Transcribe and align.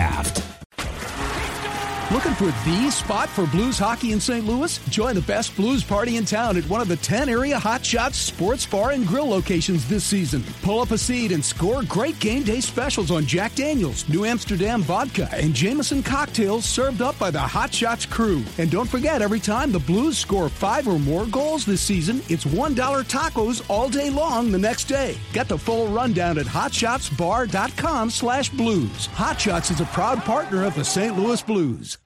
Looking 0.00 0.29
for 2.40 2.46
the 2.64 2.90
spot 2.90 3.28
for 3.28 3.46
blues 3.48 3.78
hockey 3.78 4.12
in 4.12 4.18
St. 4.18 4.46
Louis? 4.46 4.78
Join 4.88 5.14
the 5.14 5.20
best 5.20 5.54
blues 5.56 5.84
party 5.84 6.16
in 6.16 6.24
town 6.24 6.56
at 6.56 6.66
one 6.70 6.80
of 6.80 6.88
the 6.88 6.96
10 6.96 7.28
area 7.28 7.58
Hot 7.58 7.84
Shots 7.84 8.16
sports 8.16 8.64
bar 8.64 8.92
and 8.92 9.06
grill 9.06 9.28
locations 9.28 9.86
this 9.86 10.04
season. 10.04 10.42
Pull 10.62 10.80
up 10.80 10.90
a 10.90 10.96
seat 10.96 11.32
and 11.32 11.44
score 11.44 11.82
great 11.82 12.18
game 12.18 12.42
day 12.42 12.60
specials 12.60 13.10
on 13.10 13.26
Jack 13.26 13.54
Daniels, 13.56 14.08
New 14.08 14.24
Amsterdam 14.24 14.80
vodka, 14.80 15.28
and 15.34 15.52
Jameson 15.52 16.02
cocktails 16.02 16.64
served 16.64 17.02
up 17.02 17.18
by 17.18 17.30
the 17.30 17.38
Hot 17.38 17.74
Shots 17.74 18.06
crew. 18.06 18.42
And 18.56 18.70
don't 18.70 18.88
forget, 18.88 19.20
every 19.20 19.40
time 19.40 19.70
the 19.70 19.78
Blues 19.78 20.16
score 20.16 20.48
five 20.48 20.88
or 20.88 20.98
more 20.98 21.26
goals 21.26 21.66
this 21.66 21.82
season, 21.82 22.22
it's 22.30 22.46
$1 22.46 22.74
tacos 22.74 23.62
all 23.68 23.90
day 23.90 24.08
long 24.08 24.50
the 24.50 24.58
next 24.58 24.84
day. 24.84 25.14
Get 25.34 25.46
the 25.46 25.58
full 25.58 25.88
rundown 25.88 26.38
at 26.38 26.46
hotshotsbar.com 26.46 28.08
slash 28.08 28.48
blues. 28.48 29.06
Hot 29.08 29.38
Shots 29.38 29.70
is 29.70 29.82
a 29.82 29.86
proud 29.86 30.24
partner 30.24 30.64
of 30.64 30.74
the 30.74 30.86
St. 30.86 31.18
Louis 31.18 31.42
Blues. 31.42 31.98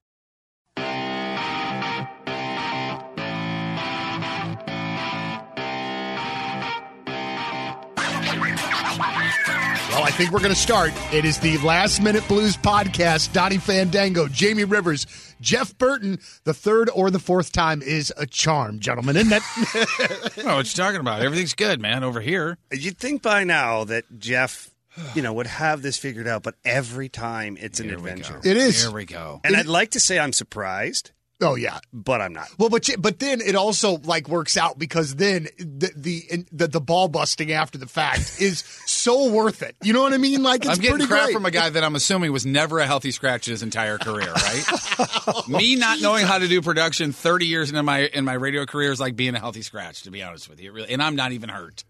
Think 10.16 10.30
we're 10.30 10.38
going 10.38 10.54
to 10.54 10.58
start. 10.60 10.92
It 11.12 11.24
is 11.24 11.40
the 11.40 11.58
Last 11.58 12.00
Minute 12.00 12.26
Blues 12.28 12.56
podcast. 12.56 13.32
Donny 13.32 13.58
Fandango, 13.58 14.28
Jamie 14.28 14.62
Rivers, 14.62 15.08
Jeff 15.40 15.76
Burton. 15.76 16.20
The 16.44 16.54
third 16.54 16.88
or 16.94 17.10
the 17.10 17.18
fourth 17.18 17.50
time 17.50 17.82
is 17.82 18.12
a 18.16 18.24
charm, 18.24 18.78
gentlemen. 18.78 19.16
Isn't 19.16 19.30
that? 19.30 20.32
Oh, 20.46 20.56
what 20.56 20.66
you 20.66 20.82
talking 20.82 21.00
about? 21.00 21.22
Everything's 21.22 21.54
good, 21.54 21.80
man, 21.80 22.04
over 22.04 22.20
here. 22.20 22.58
You'd 22.72 22.96
think 22.98 23.22
by 23.22 23.42
now 23.44 23.82
that 23.84 24.04
Jeff, 24.20 24.70
you 25.16 25.22
know, 25.22 25.32
would 25.32 25.46
have 25.48 25.82
this 25.82 25.96
figured 25.96 26.28
out, 26.28 26.42
but 26.44 26.54
every 26.64 27.08
time 27.08 27.56
it's 27.58 27.80
an 27.80 27.88
Here 27.88 27.98
we 27.98 28.10
adventure. 28.10 28.34
go. 28.40 28.48
It 28.48 28.56
is. 28.56 28.82
Here 28.82 28.92
we 28.92 29.04
go. 29.06 29.40
And 29.42 29.56
I'd 29.56 29.66
like 29.66 29.90
to 29.92 30.00
say 30.00 30.18
I'm 30.20 30.32
surprised, 30.32 31.10
oh 31.44 31.54
yeah. 31.54 31.78
but 31.92 32.20
I'm 32.20 32.32
not. 32.32 32.48
Well, 32.58 32.68
but 32.68 32.88
but 32.98 33.18
then 33.18 33.40
it 33.40 33.54
also 33.54 33.98
like 33.98 34.28
works 34.28 34.56
out 34.56 34.78
because 34.78 35.16
then 35.16 35.48
the 35.58 35.92
the 35.96 36.46
the, 36.52 36.68
the 36.68 36.80
ball 36.80 37.08
busting 37.08 37.52
after 37.52 37.78
the 37.78 37.86
fact 37.86 38.36
is 38.40 38.60
so 38.86 39.30
worth 39.30 39.62
it. 39.62 39.76
You 39.82 39.92
know 39.92 40.02
what 40.02 40.12
I 40.12 40.18
mean? 40.18 40.42
Like 40.42 40.64
it's 40.64 40.76
I'm 40.76 40.76
getting 40.78 40.96
pretty 40.96 41.08
crap 41.08 41.24
great. 41.24 41.34
from 41.34 41.46
a 41.46 41.50
guy 41.50 41.70
that 41.70 41.84
I'm 41.84 41.94
assuming 41.94 42.32
was 42.32 42.46
never 42.46 42.78
a 42.80 42.86
healthy 42.86 43.10
scratch 43.10 43.46
his 43.46 43.62
entire 43.62 43.98
career, 43.98 44.32
right? 44.32 45.48
Me 45.48 45.76
not 45.76 46.00
knowing 46.00 46.26
how 46.26 46.38
to 46.38 46.48
do 46.48 46.62
production 46.62 47.12
30 47.12 47.46
years 47.46 47.70
into 47.70 47.82
my 47.82 48.00
in 48.00 48.24
my 48.24 48.34
radio 48.34 48.66
career 48.66 48.92
is 48.92 49.00
like 49.00 49.16
being 49.16 49.34
a 49.34 49.40
healthy 49.40 49.62
scratch, 49.62 50.02
to 50.02 50.10
be 50.10 50.22
honest 50.22 50.48
with 50.48 50.60
you. 50.60 50.72
Really, 50.72 50.90
and 50.90 51.02
I'm 51.02 51.16
not 51.16 51.32
even 51.32 51.48
hurt. 51.48 51.84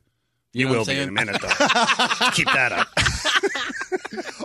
You, 0.54 0.66
know 0.66 0.78
will 0.78 0.84
be 0.84 0.96
in 0.96 1.08
a 1.08 1.12
minute, 1.12 1.40
though. 1.42 1.48
Keep 1.48 2.46
that 2.46 2.70
up. 2.70 2.86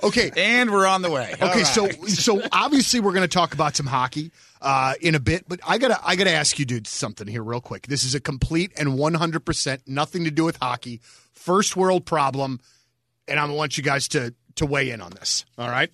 Okay. 0.03 0.31
And 0.35 0.71
we're 0.71 0.85
on 0.85 1.01
the 1.01 1.11
way. 1.11 1.33
Okay, 1.33 1.45
right. 1.45 1.63
so 1.63 1.89
so 2.07 2.41
obviously 2.51 2.99
we're 2.99 3.13
going 3.13 3.27
to 3.27 3.33
talk 3.33 3.53
about 3.53 3.75
some 3.75 3.85
hockey 3.85 4.31
uh, 4.61 4.93
in 5.01 5.15
a 5.15 5.19
bit, 5.19 5.45
but 5.47 5.59
I 5.67 5.77
gotta 5.77 5.99
I 6.03 6.15
gotta 6.15 6.31
ask 6.31 6.59
you, 6.59 6.65
dude, 6.65 6.87
something 6.87 7.27
here 7.27 7.43
real 7.43 7.61
quick. 7.61 7.87
This 7.87 8.03
is 8.03 8.15
a 8.15 8.19
complete 8.19 8.71
and 8.77 8.97
one 8.97 9.13
hundred 9.13 9.45
percent 9.45 9.81
nothing 9.87 10.25
to 10.25 10.31
do 10.31 10.43
with 10.43 10.57
hockey, 10.57 11.01
first 11.33 11.75
world 11.75 12.05
problem, 12.05 12.59
and 13.27 13.39
I 13.39 13.45
want 13.45 13.77
you 13.77 13.83
guys 13.83 14.07
to 14.09 14.33
to 14.55 14.65
weigh 14.65 14.89
in 14.89 15.01
on 15.01 15.11
this. 15.11 15.45
All 15.57 15.69
right. 15.69 15.91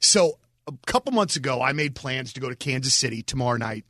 So 0.00 0.38
a 0.66 0.72
couple 0.86 1.12
months 1.12 1.36
ago, 1.36 1.60
I 1.60 1.72
made 1.72 1.94
plans 1.94 2.32
to 2.34 2.40
go 2.40 2.48
to 2.48 2.56
Kansas 2.56 2.94
City 2.94 3.22
tomorrow 3.22 3.56
night 3.58 3.84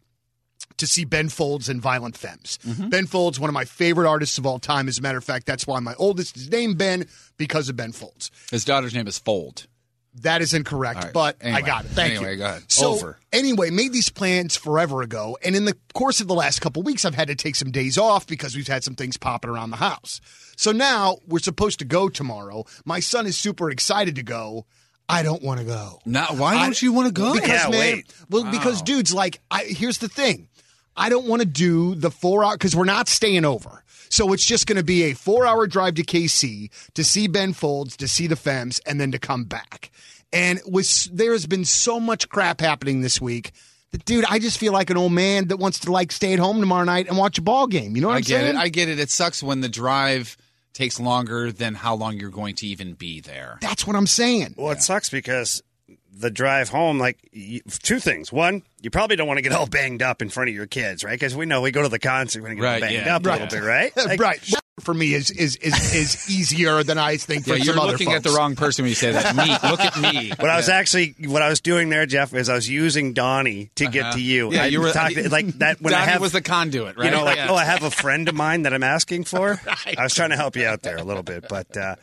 to 0.76 0.86
see 0.86 1.04
Ben 1.04 1.28
Folds 1.28 1.68
and 1.68 1.80
Violent 1.80 2.16
Femmes. 2.16 2.58
Mm-hmm. 2.66 2.88
Ben 2.88 3.06
Folds, 3.06 3.40
one 3.40 3.50
of 3.50 3.54
my 3.54 3.64
favorite 3.64 4.08
artists 4.08 4.38
of 4.38 4.46
all 4.46 4.58
time. 4.58 4.88
As 4.88 4.98
a 4.98 5.02
matter 5.02 5.18
of 5.18 5.24
fact, 5.24 5.46
that's 5.46 5.66
why 5.66 5.80
my 5.80 5.94
oldest 5.98 6.36
is 6.36 6.50
named 6.50 6.78
Ben 6.78 7.06
because 7.36 7.68
of 7.68 7.76
Ben 7.76 7.92
Folds. 7.92 8.30
his 8.50 8.64
daughter's 8.64 8.94
name 8.94 9.06
is 9.06 9.18
Fold. 9.18 9.66
That 10.22 10.40
is 10.42 10.52
incorrect, 10.54 11.04
right. 11.04 11.12
but 11.12 11.36
Anyway. 11.40 11.58
I 11.62 11.66
got 11.66 11.84
it. 11.84 11.88
Thank 11.88 12.14
Anyway, 12.14 12.32
you. 12.32 12.38
go. 12.38 12.58
So, 12.66 12.94
Over. 12.94 13.18
anyway, 13.32 13.70
made 13.70 13.92
these 13.92 14.08
plans 14.08 14.56
forever 14.56 15.02
ago, 15.02 15.38
and 15.44 15.54
in 15.54 15.64
the 15.64 15.76
course 15.94 16.20
of 16.20 16.26
the 16.26 16.34
last 16.34 16.60
couple 16.60 16.82
weeks, 16.82 17.04
I've 17.04 17.14
had 17.14 17.28
to 17.28 17.36
take 17.36 17.54
some 17.54 17.70
days 17.70 17.96
off 17.98 18.26
because 18.26 18.56
we've 18.56 18.66
had 18.66 18.82
some 18.82 18.94
things 18.96 19.16
popping 19.16 19.50
around 19.50 19.70
the 19.70 19.76
house. 19.76 20.20
So 20.56 20.72
now 20.72 21.18
we're 21.28 21.38
supposed 21.38 21.78
to 21.80 21.84
go 21.84 22.08
tomorrow. 22.08 22.64
My 22.84 22.98
son 22.98 23.26
is 23.26 23.36
super 23.38 23.70
excited 23.70 24.16
to 24.16 24.24
go. 24.24 24.66
I 25.08 25.22
don't 25.22 25.42
want 25.42 25.60
to 25.60 25.66
go. 25.66 26.00
Not 26.04 26.36
why 26.36 26.54
I- 26.56 26.64
don't 26.64 26.80
you 26.82 26.92
want 26.92 27.06
to 27.06 27.12
go? 27.12 27.32
Because 27.34 27.48
Yeah, 27.48 27.68
man, 27.70 27.80
wait. 27.80 28.14
well, 28.30 28.44
because 28.50 28.82
dudes, 28.82 29.14
like, 29.14 29.40
I, 29.50 29.64
here's 29.64 29.98
the 29.98 30.08
thing: 30.08 30.48
I 30.96 31.08
don't 31.08 31.26
want 31.26 31.40
to 31.42 31.46
do 31.46 31.94
the 31.94 32.10
four 32.10 32.44
hour 32.44 32.52
because 32.54 32.76
we're 32.76 32.84
not 32.84 33.08
staying 33.08 33.44
over. 33.44 33.82
So 34.10 34.32
it's 34.32 34.44
just 34.44 34.66
going 34.66 34.78
to 34.78 34.84
be 34.84 35.04
a 35.04 35.14
four 35.14 35.46
hour 35.46 35.66
drive 35.66 35.94
to 35.96 36.02
KC 36.02 36.70
to 36.94 37.04
see 37.04 37.26
Ben 37.28 37.52
Folds, 37.52 37.96
to 37.98 38.08
see 38.08 38.26
the 38.26 38.36
Femmes, 38.36 38.80
and 38.86 39.00
then 39.00 39.12
to 39.12 39.18
come 39.18 39.44
back. 39.44 39.90
And 40.32 40.60
with 40.66 41.04
there 41.14 41.32
has 41.32 41.46
been 41.46 41.64
so 41.64 41.98
much 42.00 42.28
crap 42.28 42.60
happening 42.60 43.00
this 43.02 43.20
week. 43.20 43.52
That, 43.92 44.04
dude, 44.04 44.26
I 44.28 44.38
just 44.38 44.58
feel 44.58 44.74
like 44.74 44.90
an 44.90 44.98
old 44.98 45.12
man 45.12 45.48
that 45.48 45.56
wants 45.58 45.78
to 45.80 45.92
like 45.92 46.12
stay 46.12 46.34
at 46.34 46.38
home 46.38 46.60
tomorrow 46.60 46.84
night 46.84 47.08
and 47.08 47.16
watch 47.16 47.38
a 47.38 47.42
ball 47.42 47.66
game. 47.66 47.96
You 47.96 48.02
know 48.02 48.08
what 48.08 48.14
I 48.14 48.18
am 48.18 48.22
get 48.22 48.40
saying? 48.40 48.56
it. 48.56 48.58
I 48.58 48.68
get 48.68 48.88
it. 48.90 48.98
It 48.98 49.08
sucks 49.10 49.42
when 49.42 49.62
the 49.62 49.68
drive 49.70 50.36
takes 50.72 51.00
longer 51.00 51.50
than 51.52 51.74
how 51.74 51.94
long 51.94 52.16
you're 52.18 52.30
going 52.30 52.54
to 52.56 52.66
even 52.66 52.94
be 52.94 53.20
there. 53.20 53.58
That's 53.60 53.86
what 53.86 53.96
I'm 53.96 54.06
saying. 54.06 54.54
Well, 54.56 54.70
it 54.72 54.82
sucks 54.82 55.08
because 55.10 55.62
the 56.12 56.30
drive 56.30 56.68
home, 56.68 56.98
like 56.98 57.18
y- 57.34 57.60
two 57.82 57.98
things. 58.00 58.32
One, 58.32 58.62
you 58.82 58.90
probably 58.90 59.16
don't 59.16 59.26
want 59.28 59.38
to 59.38 59.42
get 59.42 59.52
all 59.52 59.66
banged 59.66 60.02
up 60.02 60.20
in 60.22 60.28
front 60.28 60.48
of 60.50 60.54
your 60.54 60.66
kids, 60.66 61.04
right? 61.04 61.12
Because 61.12 61.34
we 61.36 61.46
know 61.46 61.60
we 61.62 61.70
go 61.70 61.82
to 61.82 61.88
the 61.88 61.98
concert 61.98 62.42
when 62.42 62.52
you 62.52 62.56
get 62.58 62.64
Right, 62.64 62.80
banged 62.80 63.06
yeah. 63.06 63.16
up 63.16 63.24
a 63.24 63.28
Right. 63.28 63.40
little 63.40 63.60
bit, 63.60 63.66
right? 63.66 63.92
Like, 63.96 64.20
right. 64.20 64.40
For 64.80 64.94
me 64.94 65.14
is 65.14 65.30
is 65.30 65.56
is, 65.56 65.94
is 65.94 66.30
easier 66.36 66.82
than 66.82 66.98
I 66.98 67.16
think 67.16 67.44
for 67.44 67.50
Yeah, 67.50 67.56
you're 67.56 67.74
some 67.74 67.80
other 67.80 67.92
looking 67.92 68.12
at 68.12 68.22
the 68.22 68.30
wrong 68.30 68.56
person 68.56 68.84
when 68.84 68.90
you 68.90 68.94
say 68.94 69.12
that. 69.12 69.34
Me, 69.36 69.44
look 69.70 69.80
at 69.80 70.00
me. 70.00 70.30
What 70.38 70.50
I 70.50 70.56
was 70.56 70.68
actually, 70.68 71.14
what 71.26 71.42
I 71.42 71.48
was 71.48 71.60
doing 71.60 71.88
there, 71.88 72.06
Jeff, 72.06 72.32
is 72.34 72.48
I 72.48 72.54
was 72.54 72.68
using 72.68 73.12
Donny 73.12 73.70
to 73.76 73.86
get 73.86 74.12
to 74.14 74.20
you. 74.20 74.48
Uh-huh. 74.48 74.54
Yeah, 74.56 74.62
I 74.62 74.66
you 74.66 74.80
were 74.80 74.92
talked- 74.92 75.16
like 75.30 75.46
that 75.58 75.80
when 75.80 75.94
I 75.94 76.00
Donny 76.00 76.12
have 76.12 76.20
was 76.20 76.32
the 76.32 76.42
conduit, 76.42 76.96
right? 76.96 77.06
You 77.06 77.10
know, 77.10 77.24
like, 77.24 77.36
Yeah. 77.36 77.48
oh, 77.50 77.54
I 77.56 77.64
have 77.64 77.82
a 77.82 77.90
friend 77.90 78.28
of 78.28 78.34
mine 78.34 78.62
that 78.62 78.72
I'm 78.74 78.82
asking 78.84 79.24
for. 79.24 79.60
I 79.98 80.02
was 80.02 80.14
trying 80.14 80.30
to 80.30 80.36
help 80.36 80.56
you 80.56 80.66
out 80.66 80.82
there 80.82 80.96
a 80.96 81.04
little 81.04 81.22
bit, 81.22 81.46
but 81.48 81.76
uh, 81.76 81.96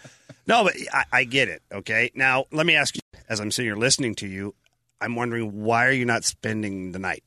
no, 0.47 0.63
but 0.63 0.75
I, 0.93 1.03
I 1.11 1.23
get 1.23 1.47
it. 1.49 1.61
Okay, 1.71 2.11
now 2.15 2.45
let 2.51 2.65
me 2.65 2.75
ask 2.75 2.95
you, 2.95 3.01
as 3.29 3.39
I'm 3.39 3.51
sitting 3.51 3.67
here 3.69 3.77
listening 3.77 4.15
to 4.15 4.27
you, 4.27 4.53
I'm 5.01 5.15
wondering 5.15 5.63
why 5.63 5.87
are 5.87 5.91
you 5.91 6.05
not 6.05 6.23
spending 6.23 6.91
the 6.91 6.99
night? 6.99 7.23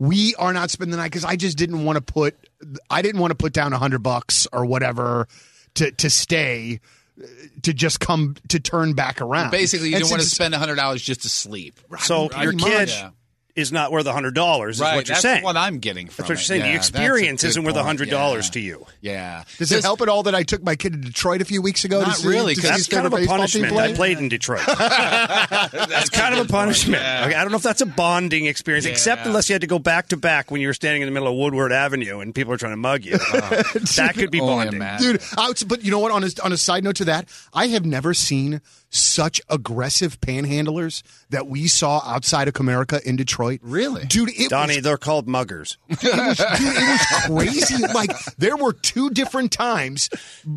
we 0.00 0.34
are 0.34 0.52
not 0.52 0.70
spending 0.70 0.90
the 0.90 0.96
night 0.96 1.04
because 1.12 1.24
I 1.24 1.36
just 1.36 1.56
didn't 1.56 1.84
want 1.84 1.96
to 1.96 2.02
put 2.02 2.36
I 2.90 3.02
didn't 3.02 3.20
want 3.20 3.30
to 3.32 3.34
put 3.36 3.52
down 3.52 3.72
a 3.72 3.78
hundred 3.78 4.02
bucks 4.02 4.46
or 4.52 4.64
whatever 4.66 5.28
to 5.74 5.90
to 5.92 6.10
stay 6.10 6.80
to 7.62 7.72
just 7.72 8.00
come 8.00 8.34
to 8.48 8.58
turn 8.58 8.94
back 8.94 9.20
around. 9.20 9.50
Basically, 9.50 9.88
you 9.90 9.94
And 9.96 10.02
don't 10.02 10.10
want 10.10 10.20
to 10.22 10.26
since- 10.26 10.34
spend 10.34 10.54
hundred 10.54 10.76
dollars 10.76 11.02
just 11.02 11.22
to 11.22 11.28
sleep. 11.28 11.78
So 12.00 12.28
Pretty 12.28 12.42
your 12.42 12.52
much. 12.54 12.64
kid 12.64 12.88
Yeah. 12.88 13.10
Is 13.56 13.70
not 13.70 13.92
worth 13.92 14.04
a 14.06 14.12
hundred 14.12 14.34
dollars. 14.34 14.76
Is 14.76 14.80
what 14.82 14.94
you're 14.94 15.04
saying. 15.04 15.06
that's 15.14 15.22
saying. 15.22 15.44
what 15.44 15.56
I'm 15.56 15.78
getting 15.78 16.08
from 16.08 16.24
that's 16.24 16.28
what 16.28 16.34
you're 16.38 16.42
saying. 16.44 16.62
Yeah, 16.62 16.70
the 16.72 16.76
experience 16.76 17.44
isn't 17.44 17.62
worth 17.62 17.76
a 17.76 17.84
hundred 17.84 18.10
dollars 18.10 18.46
Yeah. 18.48 18.52
to 18.52 18.60
you. 18.60 18.86
Yeah. 19.00 19.44
Does 19.58 19.70
it 19.70 19.82
help 19.84 20.00
at 20.00 20.08
all 20.08 20.24
that 20.24 20.34
I 20.34 20.42
took 20.42 20.62
my 20.64 20.74
kid 20.74 20.92
to 20.94 20.98
Detroit 20.98 21.40
a 21.40 21.44
few 21.44 21.62
weeks 21.62 21.84
ago? 21.84 22.00
to 22.00 22.06
Not 22.08 22.16
see, 22.16 22.28
really, 22.28 22.54
to 22.56 22.60
'cause 22.60 22.70
see 22.70 22.76
That's 22.76 22.88
kind 22.88 23.06
of 23.06 23.12
a 23.12 23.24
punishment. 23.26 23.72
play? 23.72 23.90
I 23.90 23.94
played 23.94 24.18
in 24.18 24.28
Detroit. 24.28 24.62
That's 24.66 26.10
kind 26.10 26.34
of 26.34 26.46
a 26.48 26.50
punishment. 26.50 27.02
Okay, 27.02 27.34
I 27.34 27.42
don't 27.42 27.50
know 27.50 27.56
if 27.56 27.62
that's 27.62 27.80
a 27.80 27.86
bonding 27.86 28.46
experience, 28.46 28.86
except 28.86 29.26
unless 29.26 29.48
you 29.48 29.54
had 29.54 29.60
to 29.62 29.66
go 29.66 29.78
back 29.78 30.08
to 30.08 30.16
back 30.16 30.50
when 30.50 30.60
you 30.60 30.66
were 30.68 30.74
standing 30.74 31.02
in 31.02 31.06
the 31.06 31.12
middle 31.12 31.28
of 31.28 31.34
Woodward 31.36 31.72
Avenue 31.72 32.20
and 32.20 32.34
people 32.34 32.52
are 32.52 32.56
trying 32.56 32.72
to 32.72 32.76
mug 32.76 33.04
you. 33.04 33.14
Uh, 33.14 33.62
that 33.96 34.14
could 34.16 34.30
be 34.30 34.40
bonding. 34.40 34.78
man. 34.78 35.00
Dude, 35.00 35.20
was- 35.36 35.62
but 35.64 35.84
you 35.84 35.90
know 35.90 35.98
what? 36.00 36.10
On 36.12 36.24
a, 36.24 36.28
on 36.42 36.52
a 36.52 36.56
side 36.56 36.84
note 36.84 36.96
to 36.96 37.04
that, 37.06 37.28
I 37.52 37.68
have 37.68 37.84
never 37.86 38.14
seen 38.14 38.60
such 38.90 39.40
aggressive 39.48 40.20
panhandlers 40.20 41.02
that 41.30 41.46
we 41.48 41.66
saw 41.66 42.00
outside 42.06 42.46
of 42.48 42.54
Comerica 42.54 43.02
in 43.02 43.16
Detroit? 43.16 43.43
Really? 43.62 44.04
Dude, 44.06 44.30
it 44.30 44.50
Donny, 44.50 44.76
was 44.76 44.84
they're 44.84 44.96
called 44.96 45.26
muggers. 45.28 45.76
it 45.88 46.02
was, 46.02 46.36
dude, 46.38 46.46
it 46.76 46.88
was 46.88 47.26
crazy. 47.26 47.86
Like 47.94 48.10
there 48.36 48.56
were 48.56 48.72
two 48.72 49.10
different 49.10 49.52
times 49.52 50.08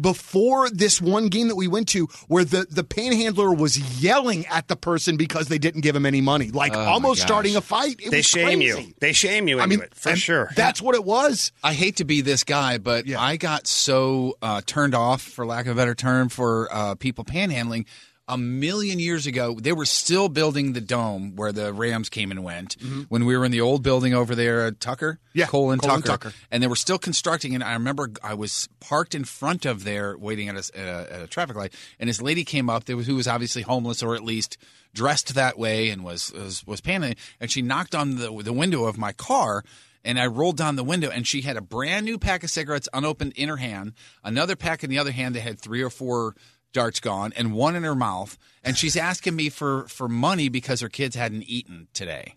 before 0.02 0.70
this 0.70 1.02
one 1.02 1.28
game 1.30 1.48
that 1.48 1.56
we 1.56 1.68
went 1.68 1.88
to 1.90 2.08
where 2.28 2.44
the 2.44 2.66
the 2.70 2.84
panhandler 2.84 3.54
was 3.54 3.78
yelling 4.02 4.46
at 4.48 4.68
the 4.68 4.76
person 4.76 5.18
because 5.18 5.48
they 5.48 5.58
didn't 5.58 5.82
give 5.82 5.96
him 5.96 6.06
any 6.06 6.22
money, 6.22 6.52
like 6.52 6.74
Oh, 6.76 6.80
almost 6.80 7.22
starting 7.22 7.56
a 7.56 7.62
fight. 7.62 8.00
It 8.00 8.12
They 8.12 8.18
was 8.18 8.26
shame 8.26 8.60
crazy. 8.60 8.82
you. 8.84 8.94
They 9.00 9.14
shame 9.14 9.48
you 9.48 9.60
I 9.60 9.66
mean, 9.66 9.82
it 9.82 9.96
for 9.96 10.16
sure. 10.16 10.52
That's 10.56 10.82
what 10.82 10.96
it 10.96 11.04
was. 11.04 11.52
I 11.64 11.74
hate 11.74 11.98
to 11.98 12.06
be 12.06 12.22
this 12.22 12.44
guy, 12.44 12.78
but 12.78 13.06
Yeah. 13.08 13.22
I 13.22 13.38
got 13.38 13.68
so 13.68 14.38
uh, 14.42 14.62
turned 14.66 14.96
off, 14.96 15.22
for 15.22 15.46
lack 15.46 15.66
of 15.66 15.72
a 15.74 15.76
better 15.76 15.96
term, 15.96 16.30
for 16.30 16.68
uh, 16.72 16.96
people 16.96 17.24
panhandling. 17.26 17.86
A 18.30 18.38
million 18.38 19.00
years 19.00 19.26
ago, 19.26 19.56
they 19.58 19.72
were 19.72 19.86
still 19.86 20.28
building 20.28 20.74
the 20.74 20.82
dome 20.82 21.38
where 21.38 21.54
the 21.54 21.72
Rams 21.72 22.10
came 22.10 22.30
and 22.30 22.44
went. 22.44 22.76
When 23.08 23.26
we 23.26 23.38
were 23.38 23.46
in 23.46 23.52
the 23.52 23.62
old 23.62 23.84
building 23.84 24.14
over 24.14 24.36
there 24.36 24.66
at 24.66 24.80
Tucker, 24.82 25.14
Mm-hmm. 25.28 25.40
Yeah, 25.40 25.46
Cole 25.46 25.72
and 25.72 25.82
Cole 25.82 25.92
and 25.92 26.04
Tucker, 26.04 26.30
Tucker. 26.30 26.36
and 26.52 26.62
they 26.64 26.68
were 26.68 26.76
still 26.76 26.98
constructing. 26.98 27.54
And 27.56 27.64
I 27.64 27.74
remember 27.74 28.10
I 28.24 28.34
was 28.34 28.68
parked 28.80 29.14
in 29.16 29.24
front 29.24 29.66
of 29.66 29.84
there, 29.84 30.18
waiting 30.18 30.50
at 30.50 30.56
a, 30.56 30.78
at 30.80 30.88
a, 30.88 31.14
at 31.14 31.22
a 31.22 31.28
traffic 31.28 31.56
light, 31.56 31.74
and 32.00 32.10
this 32.10 32.22
lady 32.22 32.44
came 32.44 32.70
up. 32.70 32.86
There 32.86 32.98
was, 32.98 33.06
who 33.08 33.16
was 33.16 33.28
obviously 33.28 33.62
homeless 33.62 34.02
or 34.04 34.16
at 34.16 34.24
least 34.24 34.58
dressed 34.94 35.36
that 35.36 35.58
way, 35.60 35.90
and 35.90 36.04
was 36.04 36.34
was, 36.34 36.66
was 36.68 36.82
panhandling. 36.82 37.18
And 37.40 37.50
she 37.52 37.62
knocked 37.62 37.94
on 37.96 38.16
the 38.18 38.30
the 38.44 38.52
window 38.54 38.86
of 38.86 38.98
my 38.98 39.14
car. 39.14 39.64
And 40.04 40.18
I 40.20 40.26
rolled 40.28 40.56
down 40.56 40.78
the 40.78 40.86
window, 40.86 41.10
and 41.10 41.28
she 41.28 41.42
had 41.42 41.58
a 41.58 41.62
brand 41.62 42.06
new 42.06 42.18
pack 42.18 42.44
of 42.44 42.50
cigarettes 42.50 42.88
unopened 42.94 43.34
in 43.36 43.50
her 43.50 43.58
hand, 43.58 43.92
another 44.24 44.56
pack 44.56 44.84
in 44.84 44.90
the 44.90 44.98
other 45.00 45.12
hand 45.12 45.36
that 45.36 45.42
had 45.42 45.60
three 45.60 45.82
or 45.82 45.90
four 45.90 46.34
darts 46.78 47.00
gone, 47.00 47.34
and 47.36 47.54
one 47.54 47.76
in 47.76 47.84
her 47.84 47.96
mouth. 47.96 48.38
And 48.64 48.78
she's 48.78 48.96
asking 48.96 49.36
me 49.36 49.50
for 49.50 49.88
for 49.88 50.08
money 50.08 50.48
because 50.48 50.80
her 50.82 50.90
kids 50.90 51.16
hadn't 51.16 51.44
eaten 51.44 51.88
today. 51.94 52.36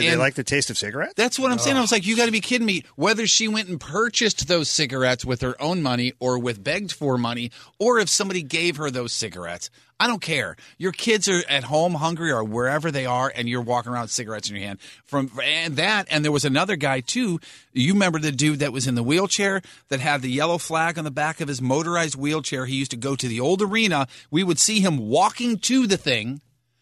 Did 0.00 0.12
they 0.12 0.16
like 0.16 0.34
the 0.34 0.44
taste 0.44 0.70
of 0.70 0.78
cigarettes? 0.78 1.14
That's 1.16 1.38
what 1.38 1.50
I'm 1.52 1.58
saying. 1.58 1.76
I 1.76 1.80
was 1.80 1.92
like, 1.92 2.06
you 2.06 2.16
got 2.16 2.26
to 2.26 2.32
be 2.32 2.40
kidding 2.40 2.66
me. 2.66 2.84
Whether 2.96 3.26
she 3.26 3.48
went 3.48 3.68
and 3.68 3.80
purchased 3.80 4.48
those 4.48 4.68
cigarettes 4.68 5.24
with 5.24 5.40
her 5.42 5.60
own 5.60 5.82
money 5.82 6.12
or 6.20 6.38
with 6.38 6.62
begged 6.62 6.92
for 6.92 7.16
money, 7.18 7.50
or 7.78 7.98
if 7.98 8.08
somebody 8.08 8.42
gave 8.42 8.76
her 8.76 8.90
those 8.90 9.12
cigarettes, 9.12 9.70
I 10.02 10.06
don't 10.06 10.22
care. 10.22 10.56
Your 10.78 10.92
kids 10.92 11.28
are 11.28 11.42
at 11.46 11.64
home 11.64 11.92
hungry 11.94 12.30
or 12.32 12.42
wherever 12.42 12.90
they 12.90 13.04
are, 13.04 13.30
and 13.34 13.46
you're 13.48 13.60
walking 13.60 13.92
around 13.92 14.02
with 14.04 14.10
cigarettes 14.12 14.48
in 14.48 14.56
your 14.56 14.64
hand. 14.64 14.78
From 15.04 15.30
and 15.44 15.76
that, 15.76 16.06
and 16.10 16.24
there 16.24 16.32
was 16.32 16.46
another 16.46 16.76
guy 16.76 17.00
too. 17.00 17.38
You 17.74 17.92
remember 17.92 18.18
the 18.18 18.32
dude 18.32 18.60
that 18.60 18.72
was 18.72 18.86
in 18.86 18.94
the 18.94 19.02
wheelchair 19.02 19.60
that 19.88 20.00
had 20.00 20.22
the 20.22 20.30
yellow 20.30 20.56
flag 20.56 20.96
on 20.96 21.04
the 21.04 21.10
back 21.10 21.42
of 21.42 21.48
his 21.48 21.60
motorized 21.60 22.16
wheelchair? 22.16 22.64
He 22.64 22.76
used 22.76 22.92
to 22.92 22.96
go 22.96 23.14
to 23.14 23.28
the 23.28 23.40
old 23.40 23.60
arena. 23.60 24.06
We 24.30 24.42
would 24.42 24.58
see 24.58 24.80
him 24.80 24.96
walking 24.96 25.58
to 25.58 25.86
the 25.86 25.98
thing 25.98 26.40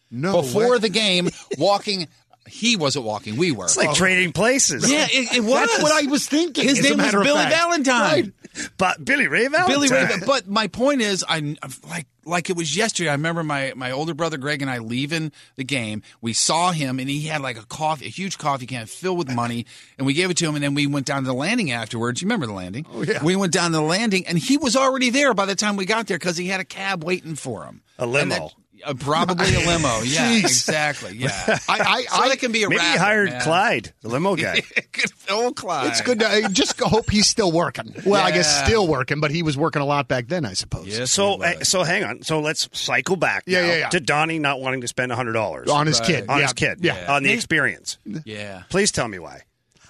No, 0.09 0.41
before 0.41 0.71
way. 0.71 0.77
the 0.79 0.87
game, 0.89 1.29
walking. 1.57 2.07
He 2.49 2.75
wasn't 2.75 3.05
walking. 3.05 3.37
We 3.37 3.51
were. 3.51 3.65
It's 3.65 3.77
like 3.77 3.93
trading 3.93 4.31
places. 4.33 4.91
Yeah, 4.91 5.07
it, 5.09 5.37
it 5.37 5.43
was. 5.43 5.69
That's 5.69 5.83
what 5.83 5.91
I 5.91 6.09
was 6.09 6.27
thinking. 6.27 6.63
His 6.67 6.79
as 6.79 6.85
name 6.85 6.97
was 6.97 7.11
Billy 7.11 7.43
fact. 7.43 7.55
Valentine. 7.55 8.33
But 8.77 9.03
Billy 9.03 9.27
Ray 9.27 9.47
Valentine. 9.47 9.67
Billy 9.75 9.89
Ray. 9.89 10.07
But 10.25 10.47
my 10.47 10.67
point 10.67 11.01
is, 11.01 11.23
I 11.27 11.55
like 11.89 12.07
like 12.25 12.49
it 12.49 12.57
was 12.57 12.75
yesterday. 12.75 13.09
I 13.09 13.13
remember 13.13 13.43
my 13.43 13.73
my 13.75 13.91
older 13.91 14.13
brother 14.13 14.37
Greg 14.37 14.61
and 14.61 14.69
I 14.69 14.79
leaving 14.79 15.31
the 15.55 15.63
game. 15.63 16.01
We 16.21 16.33
saw 16.33 16.71
him, 16.71 16.99
and 16.99 17.09
he 17.09 17.21
had 17.27 17.41
like 17.41 17.57
a 17.57 17.65
coffee, 17.65 18.05
a 18.05 18.09
huge 18.09 18.37
coffee 18.37 18.65
can 18.65 18.85
filled 18.85 19.17
with 19.17 19.29
money, 19.29 19.65
and 19.97 20.05
we 20.05 20.13
gave 20.13 20.29
it 20.29 20.37
to 20.37 20.47
him. 20.47 20.55
And 20.55 20.63
then 20.63 20.73
we 20.73 20.87
went 20.87 21.05
down 21.05 21.23
to 21.23 21.27
the 21.27 21.33
landing 21.33 21.71
afterwards. 21.71 22.21
You 22.21 22.25
remember 22.25 22.47
the 22.47 22.53
landing? 22.53 22.85
Oh 22.91 23.03
yeah. 23.03 23.23
We 23.23 23.35
went 23.35 23.53
down 23.53 23.71
to 23.71 23.77
the 23.77 23.83
landing, 23.83 24.25
and 24.27 24.37
he 24.37 24.57
was 24.57 24.75
already 24.75 25.09
there 25.09 25.33
by 25.33 25.45
the 25.45 25.55
time 25.55 25.75
we 25.75 25.85
got 25.85 26.07
there 26.07 26.17
because 26.17 26.37
he 26.37 26.47
had 26.47 26.59
a 26.59 26.65
cab 26.65 27.03
waiting 27.03 27.35
for 27.35 27.65
him. 27.65 27.81
A 27.97 28.03
And 28.03 28.11
limo. 28.11 28.51
That- 28.79 28.89
uh, 28.89 28.93
probably 28.95 29.53
a 29.55 29.59
limo. 29.59 30.01
Yeah, 30.03 30.31
Jeez. 30.31 30.39
exactly. 30.41 31.15
Yeah. 31.17 31.29
I, 31.69 31.79
I, 31.79 32.01
so 32.03 32.21
I 32.23 32.29
that 32.29 32.39
can 32.39 32.51
be 32.51 32.63
a 32.63 32.69
Maybe 32.69 32.81
he 32.81 32.87
racket, 32.87 33.01
hired 33.01 33.29
man. 33.29 33.41
Clyde, 33.41 33.93
the 34.01 34.09
limo 34.09 34.35
guy. 34.35 34.61
Good 34.91 35.11
old 35.29 35.55
Clyde. 35.55 35.87
It's 35.87 36.01
good. 36.01 36.19
To, 36.19 36.27
I 36.27 36.47
just 36.47 36.79
hope 36.79 37.09
he's 37.09 37.27
still 37.27 37.51
working. 37.51 37.93
Well, 38.05 38.23
I 38.25 38.31
guess 38.31 38.65
still 38.65 38.87
working, 38.87 39.19
but 39.19 39.31
he 39.31 39.43
was 39.43 39.57
working 39.57 39.81
a 39.81 39.85
lot 39.85 40.07
back 40.07 40.27
then, 40.27 40.45
I 40.45 40.53
suppose. 40.53 40.87
Yes, 40.87 41.11
So, 41.11 41.41
uh, 41.43 41.63
so 41.63 41.83
hang 41.83 42.03
on. 42.03 42.21
So 42.23 42.39
let's 42.39 42.69
cycle 42.73 43.15
back 43.15 43.43
Yeah, 43.45 43.61
now 43.61 43.67
yeah, 43.67 43.75
yeah. 43.77 43.89
to 43.89 43.99
Donny 43.99 44.39
not 44.39 44.59
wanting 44.61 44.81
to 44.81 44.87
spend 44.87 45.11
hundred 45.11 45.33
dollars 45.33 45.69
On 45.69 45.85
his 45.87 45.99
Right. 45.99 46.07
kid. 46.07 46.29
on 46.29 46.37
yeah. 46.37 46.43
his 46.43 46.53
kid. 46.53 46.77
Yeah. 46.81 47.05
on 47.13 47.23
the 47.23 47.31
experience. 47.31 47.97
yeah. 48.25 48.63
Please 48.69 48.91
tell 48.91 49.07
me 49.07 49.19
why. 49.19 49.41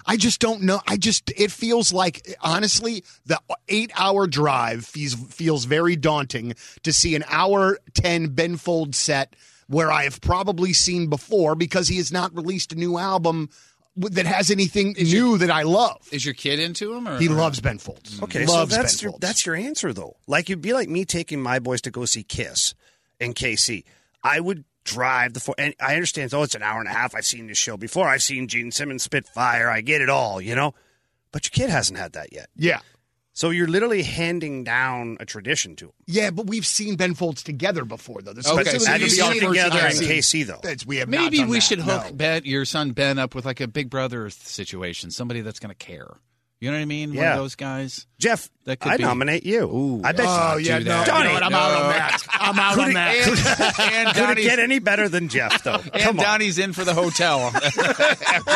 I 0.06 0.18
just 0.18 0.40
don't 0.40 0.62
know. 0.64 0.82
I 0.88 0.98
just 0.98 1.32
it 1.36 1.52
feels 1.52 1.94
like 1.94 2.36
honestly 2.42 3.04
the 3.26 3.40
eight 3.68 3.92
hour 4.00 4.28
drive 4.28 4.86
feels 4.86 5.14
feels 5.34 5.66
very 5.66 5.96
daunting 5.96 6.54
to 6.84 6.94
see 6.94 7.16
an 7.16 7.24
hour 7.30 7.78
ten 7.94 8.28
Ben 8.30 8.58
Fold 8.58 8.96
set 8.96 9.36
where 9.68 9.92
I 9.92 10.04
have 10.04 10.20
probably 10.22 10.74
seen 10.74 11.08
before 11.08 11.56
because 11.56 11.88
he 11.88 11.98
has 11.98 12.12
not 12.12 12.36
released 12.36 12.72
a 12.74 12.76
new 12.76 12.98
album 12.98 13.50
that 13.96 14.26
has 14.26 14.50
anything 14.50 14.96
new 14.98 15.38
that 15.38 15.52
I 15.52 15.64
love. 15.64 16.08
Is 16.12 16.24
your 16.26 16.34
kid 16.34 16.60
into 16.60 16.94
him? 16.94 17.08
Or 17.08 17.20
He 17.20 17.28
loves 17.28 17.60
Ben 17.60 17.78
Folds. 17.78 18.22
Okay, 18.24 18.46
loves 18.46 18.74
so 18.74 18.78
that's 18.82 18.96
Ben 18.98 19.04
your, 19.04 19.12
Folds. 19.12 19.22
that's 19.22 19.46
your 19.46 19.56
answer 19.56 19.94
though. 19.94 20.16
Like 20.28 20.50
it'd 20.50 20.62
be 20.62 20.74
like 20.74 20.90
me 20.90 21.06
taking 21.06 21.42
my 21.42 21.60
boys 21.60 21.82
to 21.82 21.92
go 21.92 22.06
see 22.06 22.24
Kiss 22.24 22.74
in 23.20 23.34
KC. 23.34 23.84
I 24.24 24.40
would 24.40 24.64
drive 24.84 25.34
the 25.34 25.40
four, 25.40 25.56
and 25.58 25.74
I 25.80 25.96
understand. 25.96 26.34
Oh, 26.34 26.44
it's 26.44 26.56
an 26.56 26.64
hour 26.64 26.80
and 26.80 26.90
a 26.90 26.94
half. 26.94 27.14
I've 27.16 27.26
seen 27.26 27.48
this 27.48 27.58
show 27.58 27.78
before. 27.78 28.08
I've 28.08 28.24
seen 28.24 28.48
Gene 28.48 28.72
Simmons 28.72 29.04
spit 29.04 29.28
fire. 29.28 29.70
I 29.70 29.82
get 29.82 30.02
it 30.02 30.10
all, 30.10 30.42
you 30.42 30.56
know. 30.56 30.74
But 31.32 31.46
your 31.46 31.52
kid 31.66 31.72
hasn't 31.72 32.00
had 32.00 32.14
that 32.14 32.34
yet. 32.34 32.50
yeah. 32.56 32.80
So 33.32 33.52
you're 33.52 33.68
literally 33.70 34.04
handing 34.04 34.66
down 34.66 35.16
a 35.22 35.26
tradition 35.26 35.78
to 35.78 35.86
him. 35.86 35.92
Yeah, 36.08 36.30
but 36.32 36.48
we've 36.48 36.66
seen 36.66 36.98
Ben 36.98 37.14
Folds 37.14 37.42
together 37.42 37.86
before, 37.86 38.22
though. 38.22 38.34
This 38.34 38.46
Okay, 38.46 38.64
this 38.64 38.74
is 38.74 38.84
so 38.84 38.88
gonna 38.92 39.00
you've 39.06 39.16
be 39.16 39.22
our 39.22 39.32
seen 39.34 39.48
together 39.48 39.88
in 39.88 39.92
seeing- 39.94 40.12
KC 40.12 40.44
though. 40.48 40.60
That's- 40.62 40.86
we 40.86 40.98
have 40.98 41.08
not 41.08 41.22
Maybe 41.22 41.38
done 41.38 41.48
we 41.48 41.58
that, 41.58 41.62
should 41.62 41.80
hook 41.80 42.06
no. 42.08 42.12
Ben, 42.14 42.42
your 42.44 42.66
son 42.66 42.92
Ben 42.92 43.18
up 43.18 43.36
with 43.36 43.46
like 43.46 43.62
a 43.62 43.68
big 43.70 43.90
brother 43.90 44.30
situation, 44.30 45.10
somebody 45.12 45.40
that's 45.40 45.60
going 45.60 45.70
to 45.70 45.76
care. 45.76 46.18
You 46.62 46.70
know 46.72 46.76
what 46.76 46.82
I 46.82 46.86
mean? 46.86 47.10
One 47.12 47.18
Yeah. 47.20 47.34
of 47.36 47.40
those 47.40 47.56
guys. 47.56 48.06
Jeff, 48.20 48.50
That 48.66 48.82
could 48.82 48.92
I 48.92 48.98
be- 48.98 49.04
nominate 49.04 49.46
you. 49.46 49.62
Ooh. 49.64 50.02
I 50.04 50.12
bet. 50.12 50.26
Oh 50.28 50.58
do 50.58 50.64
yeah, 50.64 50.80
no, 50.80 50.84
that. 50.84 51.08
you 51.08 51.14
know 51.14 51.18
Donny, 51.20 51.34
what? 51.34 51.44
I'm 51.44 51.54
out 51.54 51.72
on 51.72 51.90
that. 51.92 52.24
I'm 52.34 52.60
out 52.60 52.80
on 52.80 52.94
that. 52.94 53.16
And, 53.16 53.28
and, 54.08 54.08
Could 54.10 54.22
it 54.22 54.26
Donny's, 54.28 54.46
get 54.46 54.60
any 54.60 54.80
better 54.80 55.08
than 55.08 55.30
Jeff 55.30 55.64
though? 55.64 55.76
and 55.94 56.02
Come 56.04 56.20
on. 56.20 56.26
Donny's 56.26 56.60
in 56.60 56.74
for 56.74 56.84
the 56.84 56.94
hotel 56.94 57.40
after 57.40 57.82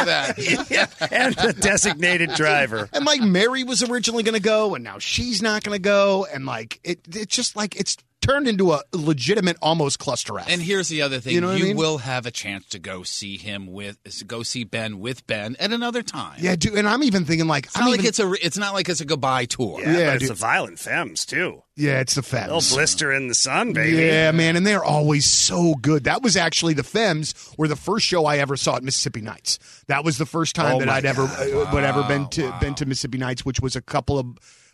that. 0.05 0.35
Yeah, 0.69 0.87
and 1.09 1.33
the 1.35 1.53
designated 1.53 2.31
driver. 2.35 2.89
And 2.91 3.05
like 3.05 3.21
Mary 3.21 3.63
was 3.63 3.81
originally 3.89 4.23
going 4.23 4.35
to 4.35 4.41
go, 4.41 4.75
and 4.75 4.83
now 4.83 4.99
she's 4.99 5.41
not 5.41 5.63
going 5.63 5.75
to 5.75 5.81
go, 5.81 6.25
and 6.25 6.45
like 6.45 6.81
it, 6.83 6.99
it's 7.09 7.33
just 7.33 7.55
like 7.55 7.77
it's 7.77 7.95
turned 8.23 8.47
into 8.47 8.71
a 8.71 8.81
legitimate 8.93 9.57
almost 9.61 9.99
cluster 9.99 10.39
F. 10.39 10.47
And 10.49 10.61
here's 10.61 10.87
the 10.87 11.01
other 11.03 11.19
thing: 11.19 11.33
You 11.33 11.37
you, 11.37 11.41
know 11.41 11.47
what 11.49 11.57
I 11.61 11.63
mean? 11.63 11.77
will 11.77 11.97
have 11.99 12.25
a 12.25 12.31
chance 12.31 12.65
to 12.69 12.79
go 12.79 13.03
see 13.03 13.37
him 13.37 13.67
with, 13.67 13.97
go 14.25 14.41
see 14.43 14.63
Ben 14.63 14.99
with 14.99 15.27
Ben 15.27 15.55
at 15.59 15.71
another 15.71 16.01
time. 16.01 16.37
yeah, 16.39 16.55
dude. 16.55 16.73
And 16.75 16.87
I'm 16.87 17.03
even 17.03 17.25
thinking 17.25 17.47
like 17.47 17.65
It's 17.65 17.77
I'm 17.77 17.85
not 17.85 17.91
like 17.91 18.03
it's 18.05 18.19
a. 18.19 18.31
It's 18.41 18.57
not 18.57 18.73
like 18.73 18.89
it's 18.89 19.01
a 19.01 19.05
goodbye 19.05 19.45
tour. 19.45 19.79
Yeah, 19.81 19.91
Yeah, 19.97 20.05
but 20.07 20.15
it's 20.15 20.21
dude. 20.23 20.29
the 20.31 20.35
violent 20.35 20.79
femmes 20.79 21.25
too. 21.25 21.61
yeah, 21.75 21.99
it's 21.99 22.15
the 22.15 22.21
They'll 22.21 22.61
blister 22.75 23.11
in 23.11 23.27
the 23.27 23.35
sun, 23.35 23.73
baby. 23.73 23.97
Yeah, 23.97 24.31
man, 24.31 24.55
and 24.55 24.65
they're 24.65 24.83
always 24.83 25.29
so 25.29 25.75
good. 25.75 26.05
That 26.05 26.21
was 26.23 26.35
actually 26.37 26.73
the 26.73 26.83
Femmes 26.83 27.33
were 27.57 27.67
the 27.67 27.75
first 27.75 28.05
show 28.05 28.25
I 28.25 28.37
ever 28.37 28.55
saw 28.57 28.75
at 28.77 28.83
Mississippi 28.83 29.21
Nights. 29.21 29.59
That 29.87 30.03
was 30.05 30.17
the 30.17 30.25
first 30.25 30.55
time 30.55 30.75
Oh 30.75 30.79
that 30.79 30.87
I'd 30.89 31.05
ever 31.05 31.27
God. 31.27 31.51
uh, 31.51 31.69
would 31.73 31.83
ever 31.83 32.03
been 32.03 32.27
to 32.29 32.55
been 32.61 32.73
to 32.75 32.85
Mississippi 32.85 33.17
Nights, 33.17 33.43
which 33.45 33.59
was 33.59 33.75
a 33.75 33.81
couple 33.81 34.17
of 34.17 34.27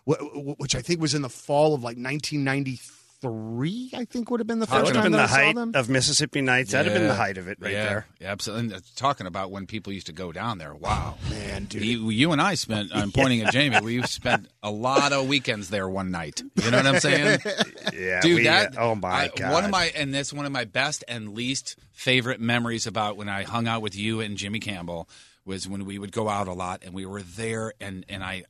wh- 0.07 0.21
wh- 0.21 0.59
which 0.59 0.75
I 0.75 0.81
think 0.81 1.01
was 1.01 1.13
in 1.15 1.21
the 1.23 1.29
fall 1.29 1.73
of 1.73 1.81
like 1.81 1.97
1993. 1.97 2.95
I 3.21 4.05
think 4.09 4.31
would 4.31 4.39
have 4.39 4.47
been 4.47 4.59
the 4.59 4.67
first 4.67 4.85
would 4.85 4.93
time 4.93 5.03
been 5.03 5.11
that 5.13 5.29
the 5.29 5.33
I 5.35 5.47
saw 5.47 5.59
them. 5.59 5.71
of 5.75 5.89
Mississippi 5.89 6.41
Nights. 6.41 6.71
That'd 6.71 6.91
have 6.91 6.99
been 6.99 7.09
the 7.09 7.15
height 7.15 7.37
of 7.37 7.49
it 7.49 7.57
right 7.59 7.73
yeah, 7.73 7.85
there. 7.85 8.05
Yeah, 8.21 8.31
absolutely. 8.31 8.65
And 8.65 8.73
uh, 8.75 8.79
talking 8.95 9.27
about 9.27 9.51
when 9.51 9.67
people 9.67 9.91
used 9.91 10.07
to 10.07 10.13
go 10.13 10.31
down 10.31 10.57
there. 10.57 10.73
Wow, 10.73 11.15
Man, 11.29 11.65
dude. 11.65 11.83
You, 11.83 12.09
you 12.09 12.31
and 12.31 12.41
I 12.41 12.53
spent. 12.55 12.91
I'm 12.93 13.11
pointing 13.13 13.41
at 13.41 13.51
Jamie. 13.51 13.79
We 13.81 14.01
spent 14.03 14.47
a 14.63 14.71
lot 14.71 15.11
of 15.11 15.27
weekends 15.27 15.69
there 15.69 15.89
one 15.89 16.11
night. 16.11 16.41
You 16.63 16.71
know 16.71 16.77
what 16.77 16.87
I'm 16.87 16.99
saying? 16.99 17.39
Yeah, 17.93 18.21
dude 18.21 18.37
we- 18.37 18.43
that 18.43 18.77
uh, 18.77 18.81
oh 18.81 18.95
my 18.95 19.09
I- 19.09 19.31
god, 19.35 19.51
one 19.53 19.65
of 19.65 19.71
my 19.71 19.91
and 19.95 20.13
that's 20.13 20.31
one 20.31 20.45
of 20.45 20.51
my 20.51 20.63
best 20.63 21.03
and 21.07 21.33
least 21.33 21.75
favorite 21.91 22.39
memories 22.39 22.87
about 22.87 23.17
when 23.17 23.27
i 23.27 23.43
hung 23.43 23.67
out 23.67 23.81
with 23.81 23.95
you 23.95 24.21
and 24.21 24.37
jimmy 24.37 24.59
campbell 24.59 25.09
was 25.43 25.67
when 25.67 25.85
we 25.85 25.97
would 25.97 26.11
go 26.11 26.29
out 26.29 26.47
a 26.47 26.53
lot 26.53 26.81
and 26.85 26.93
we 26.93 27.05
were 27.05 27.21
there 27.21 27.73
and 27.81 28.05
and 28.07 28.23
i 28.23 28.43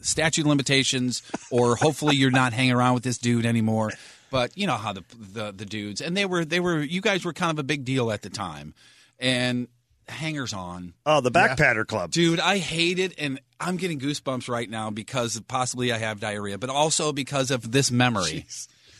statute 0.00 0.42
of 0.42 0.46
limitations 0.48 1.22
or 1.50 1.76
hopefully 1.76 2.16
you're 2.16 2.30
not 2.30 2.52
hanging 2.52 2.72
around 2.72 2.94
with 2.94 3.04
this 3.04 3.18
dude 3.18 3.46
anymore. 3.46 3.92
But 4.30 4.56
you 4.56 4.66
know 4.66 4.76
how 4.76 4.92
the 4.92 5.04
the, 5.18 5.52
the 5.52 5.64
dudes 5.64 6.00
and 6.00 6.16
they 6.16 6.26
were 6.26 6.44
they 6.44 6.60
were 6.60 6.82
you 6.82 7.00
guys 7.00 7.24
were 7.24 7.32
kind 7.32 7.50
of 7.50 7.58
a 7.58 7.64
big 7.64 7.84
deal 7.84 8.10
at 8.10 8.22
the 8.22 8.30
time. 8.30 8.74
And 9.18 9.68
hangers 10.08 10.52
on. 10.52 10.94
Oh 11.06 11.20
the 11.20 11.30
Backpatter 11.30 11.86
Club. 11.86 12.10
Dude, 12.10 12.40
I 12.40 12.58
hate 12.58 12.98
it, 12.98 13.14
and 13.18 13.40
I'm 13.60 13.76
getting 13.76 13.98
goosebumps 14.00 14.48
right 14.48 14.68
now 14.68 14.90
because 14.90 15.40
possibly 15.48 15.92
I 15.92 15.98
have 15.98 16.20
diarrhea, 16.20 16.58
but 16.58 16.70
also 16.70 17.12
because 17.12 17.50
of 17.50 17.72
this 17.72 17.90
memory, 17.90 18.46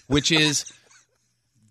which 0.07 0.31
is 0.31 0.65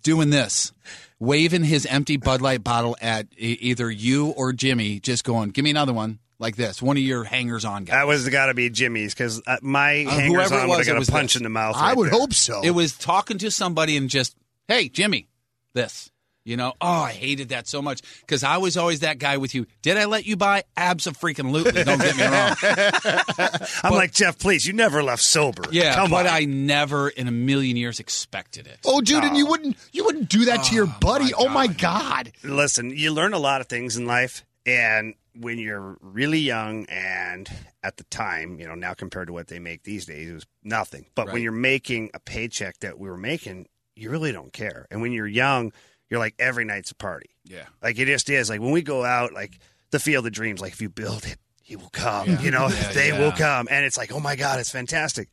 doing 0.04 0.30
this, 0.30 0.72
waving 1.20 1.64
his 1.64 1.86
empty 1.86 2.18
Bud 2.18 2.42
Light 2.42 2.64
bottle 2.64 2.96
at 3.02 3.28
either 3.38 3.90
you 3.90 4.28
or 4.30 4.54
Jimmy, 4.54 5.00
just 5.00 5.24
going, 5.24 5.50
"Give 5.50 5.64
me 5.64 5.72
another 5.72 5.94
one." 5.94 6.20
Like 6.40 6.56
this, 6.56 6.82
one 6.84 6.98
of 6.98 7.04
your 7.04 7.24
hangers-on 7.24 7.86
guys. 7.86 7.94
That 7.96 8.06
was 8.08 8.30
got 8.30 8.46
to 8.48 8.54
be 8.54 8.70
Jimmy's 8.70 9.14
because 9.14 9.42
uh, 9.48 9.58
my 9.64 10.06
Uh, 10.06 10.10
hangers 10.12 10.28
whoever 10.50 10.56
it 10.56 10.62
on 10.62 10.68
was, 10.68 10.78
would 10.78 10.86
have 10.88 10.94
got 10.96 11.00
was 11.00 11.10
a 11.10 11.12
punch 11.12 11.34
this. 11.34 11.38
in 11.38 11.44
the 11.44 11.50
mouth. 11.50 11.76
I 11.76 11.88
right 11.90 11.98
would 11.98 12.12
there. 12.12 12.20
hope 12.20 12.34
so. 12.34 12.62
It 12.64 12.72
was 12.72 12.96
talking 12.96 13.40
to 13.40 13.50
somebody 13.50 13.98
and 13.98 14.08
just 14.10 14.36
Hey, 14.68 14.88
Jimmy, 14.90 15.28
this. 15.74 16.12
You 16.46 16.56
know, 16.56 16.74
oh, 16.80 16.88
I 16.88 17.12
hated 17.12 17.50
that 17.50 17.68
so 17.68 17.82
much 17.82 18.02
because 18.22 18.42
I 18.44 18.56
was 18.58 18.78
always 18.78 19.02
that 19.02 19.18
guy 19.20 19.36
with 19.36 19.54
you. 19.54 19.66
Did 19.82 19.98
I 19.98 20.06
let 20.06 20.26
you 20.26 20.38
buy? 20.38 20.64
Absolutely. 20.78 21.84
Don't 21.84 22.00
get 22.00 22.16
me 22.16 22.24
wrong. 22.24 22.56
I'm 23.84 23.94
like 23.94 24.14
Jeff. 24.14 24.40
Please, 24.40 24.66
you 24.66 24.72
never 24.74 25.04
left 25.04 25.24
sober. 25.24 25.64
Yeah, 25.72 25.96
Come 25.96 26.10
but 26.10 26.26
on. 26.26 26.34
I 26.34 26.46
never 26.46 27.10
in 27.10 27.28
a 27.28 27.32
million 27.32 27.76
years 27.76 28.00
expected 28.00 28.66
it. 28.68 28.80
Oh, 28.86 29.02
dude, 29.02 29.24
and 29.26 29.36
you 29.36 29.46
wouldn't 29.48 29.76
you 29.92 30.06
wouldn't 30.06 30.30
do 30.30 30.46
that 30.46 30.64
to 30.66 30.76
your 30.76 30.86
buddy. 30.86 31.26
my 31.26 31.32
oh 31.38 31.50
my 31.50 31.68
god. 31.68 32.32
listen, 32.44 32.92
you 32.92 33.12
learn 33.12 33.34
a 33.34 33.40
lot 33.40 33.60
of 33.60 33.68
things 33.68 33.98
in 33.98 34.06
life, 34.06 34.46
and 34.66 35.16
when 35.40 35.58
you're 35.60 35.98
really 36.02 36.40
young 36.40 36.86
and 36.86 37.50
at 37.84 37.98
the 37.98 38.04
time, 38.06 38.60
you 38.60 38.68
know, 38.68 38.76
now 38.76 38.94
compared 38.94 39.28
to 39.28 39.34
what 39.34 39.48
they 39.48 39.60
make 39.60 39.84
these 39.84 40.06
days, 40.06 40.30
it 40.30 40.34
was 40.34 40.46
nothing. 40.64 41.06
But 41.16 41.32
when 41.32 41.42
you're 41.42 41.52
making 41.52 42.12
a 42.14 42.20
paycheck 42.20 42.80
that 42.80 43.00
we 43.00 43.10
were 43.10 43.18
making, 43.18 43.68
you 43.96 44.10
really 44.10 44.32
don't 44.32 44.54
care. 44.54 44.88
And 44.92 45.02
when 45.02 45.12
you're 45.12 45.28
young, 45.28 45.72
you're 46.10 46.20
like 46.20 46.36
every 46.40 46.66
night's 46.66 46.92
a 46.92 46.96
party. 46.96 47.30
Yeah. 47.46 47.66
Like 47.82 47.98
it 48.00 48.06
just 48.06 48.30
is. 48.30 48.50
Like 48.50 48.62
when 48.62 48.72
we 48.72 48.82
go 48.82 49.04
out, 49.04 49.34
like 49.34 49.60
the 49.92 50.00
field 50.00 50.26
of 50.26 50.34
dreams, 50.34 50.62
like 50.62 50.74
if 50.74 50.82
you 50.82 50.90
build 50.90 51.26
it, 51.26 51.38
he 51.62 51.76
will 51.76 51.90
come. 51.90 52.30
Yeah. 52.30 52.42
You 52.42 52.52
know, 52.52 52.68
Yeah, 52.72 52.92
they 52.94 53.10
yeah. 53.10 53.20
will 53.20 53.32
come. 53.32 53.68
And 53.70 53.86
it's 53.86 53.98
like, 53.98 54.12
oh 54.12 54.20
my 54.20 54.36
God, 54.36 54.60
it's 54.60 54.72
fantastic. 54.72 55.30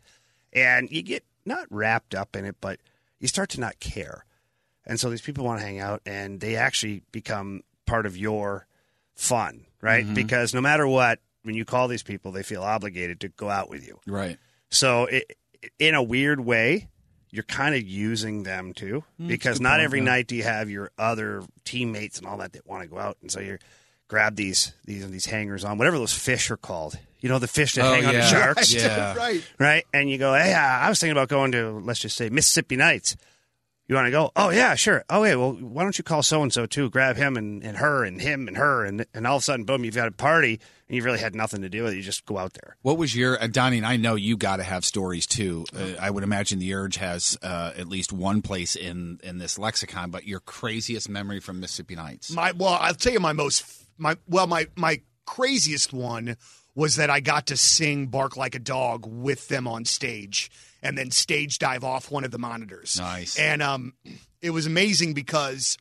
And 0.53 0.91
you 0.91 1.03
get 1.03 1.25
not 1.45 1.67
wrapped 1.71 2.15
up 2.15 2.37
in 2.37 2.45
it, 2.45 2.57
but 2.61 2.81
you 3.21 3.29
start 3.29 3.51
to 3.51 3.61
not 3.61 3.79
care. 3.81 4.25
And 4.87 5.01
so 5.01 5.11
these 5.11 5.23
people 5.23 5.45
want 5.45 5.61
to 5.61 5.67
hang 5.67 5.79
out 5.79 6.03
and 6.05 6.41
they 6.41 6.57
actually 6.57 7.03
become 7.13 7.63
part 7.87 8.07
of 8.07 8.17
your 8.17 8.67
fun, 9.15 9.67
right? 9.85 10.05
Mm-hmm. 10.05 10.15
Because 10.15 10.55
no 10.55 10.61
matter 10.61 10.87
what, 10.89 11.21
when 11.43 11.55
you 11.55 11.65
call 11.65 11.89
these 11.89 12.03
people, 12.03 12.33
they 12.33 12.43
feel 12.43 12.63
obligated 12.63 13.21
to 13.21 13.29
go 13.29 13.49
out 13.51 13.69
with 13.69 13.87
you. 13.87 14.01
Right. 14.07 14.39
So, 14.71 15.05
it, 15.05 15.37
in 15.79 15.95
a 15.95 16.03
weird 16.03 16.41
way, 16.41 16.89
you're 17.31 17.43
kind 17.45 17.75
of 17.75 17.83
using 17.83 18.43
them 18.45 18.73
too, 18.73 19.05
Mm, 19.21 19.29
because 19.29 19.61
not 19.61 19.81
every 19.81 20.01
night 20.01 20.27
do 20.27 20.37
you 20.37 20.43
have 20.45 20.71
your 20.71 20.91
other 20.99 21.43
teammates 21.65 22.19
and 22.19 22.27
all 22.27 22.39
that 22.39 22.53
that 22.55 22.67
want 22.67 22.83
to 22.83 22.89
go 22.89 22.99
out, 22.99 23.17
and 23.23 23.31
so 23.31 23.41
you 23.41 23.59
grab 24.09 24.37
these 24.37 24.73
these 24.85 25.09
these 25.11 25.27
hangers 25.27 25.65
on, 25.65 25.77
whatever 25.79 25.99
those 25.99 26.13
fish 26.13 26.51
are 26.51 26.57
called. 26.57 26.99
You 27.21 27.29
know, 27.31 27.39
the 27.39 27.49
fish 27.49 27.75
that 27.75 27.85
Oh, 27.87 27.95
hang 27.95 28.05
on 28.05 28.13
the 28.13 28.19
yeah. 28.21 28.27
sharks, 28.29 28.73
Yeah. 28.75 29.15
right. 29.17 29.43
right? 29.59 29.85
And 29.95 30.11
you 30.11 30.19
go, 30.19 30.35
hey, 30.35 30.53
I 30.53 30.89
was 30.91 31.01
thinking 31.01 31.13
about 31.17 31.29
going 31.29 31.53
to 31.53 31.81
let's 31.85 32.01
just 32.01 32.17
say 32.17 32.29
Mississippi 32.29 32.77
Nights. 32.77 33.17
You 33.87 33.97
want 33.97 34.07
to 34.07 34.11
go? 34.11 34.33
Oh 34.35 34.49
yeah, 34.49 34.75
sure. 34.77 35.05
Oh 35.11 35.25
yeah, 35.25 35.35
well, 35.35 35.53
why 35.53 35.83
don't 35.83 35.99
you 35.99 36.05
call 36.05 36.23
so 36.23 36.43
and 36.43 36.51
so 36.51 36.65
too? 36.65 36.89
Grab 36.89 37.17
him 37.17 37.37
and, 37.37 37.63
and 37.63 37.77
her 37.77 38.03
and 38.05 38.21
him 38.21 38.49
and 38.49 38.57
her 38.57 38.85
and 38.85 39.05
and 39.13 39.27
all 39.27 39.37
of 39.37 39.43
a 39.43 39.45
sudden, 39.45 39.67
boom, 39.67 39.85
you've 39.85 39.95
got 39.95 40.09
a 40.09 40.13
party 40.13 40.59
and 40.89 40.97
you've 40.97 41.05
really 41.05 41.19
had 41.19 41.35
nothing 41.35 41.61
to 41.61 41.69
do 41.69 41.83
with 41.83 41.93
it. 41.93 41.97
You 41.97 42.03
just 42.03 42.25
go 42.25 42.39
out 42.39 42.55
there. 42.55 42.77
What 42.81 42.97
was 42.97 43.15
your 43.15 43.43
uh, 43.43 43.47
Donny? 43.47 43.77
And 43.77 43.87
I 43.87 43.97
know 43.97 44.15
you 44.15 44.39
got 44.39 44.57
to 44.57 44.63
have 44.63 44.87
stories 44.87 45.27
too. 45.27 45.67
Uh, 45.77 46.01
I 46.01 46.11
would 46.11 46.25
imagine 46.25 46.61
the 46.61 46.73
Urge 46.73 46.97
has 46.97 47.37
uh, 47.43 47.73
at 47.77 47.87
least 47.87 48.11
one 48.11 48.41
place 48.41 48.75
in 48.75 49.21
in 49.23 49.37
this 49.37 49.59
lexicon. 49.59 50.11
But 50.11 50.27
your 50.27 50.41
craziest 50.41 51.11
memory 51.11 51.41
from 51.41 51.61
Mississippi 51.61 51.95
Nights? 51.95 52.31
My 52.31 52.53
well, 52.53 52.79
I'll 52.81 52.95
tell 52.95 53.13
you 53.13 53.21
my 53.21 53.35
most 53.35 53.67
my 53.99 54.17
well 54.27 54.47
my 54.47 54.67
my 54.77 55.03
craziest 55.27 55.93
one 55.93 56.39
was 56.75 56.97
that 56.97 57.11
I 57.11 57.21
got 57.21 57.49
to 57.49 57.57
sing 57.59 58.07
"Bark 58.07 58.37
Like 58.37 58.55
a 58.55 58.59
Dog" 58.59 59.07
with 59.07 59.49
them 59.49 59.69
on 59.69 59.85
stage, 59.85 60.51
and 60.85 60.97
then 60.97 61.11
stage 61.11 61.59
dive 61.59 61.83
off 61.83 62.11
one 62.13 62.23
of 62.23 62.31
the 62.31 62.39
monitors. 62.39 62.99
Nice. 63.01 63.37
And 63.39 63.61
um, 63.63 63.95
it 64.41 64.51
was 64.51 64.67
amazing 64.67 65.15
because 65.15 65.77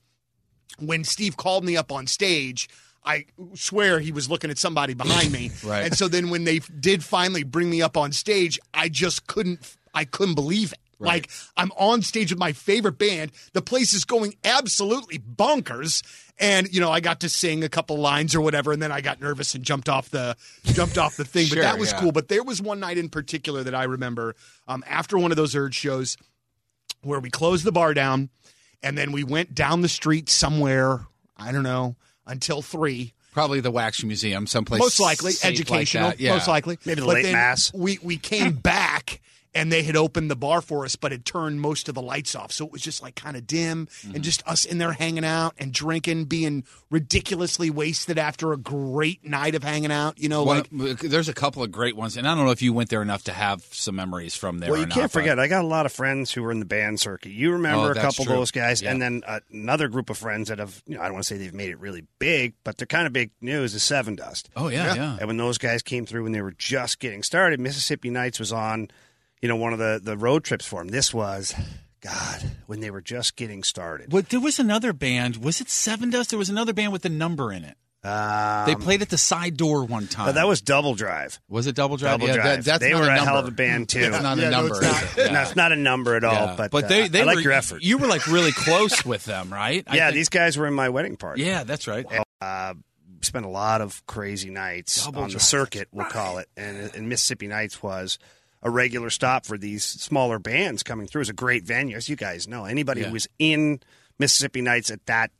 when 0.79 1.03
Steve 1.03 1.37
called 1.37 1.63
me 1.63 1.77
up 1.77 1.91
on 1.91 2.07
stage. 2.07 2.67
I 3.05 3.25
swear 3.53 3.99
he 3.99 4.13
was 4.13 4.29
looking 4.29 4.49
at 4.49 4.57
somebody 4.57 4.93
behind 4.93 5.29
me, 5.33 5.51
Right. 5.65 5.83
and 5.87 5.93
so 5.93 6.07
then 6.07 6.29
when 6.29 6.45
they 6.45 6.59
did 6.59 7.03
finally 7.03 7.43
bring 7.43 7.69
me 7.69 7.81
up 7.81 7.97
on 7.97 8.13
stage, 8.13 8.57
I 8.73 8.87
just 8.87 9.27
couldn't, 9.27 9.75
I 9.93 10.05
couldn't 10.05 10.35
believe 10.35 10.71
it. 10.71 10.79
Like 11.05 11.29
I'm 11.57 11.71
on 11.77 12.01
stage 12.01 12.31
with 12.31 12.39
my 12.39 12.53
favorite 12.53 12.97
band. 12.97 13.31
The 13.53 13.61
place 13.61 13.93
is 13.93 14.05
going 14.05 14.35
absolutely 14.43 15.19
bonkers. 15.19 16.03
And, 16.39 16.67
you 16.73 16.81
know, 16.81 16.91
I 16.91 16.99
got 16.99 17.19
to 17.21 17.29
sing 17.29 17.63
a 17.63 17.69
couple 17.69 17.97
lines 17.97 18.33
or 18.33 18.41
whatever, 18.41 18.71
and 18.71 18.81
then 18.81 18.91
I 18.91 19.01
got 19.01 19.21
nervous 19.21 19.53
and 19.53 19.63
jumped 19.63 19.87
off 19.87 20.09
the 20.09 20.35
jumped 20.63 20.97
off 20.97 21.15
the 21.15 21.25
thing. 21.25 21.45
Sure, 21.45 21.57
but 21.57 21.61
that 21.61 21.77
was 21.77 21.91
yeah. 21.91 21.99
cool. 21.99 22.11
But 22.11 22.27
there 22.27 22.43
was 22.43 22.61
one 22.61 22.79
night 22.79 22.97
in 22.97 23.09
particular 23.09 23.63
that 23.63 23.75
I 23.75 23.83
remember 23.83 24.35
um, 24.67 24.83
after 24.87 25.17
one 25.17 25.31
of 25.31 25.37
those 25.37 25.55
urge 25.55 25.75
shows 25.75 26.17
where 27.03 27.19
we 27.19 27.29
closed 27.29 27.65
the 27.65 27.71
bar 27.71 27.93
down 27.93 28.29
and 28.81 28.97
then 28.97 29.11
we 29.11 29.23
went 29.23 29.55
down 29.55 29.81
the 29.81 29.89
street 29.89 30.29
somewhere, 30.29 31.07
I 31.37 31.51
don't 31.51 31.63
know, 31.63 31.95
until 32.27 32.61
three. 32.61 33.13
Probably 33.31 33.61
the 33.61 33.71
Wax 33.71 34.03
Museum, 34.03 34.45
someplace 34.45 34.79
Most 34.79 34.99
likely 34.99 35.31
safe 35.31 35.43
like 35.43 35.53
educational. 35.53 36.13
Yeah. 36.19 36.33
Most 36.33 36.47
likely, 36.47 36.77
Maybe 36.85 37.01
the 37.01 37.07
But 37.07 37.15
late 37.15 37.23
then 37.23 37.33
mass. 37.33 37.73
We 37.73 37.97
we 38.03 38.17
came 38.17 38.53
back 38.53 38.92
and 39.55 39.71
they 39.71 39.83
had 39.83 39.95
opened 39.95 40.29
the 40.31 40.35
bar 40.35 40.61
for 40.61 40.85
us, 40.85 40.95
but 40.95 41.11
had 41.11 41.25
turned 41.25 41.61
most 41.61 41.87
of 41.89 41.95
the 41.95 42.01
lights 42.01 42.35
off, 42.35 42.51
so 42.51 42.65
it 42.65 42.71
was 42.71 42.81
just 42.81 43.01
like 43.01 43.15
kind 43.15 43.37
of 43.37 43.45
dim 43.47 43.87
Mm-hmm. 43.87 44.15
and 44.15 44.23
just 44.23 44.45
us 44.47 44.65
in 44.65 44.77
there 44.77 44.93
hanging 44.93 45.25
out 45.25 45.53
and 45.57 45.71
drinking, 45.73 46.25
being 46.25 46.63
ridiculously 46.89 47.69
wasted 47.69 48.17
after 48.17 48.53
a 48.53 48.57
great 48.57 49.25
night 49.27 49.55
of 49.55 49.63
hanging 49.63 49.91
out. 49.91 50.17
You 50.19 50.29
know, 50.29 50.43
One- 50.43 50.63
like 50.71 50.99
there's 50.99 51.27
a 51.29 51.33
couple 51.33 51.61
of 51.63 51.71
great 51.71 51.95
ones, 51.95 52.15
and 52.17 52.27
I 52.27 52.33
don't 52.35 52.45
know 52.45 52.51
if 52.51 52.61
you 52.61 52.71
went 52.73 52.89
there 52.89 53.01
enough 53.01 53.23
to 53.25 53.33
have 53.33 53.63
some 53.71 53.95
memories 53.95 54.35
from 54.35 54.59
there. 54.59 54.71
Well, 54.71 54.79
you 54.79 54.85
not, 54.85 54.93
can't 54.95 55.11
but- 55.11 55.19
forget. 55.19 55.39
I 55.39 55.47
got 55.47 55.63
a 55.63 55.67
lot 55.67 55.85
of 55.85 55.91
friends 55.91 56.31
who 56.31 56.43
were 56.43 56.51
in 56.51 56.59
the 56.59 56.65
band 56.65 56.99
circuit. 56.99 57.31
You 57.31 57.49
Oh, 57.49 57.53
remember 57.53 57.91
a 57.91 57.95
couple 57.95 58.25
true. 58.25 58.33
of 58.33 58.39
those 58.39 58.51
guys, 58.51 58.81
Yeah. 58.81 58.91
and 58.91 59.01
then 59.01 59.23
uh, 59.27 59.39
another 59.51 59.87
group 59.87 60.09
of 60.09 60.17
friends 60.17 60.49
that 60.49 60.59
have. 60.59 60.81
You 60.87 60.95
know, 60.95 61.01
I 61.01 61.05
don't 61.05 61.13
want 61.13 61.25
to 61.25 61.27
say 61.33 61.37
they've 61.37 61.53
made 61.53 61.69
it 61.69 61.79
really 61.79 62.05
big, 62.19 62.53
but 62.63 62.77
they're 62.77 62.87
kind 62.87 63.07
of 63.07 63.13
big 63.13 63.31
news. 63.41 63.73
Is 63.75 63.81
Sevendust. 63.83 64.45
Oh 64.55 64.67
yeah, 64.69 64.93
yeah. 64.95 65.17
And 65.19 65.27
when 65.27 65.37
those 65.37 65.57
guys 65.57 65.81
came 65.83 66.05
through 66.05 66.23
when 66.23 66.31
they 66.31 66.41
were 66.41 66.53
just 66.57 66.99
getting 66.99 67.23
started, 67.23 67.59
Mississippi 67.59 68.09
Nights 68.09 68.39
was 68.39 68.51
on, 68.51 68.89
you 69.43 69.49
know, 69.49 69.57
one 69.57 69.73
of 69.73 69.79
the, 69.79 69.99
the 70.01 70.15
road 70.17 70.45
trips 70.45 70.65
for 70.65 70.79
them. 70.79 70.87
This 70.87 71.13
was, 71.13 71.53
God, 71.99 72.41
when 72.65 72.79
they 72.79 72.89
were 72.89 73.01
just 73.01 73.35
getting 73.35 73.61
started. 73.61 74.09
But 74.09 74.29
there 74.29 74.39
was 74.39 74.57
another 74.57 74.93
band. 74.93 75.35
Was 75.43 75.59
it 75.59 75.67
Sevendust? 75.67 76.29
There 76.29 76.39
was 76.39 76.49
another 76.49 76.71
band 76.71 76.93
with 76.93 77.03
a 77.03 77.09
number 77.09 77.51
in 77.51 77.65
it. 77.65 77.75
Um, 78.05 78.65
They 78.65 78.75
played 78.75 79.01
at 79.01 79.09
the 79.09 79.17
side 79.17 79.57
door 79.57 79.83
one 79.83 80.07
time. 80.07 80.29
uh, 80.29 80.31
that 80.33 80.47
was 80.47 80.61
Double 80.61 80.93
Drive. 80.95 81.41
was 81.49 81.67
it 81.67 81.75
Double 81.75 81.97
Drive? 81.97 82.19
Double 82.19 82.27
yeah, 82.27 82.35
Drive. 82.35 82.45
That, 82.45 82.63
that's 82.65 82.79
they 82.83 82.91
not 82.91 83.01
were 83.01 83.07
a, 83.07 83.11
a, 83.11 83.15
number. 83.15 83.31
hell 83.31 83.39
of 83.39 83.47
a 83.47 83.51
band 83.51 83.89
too. 83.89 83.99
It's 83.99 84.21
not 84.21 84.37
Yeah, 84.37 84.47
a 84.47 84.51
no, 84.51 84.57
number. 84.61 84.75
it's 84.81 84.81
not. 85.17 85.17
is? 85.25 85.31
No, 85.31 85.41
it's 85.41 85.55
not 85.57 85.71
a 85.73 85.75
number 85.75 86.15
at 86.15 86.23
all. 86.23 86.33
Yeah. 86.33 86.55
But, 86.57 86.71
but 86.71 86.83
uh, 86.85 86.87
they, 86.87 87.07
they 87.09 87.21
I 87.21 87.25
like 87.25 87.35
were, 87.35 87.41
your 87.41 87.51
effort. 87.53 87.81
You 87.83 87.97
were 87.97 88.07
like 88.07 88.27
really 88.27 88.51
close 88.53 89.05
with 89.05 89.25
them, 89.25 89.51
right? 89.53 89.83
I 89.87 89.95
yeah, 89.97 90.05
think- 90.07 90.15
these 90.15 90.29
guys 90.29 90.57
were 90.57 90.67
in 90.67 90.73
my 90.73 90.87
wedding 90.89 91.17
party. 91.17 91.43
Yeah, 91.43 91.63
that's 91.65 91.87
right. 91.87 92.05
uh, 92.41 92.73
spent 93.21 93.45
a 93.45 93.49
lot 93.49 93.79
of 93.81 94.05
crazy 94.05 94.49
nights 94.49 95.05
Double 95.05 95.23
on 95.23 95.29
the 95.29 95.39
circuit, 95.39 95.87
we'll 95.91 96.05
call 96.07 96.37
it. 96.39 96.47
And, 96.57 96.93
and 96.95 97.09
Mississippi 97.09 97.47
Nights 97.47 97.81
was 97.83 98.19
a 98.63 98.69
regular 98.69 99.09
stop 99.11 99.45
for 99.45 99.57
these 99.57 99.83
smaller 99.83 100.39
bands 100.39 100.81
coming 100.81 101.05
through. 101.05 101.19
It 101.19 101.23
was 101.23 101.29
a 101.29 101.33
great 101.33 101.63
venue, 101.65 101.95
as 101.97 102.09
you 102.09 102.15
guys 102.15 102.47
know. 102.47 102.65
Anybody 102.65 103.01
Yeah. 103.01 103.07
who 103.07 103.13
was 103.13 103.27
in 103.37 103.81
Mississippi 104.19 104.61
Nights 104.61 104.89
at 104.89 105.05
that 105.05 105.31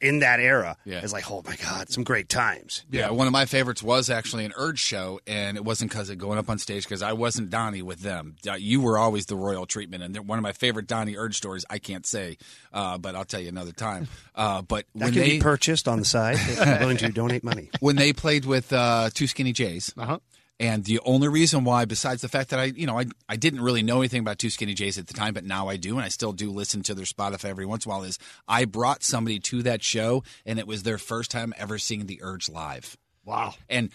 in 0.00 0.18
that 0.18 0.40
era 0.40 0.76
Yeah. 0.84 1.02
is 1.04 1.12
like, 1.12 1.30
oh 1.30 1.40
my 1.46 1.54
god, 1.54 1.88
some 1.88 2.02
great 2.02 2.28
times. 2.28 2.84
Yeah, 2.90 3.10
one 3.10 3.28
of 3.28 3.32
my 3.32 3.46
favorites 3.46 3.80
was 3.80 4.10
actually 4.10 4.44
an 4.44 4.52
Urge 4.56 4.80
show, 4.80 5.20
and 5.24 5.56
it 5.56 5.64
wasn't 5.64 5.92
because 5.92 6.10
of 6.10 6.18
going 6.18 6.36
up 6.36 6.50
on 6.50 6.58
stage 6.58 6.82
because 6.82 7.00
I 7.00 7.12
wasn't 7.12 7.50
Donny 7.50 7.80
with 7.82 8.00
them. 8.00 8.34
You 8.58 8.80
were 8.80 8.98
always 8.98 9.26
the 9.26 9.36
royal 9.36 9.66
treatment, 9.66 10.02
and 10.02 10.26
one 10.26 10.36
of 10.36 10.42
my 10.42 10.50
favorite 10.52 10.88
Donny 10.88 11.16
Urge 11.16 11.36
stories. 11.36 11.64
I 11.70 11.78
can't 11.78 12.04
say, 12.04 12.38
uh, 12.72 12.98
but 12.98 13.14
I'll 13.14 13.24
tell 13.24 13.38
you 13.40 13.48
another 13.50 13.70
time. 13.72 14.08
Uh, 14.34 14.62
but 14.62 14.86
That 14.94 15.06
when 15.06 15.12
can 15.14 15.22
they 15.22 15.30
be 15.30 15.40
purchased 15.40 15.88
on 15.88 15.98
the 15.98 16.04
side. 16.04 16.36
if 16.36 16.64
you're 16.64 16.78
willing 16.78 16.96
to 16.98 17.08
donate 17.12 17.42
money. 17.42 17.70
when 17.80 17.96
they 17.96 18.12
played 18.12 18.44
with 18.46 18.72
uh, 18.72 19.10
Two 19.12 19.26
Skinny 19.26 19.52
Jays. 19.52 19.92
Uh-huh. 19.96 20.18
And 20.60 20.84
the 20.84 20.98
only 21.04 21.28
reason 21.28 21.62
why, 21.62 21.84
besides 21.84 22.20
the 22.20 22.28
fact 22.28 22.50
that 22.50 22.58
I, 22.58 22.64
you 22.64 22.86
know, 22.86 22.98
I, 22.98 23.06
I 23.28 23.36
didn't 23.36 23.60
really 23.60 23.82
know 23.82 23.98
anything 23.98 24.20
about 24.20 24.38
Two 24.38 24.50
Skinny 24.50 24.74
Jays 24.74 24.98
at 24.98 25.06
the 25.06 25.14
time, 25.14 25.32
but 25.34 25.44
now 25.44 25.68
I 25.68 25.76
do, 25.76 25.94
and 25.96 26.04
I 26.04 26.08
still 26.08 26.32
do 26.32 26.50
listen 26.50 26.82
to 26.82 26.94
their 26.94 27.04
Spotify 27.04 27.46
every 27.46 27.64
once 27.66 27.86
in 27.86 27.92
a 27.92 27.94
while, 27.94 28.02
is 28.02 28.18
I 28.48 28.64
brought 28.64 29.04
somebody 29.04 29.38
to 29.38 29.62
that 29.62 29.84
show, 29.84 30.24
and 30.44 30.58
it 30.58 30.66
was 30.66 30.82
their 30.82 30.98
first 30.98 31.30
time 31.30 31.54
ever 31.56 31.78
seeing 31.78 32.06
The 32.06 32.20
Urge 32.22 32.48
live. 32.48 32.96
wow. 33.24 33.54
And 33.68 33.90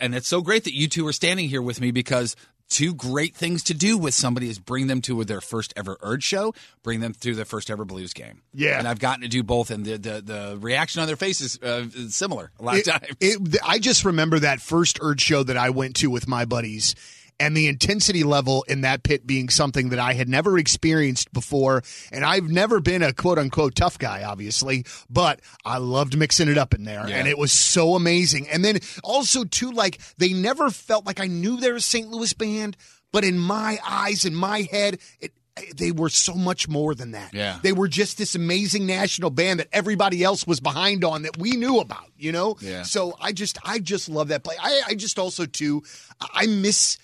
and 0.00 0.16
it's 0.16 0.26
so 0.26 0.40
great 0.40 0.64
that 0.64 0.74
you 0.74 0.88
two 0.88 1.06
are 1.06 1.12
standing 1.12 1.48
here 1.48 1.62
with 1.62 1.80
me 1.80 1.92
because 1.92 2.34
two 2.68 2.94
great 2.94 3.34
things 3.36 3.62
to 3.64 3.74
do 3.74 3.96
with 3.96 4.12
somebody 4.14 4.48
is 4.48 4.58
bring 4.58 4.86
them 4.88 5.00
to 5.02 5.22
their 5.24 5.40
first 5.40 5.72
ever 5.76 5.96
Urge 6.02 6.24
show, 6.24 6.52
bring 6.82 7.00
them 7.00 7.12
through 7.12 7.34
their 7.36 7.44
first 7.44 7.70
ever 7.70 7.84
blues 7.84 8.12
game. 8.12 8.42
Yeah. 8.54 8.78
and 8.78 8.88
I've 8.88 8.98
gotten 8.98 9.22
to 9.22 9.28
do 9.28 9.42
both, 9.42 9.70
and 9.70 9.84
the 9.84 9.98
the, 9.98 10.20
the 10.22 10.58
reaction 10.60 11.00
on 11.00 11.06
their 11.06 11.16
faces 11.16 11.58
uh, 11.62 11.86
is 11.94 12.14
similar 12.14 12.50
a 12.58 12.62
lot 12.62 12.78
of 12.78 12.84
times. 12.84 13.06
it- 13.20 13.56
I 13.64 13.78
just 13.78 14.04
remember 14.04 14.38
that 14.40 14.60
first 14.60 14.98
Urge 15.00 15.20
show 15.20 15.42
that 15.42 15.56
I 15.56 15.70
went 15.70 15.96
to 15.96 16.10
with 16.10 16.26
my 16.28 16.44
buddies. 16.44 16.94
And 17.38 17.54
the 17.54 17.68
intensity 17.68 18.24
level 18.24 18.64
in 18.66 18.80
that 18.80 19.02
pit 19.02 19.26
being 19.26 19.50
something 19.50 19.90
that 19.90 19.98
I 19.98 20.14
had 20.14 20.28
never 20.28 20.56
experienced 20.56 21.32
before. 21.32 21.82
And 22.10 22.24
I've 22.24 22.48
never 22.48 22.80
been 22.80 23.02
a 23.02 23.12
quote 23.12 23.38
unquote 23.38 23.74
tough 23.74 23.98
guy, 23.98 24.24
obviously, 24.24 24.86
but 25.10 25.40
I 25.64 25.78
loved 25.78 26.16
mixing 26.16 26.48
it 26.48 26.56
up 26.56 26.72
in 26.72 26.84
there. 26.84 27.06
Yeah. 27.06 27.16
And 27.16 27.28
it 27.28 27.36
was 27.36 27.52
so 27.52 27.94
amazing. 27.94 28.48
And 28.48 28.64
then 28.64 28.78
also, 29.04 29.44
too, 29.44 29.70
like 29.70 30.00
they 30.16 30.32
never 30.32 30.70
felt 30.70 31.04
like 31.04 31.20
I 31.20 31.26
knew 31.26 31.58
they 31.58 31.70
were 31.70 31.76
a 31.76 31.80
St. 31.80 32.08
Louis 32.08 32.32
band, 32.32 32.76
but 33.12 33.22
in 33.24 33.38
my 33.38 33.78
eyes, 33.86 34.24
in 34.24 34.34
my 34.34 34.62
head, 34.70 34.98
it, 35.20 35.32
they 35.76 35.90
were 35.90 36.08
so 36.08 36.34
much 36.34 36.68
more 36.68 36.94
than 36.94 37.12
that. 37.12 37.32
Yeah. 37.32 37.58
They 37.62 37.72
were 37.72 37.88
just 37.88 38.18
this 38.18 38.34
amazing 38.34 38.86
national 38.86 39.30
band 39.30 39.60
that 39.60 39.68
everybody 39.72 40.22
else 40.22 40.46
was 40.46 40.60
behind 40.60 41.04
on 41.04 41.22
that 41.22 41.38
we 41.38 41.52
knew 41.52 41.78
about, 41.78 42.10
you 42.18 42.32
know? 42.32 42.56
Yeah. 42.60 42.82
So 42.82 43.16
I 43.20 43.32
just 43.32 43.58
I 43.64 43.78
just 43.78 44.08
love 44.08 44.28
that 44.28 44.44
play. 44.44 44.56
I, 44.60 44.82
I 44.88 44.94
just 44.94 45.18
also 45.18 45.46
too 45.46 45.82
I 46.20 46.46
miss 46.46 46.98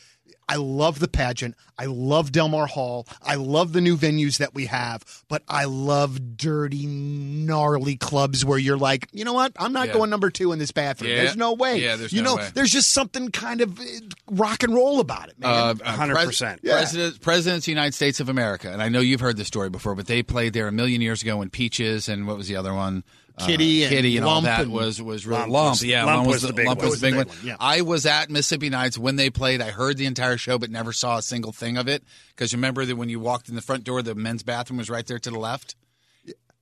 I 0.52 0.56
love 0.56 0.98
the 0.98 1.08
pageant. 1.08 1.54
I 1.78 1.86
love 1.86 2.30
Delmar 2.30 2.66
Hall. 2.66 3.06
I 3.22 3.36
love 3.36 3.72
the 3.72 3.80
new 3.80 3.96
venues 3.96 4.36
that 4.38 4.54
we 4.54 4.66
have, 4.66 5.02
but 5.28 5.42
I 5.48 5.64
love 5.64 6.36
dirty, 6.36 6.84
gnarly 6.86 7.96
clubs 7.96 8.44
where 8.44 8.58
you're 8.58 8.76
like, 8.76 9.08
you 9.12 9.24
know 9.24 9.32
what? 9.32 9.52
I'm 9.56 9.72
not 9.72 9.86
Yeah. 9.88 9.94
going 9.94 10.10
number 10.10 10.28
two 10.30 10.52
in 10.52 10.58
this 10.58 10.70
bathroom. 10.70 11.10
Yeah. 11.10 11.16
There's 11.24 11.36
no 11.36 11.54
way. 11.54 11.80
Yeah, 11.82 11.96
there's 11.96 12.12
you 12.12 12.22
no 12.22 12.36
know, 12.36 12.42
way. 12.42 12.50
there's 12.54 12.70
just 12.70 12.90
something 12.92 13.30
kind 13.30 13.62
of 13.62 13.80
uh, 13.80 13.84
rock 14.30 14.62
and 14.62 14.74
roll 14.74 15.00
about 15.00 15.28
it, 15.30 15.38
man. 15.40 15.50
Uh, 15.50 15.74
uh, 15.84 15.96
100%. 15.96 16.58
Yeah. 16.62 16.74
President, 16.78 17.20
Presidents 17.22 17.62
of 17.62 17.66
the 17.66 17.72
United 17.72 17.94
States 17.94 18.20
of 18.20 18.28
America, 18.28 18.70
and 18.70 18.82
I 18.82 18.88
know 18.90 19.00
you've 19.00 19.20
heard 19.20 19.38
this 19.38 19.48
story 19.48 19.70
before, 19.70 19.94
but 19.94 20.06
they 20.06 20.22
played 20.22 20.52
there 20.52 20.68
a 20.68 20.72
million 20.72 21.00
years 21.00 21.22
ago 21.22 21.40
in 21.42 21.48
Peaches 21.50 22.08
and 22.08 22.26
what 22.26 22.36
was 22.36 22.46
the 22.48 22.56
other 22.56 22.74
one? 22.74 23.04
Uh, 23.38 23.46
Kitty 23.46 23.84
and 23.84 23.90
Kitty, 23.90 24.16
and 24.18 24.26
all 24.26 24.42
that 24.42 24.60
and- 24.62 24.72
was 24.72 25.00
was 25.00 25.26
really 25.26 25.40
Lump 25.40 25.52
lump. 25.52 25.70
was- 25.72 25.84
yeah, 25.84 26.04
Lump 26.04 26.16
Lump 26.18 26.28
was 26.28 26.42
the 26.42 26.52
big 26.52 26.66
Lump 26.66 26.80
one. 26.80 26.90
was 26.90 27.00
the 27.00 27.06
big 27.06 27.16
one. 27.16 27.26
was 27.28 27.36
one, 27.38 27.46
yeah. 27.46 27.56
I 27.58 27.80
was 27.80 28.04
at 28.04 28.28
Mississippi 28.30 28.68
Nights 28.68 28.98
when 28.98 29.16
they 29.16 29.30
played. 29.30 29.60
I 29.62 29.70
heard 29.70 29.96
the 29.96 30.06
entire 30.06 30.36
show, 30.36 30.58
but 30.58 30.70
never 30.70 30.92
saw 30.92 31.16
a 31.18 31.22
single 31.22 31.52
thing 31.52 31.76
of 31.78 31.88
it. 31.88 32.04
Because 32.28 32.52
remember 32.52 32.84
that 32.84 32.96
when 32.96 33.08
you 33.08 33.20
walked 33.20 33.48
in 33.48 33.54
the 33.54 33.62
front 33.62 33.84
door, 33.84 34.02
the 34.02 34.14
men's 34.14 34.42
bathroom 34.42 34.78
was 34.78 34.90
right 34.90 35.06
there 35.06 35.18
to 35.18 35.30
the 35.30 35.38
left. 35.38 35.76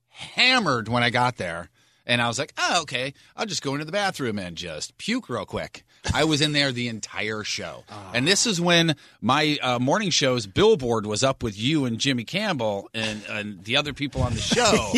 Hammered 0.09 0.87
when 0.87 1.03
I 1.03 1.09
got 1.09 1.37
there. 1.37 1.69
And 2.05 2.21
I 2.21 2.27
was 2.27 2.39
like, 2.39 2.53
oh, 2.57 2.81
okay. 2.81 3.13
I'll 3.35 3.45
just 3.45 3.61
go 3.61 3.73
into 3.73 3.85
the 3.85 3.91
bathroom 3.91 4.39
and 4.39 4.55
just 4.57 4.97
puke 4.97 5.29
real 5.29 5.45
quick. 5.45 5.83
I 6.13 6.23
was 6.23 6.41
in 6.41 6.51
there 6.51 6.71
the 6.71 6.87
entire 6.87 7.43
show. 7.43 7.83
And 8.13 8.27
this 8.27 8.45
is 8.47 8.59
when 8.59 8.95
my 9.21 9.57
uh, 9.61 9.79
morning 9.79 10.09
show's 10.09 10.47
billboard 10.47 11.05
was 11.05 11.23
up 11.23 11.43
with 11.43 11.57
you 11.59 11.85
and 11.85 11.99
Jimmy 11.99 12.23
Campbell 12.23 12.89
and, 12.93 13.21
and 13.29 13.63
the 13.63 13.77
other 13.77 13.93
people 13.93 14.21
on 14.23 14.33
the 14.33 14.39
show. 14.41 14.93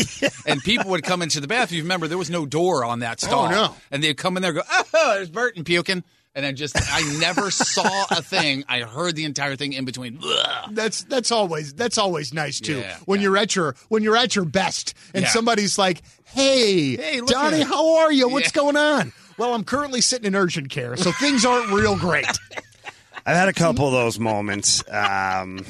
And 0.45 0.61
people 0.61 0.91
would 0.91 1.03
come 1.03 1.21
into 1.21 1.39
the 1.41 1.47
bathroom. 1.47 1.77
You 1.77 1.83
remember, 1.83 2.07
there 2.07 2.17
was 2.17 2.29
no 2.29 2.45
door 2.45 2.85
on 2.85 2.99
that 2.99 3.19
stall. 3.19 3.49
no. 3.49 3.75
And 3.91 4.01
they'd 4.03 4.15
come 4.17 4.37
in 4.37 4.41
there 4.43 4.51
and 4.51 4.61
go, 4.61 4.65
oh, 4.93 5.13
there's 5.15 5.29
Burton 5.29 5.63
puking. 5.63 6.03
And 6.35 6.47
I 6.47 6.51
just, 6.51 6.75
I 6.91 7.17
never 7.19 7.51
saw 7.51 8.05
a 8.09 8.19
thing. 8.23 8.63
I 8.67 8.79
heard 8.79 9.15
the 9.15 9.25
entire 9.25 9.55
thing 9.55 9.73
in 9.73 9.85
between. 9.85 10.17
Ugh. 10.25 10.69
that's 10.71 11.03
that's 11.03 11.31
always 11.31 11.73
that's 11.75 11.99
always 11.99 12.33
nice 12.33 12.59
too. 12.59 12.79
Yeah, 12.79 12.97
when 13.05 13.19
yeah. 13.19 13.23
you're 13.25 13.37
at 13.37 13.55
your 13.55 13.75
when 13.89 14.01
you're 14.01 14.17
at 14.17 14.35
your 14.35 14.45
best 14.45 14.95
and 15.13 15.25
Yeah. 15.25 15.29
somebody's 15.29 15.77
like, 15.77 16.01
"Hey, 16.25 16.95
Hey, 16.95 17.21
Donny, 17.23 17.61
how 17.61 17.97
are 17.97 18.11
you? 18.11 18.29
What's 18.29 18.51
going 18.51 18.75
on?" 18.77 19.13
Well, 19.37 19.53
I'm 19.53 19.63
currently 19.63 20.01
sitting 20.01 20.27
in 20.27 20.35
urgent 20.35 20.69
care, 20.69 20.95
so 20.95 21.11
things 21.11 21.43
aren't 21.45 21.71
real 21.71 21.97
great. 21.97 22.27
I've 23.25 23.35
had 23.35 23.49
a 23.49 23.53
couple 23.53 23.87
of 23.87 23.93
those 23.93 24.19
moments, 24.19 24.83
um, 24.91 25.65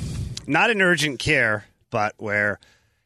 not 0.48 0.70
in 0.70 0.82
urgent 0.82 1.20
care, 1.20 1.65
but 1.89 2.13
where 2.17 2.60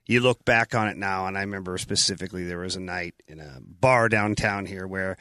you 0.06 0.22
look 0.22 0.44
back 0.46 0.74
on 0.74 0.88
it 0.88 0.98
now. 0.98 1.28
And 1.28 1.38
I 1.38 1.42
remember 1.42 1.78
specifically 1.78 2.46
there 2.46 2.60
was 2.60 2.76
a 2.76 2.80
night 2.80 3.14
in 3.28 3.40
a 3.40 3.60
bar 3.62 4.10
downtown 4.10 4.66
here 4.66 4.88
where 4.88 5.18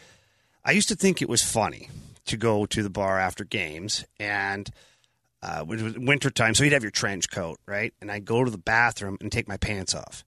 I 0.65 0.71
used 0.71 0.89
to 0.89 0.97
think 0.97 1.21
it 1.21 1.29
was 1.29 1.43
funny 1.43 1.91
to 2.27 2.37
go 2.37 2.65
to 2.67 2.83
the 2.83 2.91
bar 2.91 3.19
after 3.19 3.45
games 3.45 4.05
and. 4.19 4.71
Uh, 5.43 5.61
it 5.61 5.69
was 5.69 5.99
winter 5.99 6.31
time, 6.31 6.55
so 6.55 6.65
you'd 6.65 6.73
have 6.73 6.83
your 6.83 6.91
trench 6.91 7.31
coat, 7.31 7.61
right? 7.67 7.93
And 8.01 8.11
I'd 8.11 8.25
go 8.25 8.43
to 8.43 8.51
the 8.51 8.59
bathroom 8.59 9.19
and 9.21 9.31
take 9.31 9.47
my 9.47 9.59
pants 9.59 9.95
off, 9.95 10.25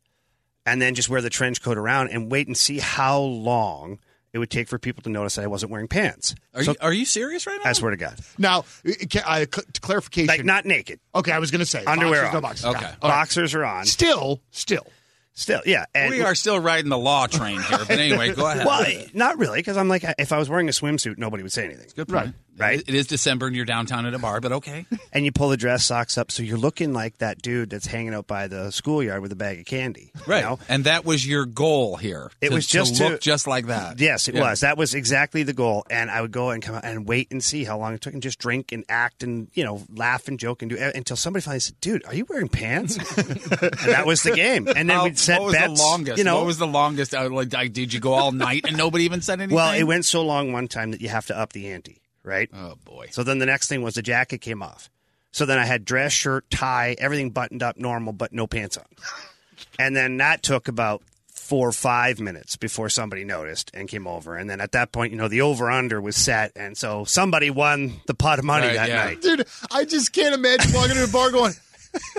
and 0.66 0.82
then 0.82 0.96
just 0.96 1.10
wear 1.10 1.20
the 1.20 1.32
trench 1.32 1.62
coat 1.62 1.78
around 1.78 2.10
and 2.10 2.32
wait 2.32 2.48
and 2.48 2.56
see 2.56 2.78
how 2.78 3.20
long 3.20 4.00
it 4.34 4.38
would 4.40 4.50
take 4.50 4.68
for 4.68 4.78
people 4.80 5.02
to 5.04 5.10
notice 5.10 5.36
that 5.36 5.44
I 5.44 5.48
wasn't 5.48 5.72
wearing 5.72 5.88
pants. 5.88 6.36
Are, 6.54 6.64
So- 6.64 6.72
you, 6.72 6.78
are 6.82 6.94
you 6.94 7.06
serious 7.06 7.48
right 7.48 7.60
now? 7.64 7.70
I 7.70 7.74
swear 7.74 7.92
to 7.92 7.98
God, 7.98 8.16
Now, 8.38 8.60
uh, 8.88 8.92
ca- 9.12 9.24
uh, 9.26 9.46
cl- 9.52 9.66
clarification. 9.82 10.28
like 10.28 10.46
not 10.46 10.66
naked, 10.66 11.00
okay, 11.16 11.32
I 11.32 11.40
was 11.40 11.52
going 11.52 11.60
to 11.60 11.66
say 11.66 11.84
Underwear 11.86 12.24
boxers, 12.24 12.34
no 12.34 12.42
boxers. 12.42 12.66
Okay. 12.66 12.80
Got 12.82 12.92
it. 12.94 12.98
All 13.02 13.10
right. 13.10 13.16
boxers 13.18 13.56
are 13.56 13.66
on. 13.66 13.86
Still, 13.86 14.42
still. 14.52 14.86
Still, 15.34 15.62
yeah. 15.66 15.86
And, 15.96 16.10
we 16.12 16.22
are 16.22 16.36
still 16.36 16.60
riding 16.60 16.90
the 16.90 16.98
law 16.98 17.26
train 17.28 17.62
here. 17.62 17.78
But 17.78 17.90
anyway, 18.00 18.34
go 18.34 18.46
ahead. 18.46 18.66
Well, 18.66 18.86
not 19.14 19.38
really, 19.38 19.60
because 19.60 19.78
I'm 19.78 19.88
like, 19.88 20.04
if 20.18 20.34
I 20.34 20.38
was 20.38 20.50
wearing 20.50 20.68
a 20.68 20.72
swimsuit, 20.74 21.18
nobody 21.18 21.44
would 21.44 21.52
say 21.54 21.64
anything. 21.64 21.88
Good 21.96 22.10
point. 22.10 22.26
Right. 22.26 22.34
Right. 22.60 22.80
It 22.86 22.94
is 22.94 23.08
December 23.08 23.48
and 23.48 23.56
you're 23.56 23.66
downtown 23.66 24.06
at 24.06 24.14
a 24.14 24.20
bar, 24.20 24.42
but 24.42 24.52
okay. 24.54 24.86
And 25.12 25.26
you 25.26 25.32
pull 25.32 25.50
the 25.50 25.58
dress 25.58 25.86
socks 25.86 26.20
up, 26.20 26.30
so 26.32 26.44
you're 26.44 26.58
looking 26.60 26.94
like 26.94 27.18
that 27.18 27.42
dude 27.42 27.72
that's 27.72 27.88
hanging 27.88 28.14
out 28.14 28.28
by 28.28 28.48
the 28.48 28.70
schoolyard 28.70 29.24
with 29.24 29.32
a 29.32 29.36
bag 29.36 29.60
of 29.60 29.66
candy. 29.66 30.12
you 30.28 30.34
know? 30.34 30.60
And 30.70 30.84
that 30.84 31.04
was 31.04 31.26
your 31.26 31.46
goal 31.48 31.96
here. 31.96 32.30
It 32.42 32.50
to- 32.50 32.56
was 32.56 32.68
just 32.68 32.98
to 32.98 33.04
to- 33.04 33.10
look 33.10 33.22
just 33.22 33.48
like 33.48 33.66
that. 33.68 34.00
Yes, 34.00 34.28
it 34.28 34.36
Yeah. 34.36 34.42
was. 34.42 34.60
That 34.60 34.78
was 34.78 34.94
exactly 34.94 35.42
the 35.42 35.54
goal. 35.54 35.86
And 35.90 36.12
I 36.12 36.22
would 36.22 36.32
go 36.32 36.52
and 36.52 36.62
come 36.62 36.76
out 36.76 36.86
and 36.86 37.08
wait 37.08 37.32
and 37.32 37.44
see 37.44 37.64
how 37.64 37.80
long 37.80 37.96
it 37.96 38.02
took, 38.02 38.14
and 38.14 38.22
just 38.22 38.38
drink 38.38 38.72
and 38.72 38.84
act 38.88 39.24
and 39.24 39.48
you 39.54 39.64
know 39.64 39.84
laugh 39.96 40.28
and 40.28 40.38
joke 40.40 40.62
and 40.62 40.70
do 40.70 40.78
until 40.78 41.16
somebody 41.18 41.42
finally 41.42 41.60
said, 41.62 41.80
"Dude, 41.82 42.06
are 42.06 42.14
you 42.14 42.26
wearing 42.30 42.50
pants?" 42.50 42.98
and 43.18 43.38
that 43.94 44.06
was 44.06 44.22
the 44.22 44.32
game. 44.32 44.68
And 44.68 44.88
then 44.90 44.98
How- 44.98 45.06
we'd 45.06 45.18
set 45.18 45.40
what 45.40 45.48
was 45.48 45.56
bets. 45.56 45.74
the 45.82 45.88
longest? 45.88 46.18
You 46.20 46.24
know, 46.24 46.38
what 46.38 46.46
was 46.46 46.60
the 46.60 46.68
longest? 46.68 47.16
Uh, 47.16 47.30
like, 47.32 47.54
uh, 47.56 47.64
did 47.64 47.94
you 47.94 48.00
go 48.00 48.14
all 48.14 48.32
night 48.32 48.66
and 48.68 48.78
nobody 48.78 49.06
even 49.06 49.22
said 49.22 49.40
anything? 49.40 49.56
well, 49.56 49.74
it 49.74 49.84
went 49.84 50.06
so 50.06 50.22
long 50.24 50.52
one 50.54 50.68
time 50.68 50.92
that 50.92 51.02
you 51.02 51.10
have 51.10 51.26
to 51.28 51.38
up 51.38 51.54
the 51.54 51.68
ante, 51.72 51.99
right? 52.24 52.50
Oh 52.54 52.76
boy. 52.86 53.08
So 53.12 53.24
then 53.24 53.40
the 53.40 53.46
next 53.46 53.68
thing 53.68 53.82
was 53.82 53.96
the 53.96 54.02
jacket 54.02 54.40
came 54.40 54.62
off. 54.64 54.90
So 55.32 55.46
then 55.46 55.60
I 55.60 55.66
had 55.66 55.86
dress, 55.86 56.12
shirt, 56.12 56.50
tie, 56.50 56.96
everything 56.98 57.30
buttoned 57.30 57.62
up 57.62 57.78
normal, 57.78 58.14
but 58.14 58.34
no 58.34 58.48
pants 58.48 58.78
on. 58.78 58.86
And 59.78 59.94
then 59.96 60.18
that 60.18 60.42
took 60.42 60.68
about 60.70 61.04
four 61.28 61.68
or 61.68 61.72
five 61.74 62.20
minutes 62.20 62.56
before 62.56 62.88
somebody 62.90 63.26
noticed 63.26 63.72
and 63.74 63.90
came 63.90 64.08
over. 64.08 64.36
And 64.38 64.50
then 64.50 64.62
at 64.62 64.72
that 64.74 64.92
point, 64.94 65.12
you 65.12 65.18
know, 65.18 65.28
the 65.28 65.42
over 65.42 65.70
under 65.70 66.00
was 66.00 66.16
set. 66.16 66.52
And 66.56 66.78
so 66.78 67.04
somebody 67.04 67.50
won 67.50 68.00
the 68.08 68.14
pot 68.14 68.40
of 68.40 68.46
money 68.46 68.68
Right, 68.68 68.76
that 68.76 68.88
yeah. 68.90 69.04
night. 69.04 69.22
Dude, 69.22 69.46
I 69.72 69.84
just 69.84 70.14
can't 70.14 70.34
imagine 70.34 70.72
walking 70.74 70.92
into 70.92 71.04
a 71.04 71.08
bar 71.08 71.30
going, 71.32 71.54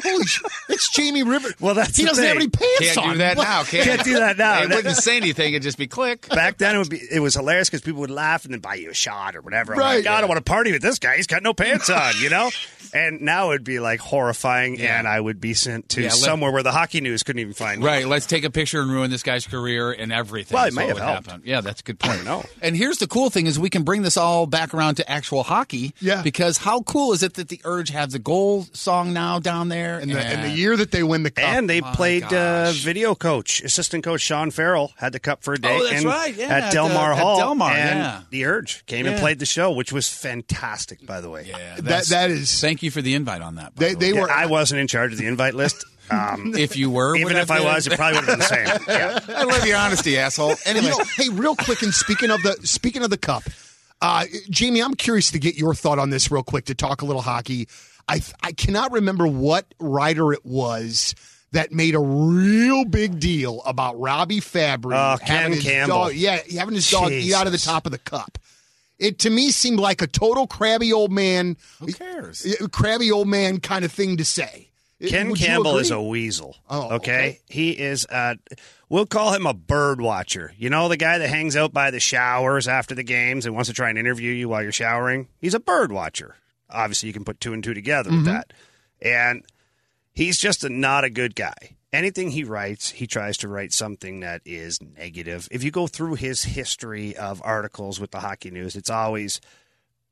"Holy 0.02 0.24
shit, 0.26 0.46
it's 0.68 0.88
Jamie 0.94 1.22
River." 1.22 1.48
Well, 1.61 1.74
that's 1.74 1.96
he 1.96 2.02
the 2.02 2.09
doesn't 2.09 2.24
have 2.24 2.37
any 2.37 2.48
pants 2.48 2.96
on. 2.96 3.04
Can't 3.04 3.06
on. 3.06 3.12
do 3.12 3.18
that 3.18 3.37
What- 3.37 3.44
now. 3.44 3.62
Can't, 3.64 3.85
Can't 3.85 4.04
do 4.04 4.14
that 4.14 4.38
now. 4.38 4.62
It 4.62 4.68
wouldn't 4.70 4.96
say 4.96 5.16
anything. 5.16 5.52
It'd 5.54 5.62
just 5.62 5.78
be 5.78 5.87
click. 5.87 6.28
Back 6.28 6.59
then, 6.59 6.74
it 6.74 6.78
would 6.78 6.90
be 6.90 7.00
it 7.11 7.20
was 7.20 7.35
hilarious 7.35 7.68
because 7.68 7.83
people 7.83 8.00
would 8.00 8.11
laugh 8.11 8.44
and 8.44 8.52
then 8.54 8.61
buy 8.61 8.74
you 8.76 8.90
a 8.90 8.94
shot 8.94 9.37
or 9.37 9.40
whatever. 9.42 9.74
I'm 9.74 9.78
Right. 9.78 9.94
like, 9.96 10.04
God, 10.04 10.24
I 10.24 10.26
want 10.26 10.38
to 10.38 10.42
party 10.44 10.72
with 10.72 10.83
this 10.83 10.98
guy. 10.98 11.16
He's 11.16 11.26
got 11.26 11.42
no 11.42 11.52
pants 11.54 11.88
on, 11.90 12.14
you 12.20 12.30
know. 12.30 12.50
And 12.92 13.20
now 13.20 13.50
it'd 13.50 13.62
be 13.62 13.78
like 13.78 14.00
horrifying, 14.00 14.76
Yeah. 14.78 14.98
and 14.98 15.06
I 15.06 15.20
would 15.20 15.40
be 15.40 15.54
sent 15.54 15.90
to 15.90 16.00
Yeah, 16.02 16.09
let- 16.09 16.16
somewhere 16.18 16.50
where 16.50 16.62
the 16.64 16.72
hockey 16.72 17.00
news 17.00 17.22
couldn't 17.22 17.40
even 17.40 17.54
find 17.54 17.80
me. 17.80 17.87
Right, 17.87 18.06
let's 18.06 18.26
take 18.26 18.42
a 18.44 18.50
picture 18.50 18.80
and 18.80 18.90
ruin 18.90 19.11
this 19.11 19.22
guy's 19.22 19.46
career 19.46 19.92
and 19.92 20.12
everything. 20.12 20.56
Well, 20.56 20.64
it 20.64 20.68
is 20.68 20.74
may 20.74 20.83
what 20.87 20.88
have 20.88 20.96
would 20.96 21.02
helped. 21.04 21.26
happen. 21.28 21.42
Yeah, 21.44 21.61
that's 21.61 21.80
a 21.80 21.85
good 21.85 21.98
point. 22.00 22.24
know. 22.24 22.44
And 22.61 22.76
here's 22.76 22.98
the 22.98 23.06
cool 23.06 23.30
thing: 23.30 23.46
is 23.46 23.59
we 23.59 23.70
can 23.70 23.85
bring 23.85 24.02
this 24.02 24.16
all 24.16 24.46
back 24.46 24.74
around 24.74 24.96
to 24.96 25.09
actual 25.11 25.44
hockey. 25.44 25.94
Yeah. 26.00 26.22
Because 26.22 26.59
how 26.59 26.83
cool 26.83 27.12
is 27.12 27.22
it 27.22 27.35
that 27.35 27.48
the 27.48 27.61
Urge 27.64 27.90
have 27.90 28.11
the 28.11 28.18
goal 28.18 28.66
song 28.72 29.12
now 29.12 29.38
down 29.38 29.68
there? 29.70 29.98
And 29.98 30.11
the, 30.11 30.20
and 30.20 30.44
the 30.44 30.50
year 30.54 30.76
that 30.76 30.90
they 30.90 31.02
win 31.02 31.22
the 31.22 31.30
cup. 31.30 31.44
And 31.46 31.70
they 31.70 31.80
my 31.80 31.94
played 31.94 32.24
uh, 32.24 32.72
video 32.74 33.14
coach, 33.14 33.62
assistant 33.62 34.04
coach 34.04 34.20
Sean 34.20 34.50
Farrell 34.50 34.92
had 34.96 35.12
the 35.12 35.18
cup 35.18 35.42
for 35.42 35.54
a 35.54 35.59
day. 35.59 35.74
Oh, 35.80 35.83
that's 35.85 36.02
in- 36.02 36.06
right, 36.06 36.35
yeah, 36.35 36.44
at 36.48 36.62
at 36.64 36.72
Delmar 36.74 37.11
the- 37.14 37.16
at 37.16 37.22
Hall. 37.22 37.38
Delmar, 37.38 37.70
and 37.70 37.98
yeah. 37.98 38.22
the 38.28 38.44
Urge 38.44 38.85
came 38.85 39.06
and 39.06 39.18
played 39.18 39.38
the 39.38 39.46
show, 39.46 39.72
which 39.72 39.90
was 39.92 40.09
fantastic, 40.09 41.06
by 41.06 41.20
the 41.22 41.30
way. 41.30 41.46
yeah, 41.48 41.76
that 41.76 42.04
that's- 42.04 42.61
Thank 42.61 42.83
you 42.83 42.90
for 42.90 43.00
the 43.00 43.14
invite 43.14 43.40
on 43.40 43.54
that. 43.54 43.74
by 43.74 43.85
they 43.87 43.90
the 43.94 43.96
they 43.98 44.12
way. 44.12 44.18
Yeah, 44.18 44.22
were 44.24 44.30
I 44.30 44.46
wasn't 44.46 44.80
in 44.83 44.87
charge 44.88 45.12
of 45.12 45.18
the 45.18 45.26
invite 45.26 45.54
list. 45.54 45.85
Um, 46.12 46.56
if 46.56 46.76
you 46.76 46.90
were, 46.90 47.14
even 47.14 47.37
if 47.37 47.52
I 47.52 47.61
was, 47.62 47.87
it 47.87 47.92
probably 47.96 48.18
would 48.18 48.28
have 48.28 48.38
been 48.38 48.38
the 48.40 48.44
same. 48.44 48.66
Yeah. 48.88 49.20
I 49.28 49.44
love 49.44 49.64
your 49.64 49.76
honesty, 49.76 50.18
asshole. 50.18 50.56
Anyway, 50.66 50.87
You 50.87 50.90
know, 50.98 51.04
hey, 51.16 51.28
real 51.28 51.54
quick, 51.54 51.83
and 51.83 51.94
speaking 51.94 52.33
of 52.33 52.42
the 52.42 52.59
speaking 52.66 53.04
of 53.04 53.11
the 53.11 53.16
cup, 53.16 53.44
uh, 54.02 54.24
Jamie, 54.50 54.83
I'm 54.83 54.94
curious 54.94 55.30
to 55.30 55.38
get 55.38 55.54
your 55.54 55.72
thought 55.72 56.00
on 56.00 56.11
this 56.11 56.28
real 56.28 56.42
quick 56.42 56.64
to 56.64 56.74
talk 56.74 57.02
a 57.02 57.04
little 57.04 57.22
hockey. 57.22 57.68
I 58.11 58.20
I 58.42 58.53
cannot 58.53 58.92
remember 58.92 59.27
what 59.27 59.66
writer 59.79 60.33
it 60.33 60.44
was 60.44 61.14
that 61.53 61.73
made 61.73 61.94
a 61.94 62.01
real 62.01 62.85
big 62.85 63.18
deal 63.20 63.62
about 63.66 63.99
Robbie 64.01 64.40
Fabbri 64.40 64.94
Oh, 64.94 65.18
Ken 65.18 65.37
having 65.37 65.53
his 65.55 65.64
Campbell. 65.64 65.96
dog, 66.05 66.14
yeah, 66.14 66.40
having 66.59 66.75
his 66.75 66.88
dog 66.90 67.11
eat 67.12 67.33
out 67.35 67.46
of 67.46 67.53
the 67.53 67.59
top 67.59 67.87
of 67.87 67.92
the 67.92 67.99
cup. 67.99 68.38
It 68.99 69.18
to 69.20 69.31
me 69.31 69.51
seemed 69.51 69.81
like 69.81 70.03
a 70.03 70.07
total 70.07 70.46
crabby 70.46 70.92
old 70.92 71.11
man, 71.11 71.57
Who 71.81 71.92
cares? 71.92 72.46
crabby 72.70 73.11
old 73.11 73.29
man 73.29 73.59
kind 73.61 73.85
of 73.85 73.90
thing 73.92 74.16
to 74.18 74.25
say. 74.25 74.68
Ken 75.09 75.31
Would 75.31 75.38
Campbell 75.38 75.79
is 75.79 75.90
a 75.90 76.01
weasel. 76.03 76.57
Oh, 76.68 76.85
okay? 76.87 76.94
okay. 76.96 77.40
He 77.49 77.70
is. 77.70 78.05
Uh, 78.05 78.35
we'll 78.90 79.07
call 79.07 79.33
him 79.33 79.46
a 79.46 79.55
bird 79.55 79.99
watcher. 80.03 80.53
You 80.59 80.68
know, 80.68 80.88
the 80.90 80.99
guy 80.99 81.16
that 81.16 81.29
hangs 81.31 81.57
out 81.57 81.73
by 81.73 81.90
the 81.90 82.01
showers 82.01 82.68
after 82.68 82.94
the 82.94 83.03
games 83.03 83.46
and 83.46 83.55
wants 83.55 83.70
to 83.70 83.75
try 83.75 83.88
and 83.88 83.96
interview 83.99 84.31
you 84.31 84.51
while 84.51 84.62
you're 84.62 84.73
showering. 84.73 85.29
He's 85.40 85.55
a 85.55 85.61
bird 85.61 85.90
watcher. 85.90 86.37
Obviously, 86.70 87.09
you 87.09 87.12
can 87.12 87.24
put 87.24 87.40
two 87.40 87.52
and 87.52 87.62
two 87.62 87.74
together 87.74 88.11
with 88.11 88.20
mm-hmm. 88.20 88.35
that. 88.35 88.52
And 89.02 89.44
he's 90.12 90.38
just 90.38 90.64
a, 90.64 90.68
not 90.68 91.04
a 91.04 91.11
good 91.11 91.35
guy. 91.35 91.76
Anything 91.92 92.30
he 92.30 92.44
writes, 92.44 92.90
he 92.90 93.06
tries 93.06 93.37
to 93.38 93.48
write 93.48 93.72
something 93.72 94.20
that 94.20 94.42
is 94.44 94.80
negative. 94.80 95.48
If 95.50 95.64
you 95.64 95.70
go 95.70 95.87
through 95.87 96.14
his 96.14 96.44
history 96.44 97.16
of 97.16 97.42
articles 97.44 97.98
with 97.98 98.12
the 98.12 98.20
hockey 98.20 98.50
news, 98.50 98.76
it's 98.76 98.90
always 98.90 99.40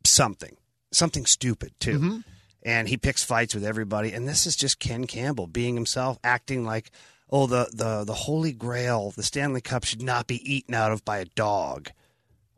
something, 0.04 0.56
something 0.90 1.24
stupid 1.24 1.72
too. 1.78 1.98
Mm-hmm. 1.98 2.18
And 2.64 2.88
he 2.88 2.96
picks 2.96 3.22
fights 3.22 3.54
with 3.54 3.64
everybody. 3.64 4.12
And 4.12 4.26
this 4.26 4.44
is 4.44 4.56
just 4.56 4.80
Ken 4.80 5.06
Campbell 5.06 5.46
being 5.46 5.76
himself, 5.76 6.18
acting 6.24 6.64
like, 6.64 6.90
oh, 7.30 7.46
the 7.46 7.68
the 7.72 8.04
the 8.04 8.14
Holy 8.14 8.52
Grail, 8.52 9.12
the 9.12 9.22
Stanley 9.22 9.60
Cup 9.60 9.84
should 9.84 10.02
not 10.02 10.26
be 10.26 10.42
eaten 10.52 10.74
out 10.74 10.90
of 10.90 11.04
by 11.04 11.18
a 11.18 11.26
dog. 11.26 11.90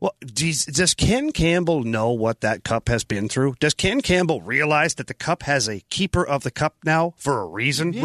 Well, 0.00 0.14
geez, 0.24 0.64
does 0.64 0.94
Ken 0.94 1.30
Campbell 1.30 1.84
know 1.84 2.10
what 2.10 2.40
that 2.40 2.64
cup 2.64 2.88
has 2.88 3.04
been 3.04 3.28
through? 3.28 3.56
Does 3.60 3.74
Ken 3.74 4.00
Campbell 4.00 4.40
realize 4.40 4.94
that 4.94 5.08
the 5.08 5.14
cup 5.14 5.42
has 5.42 5.68
a 5.68 5.80
keeper 5.90 6.26
of 6.26 6.42
the 6.42 6.50
cup 6.50 6.76
now 6.84 7.12
for 7.18 7.42
a 7.42 7.46
reason? 7.46 7.92
Yeah. 7.92 8.02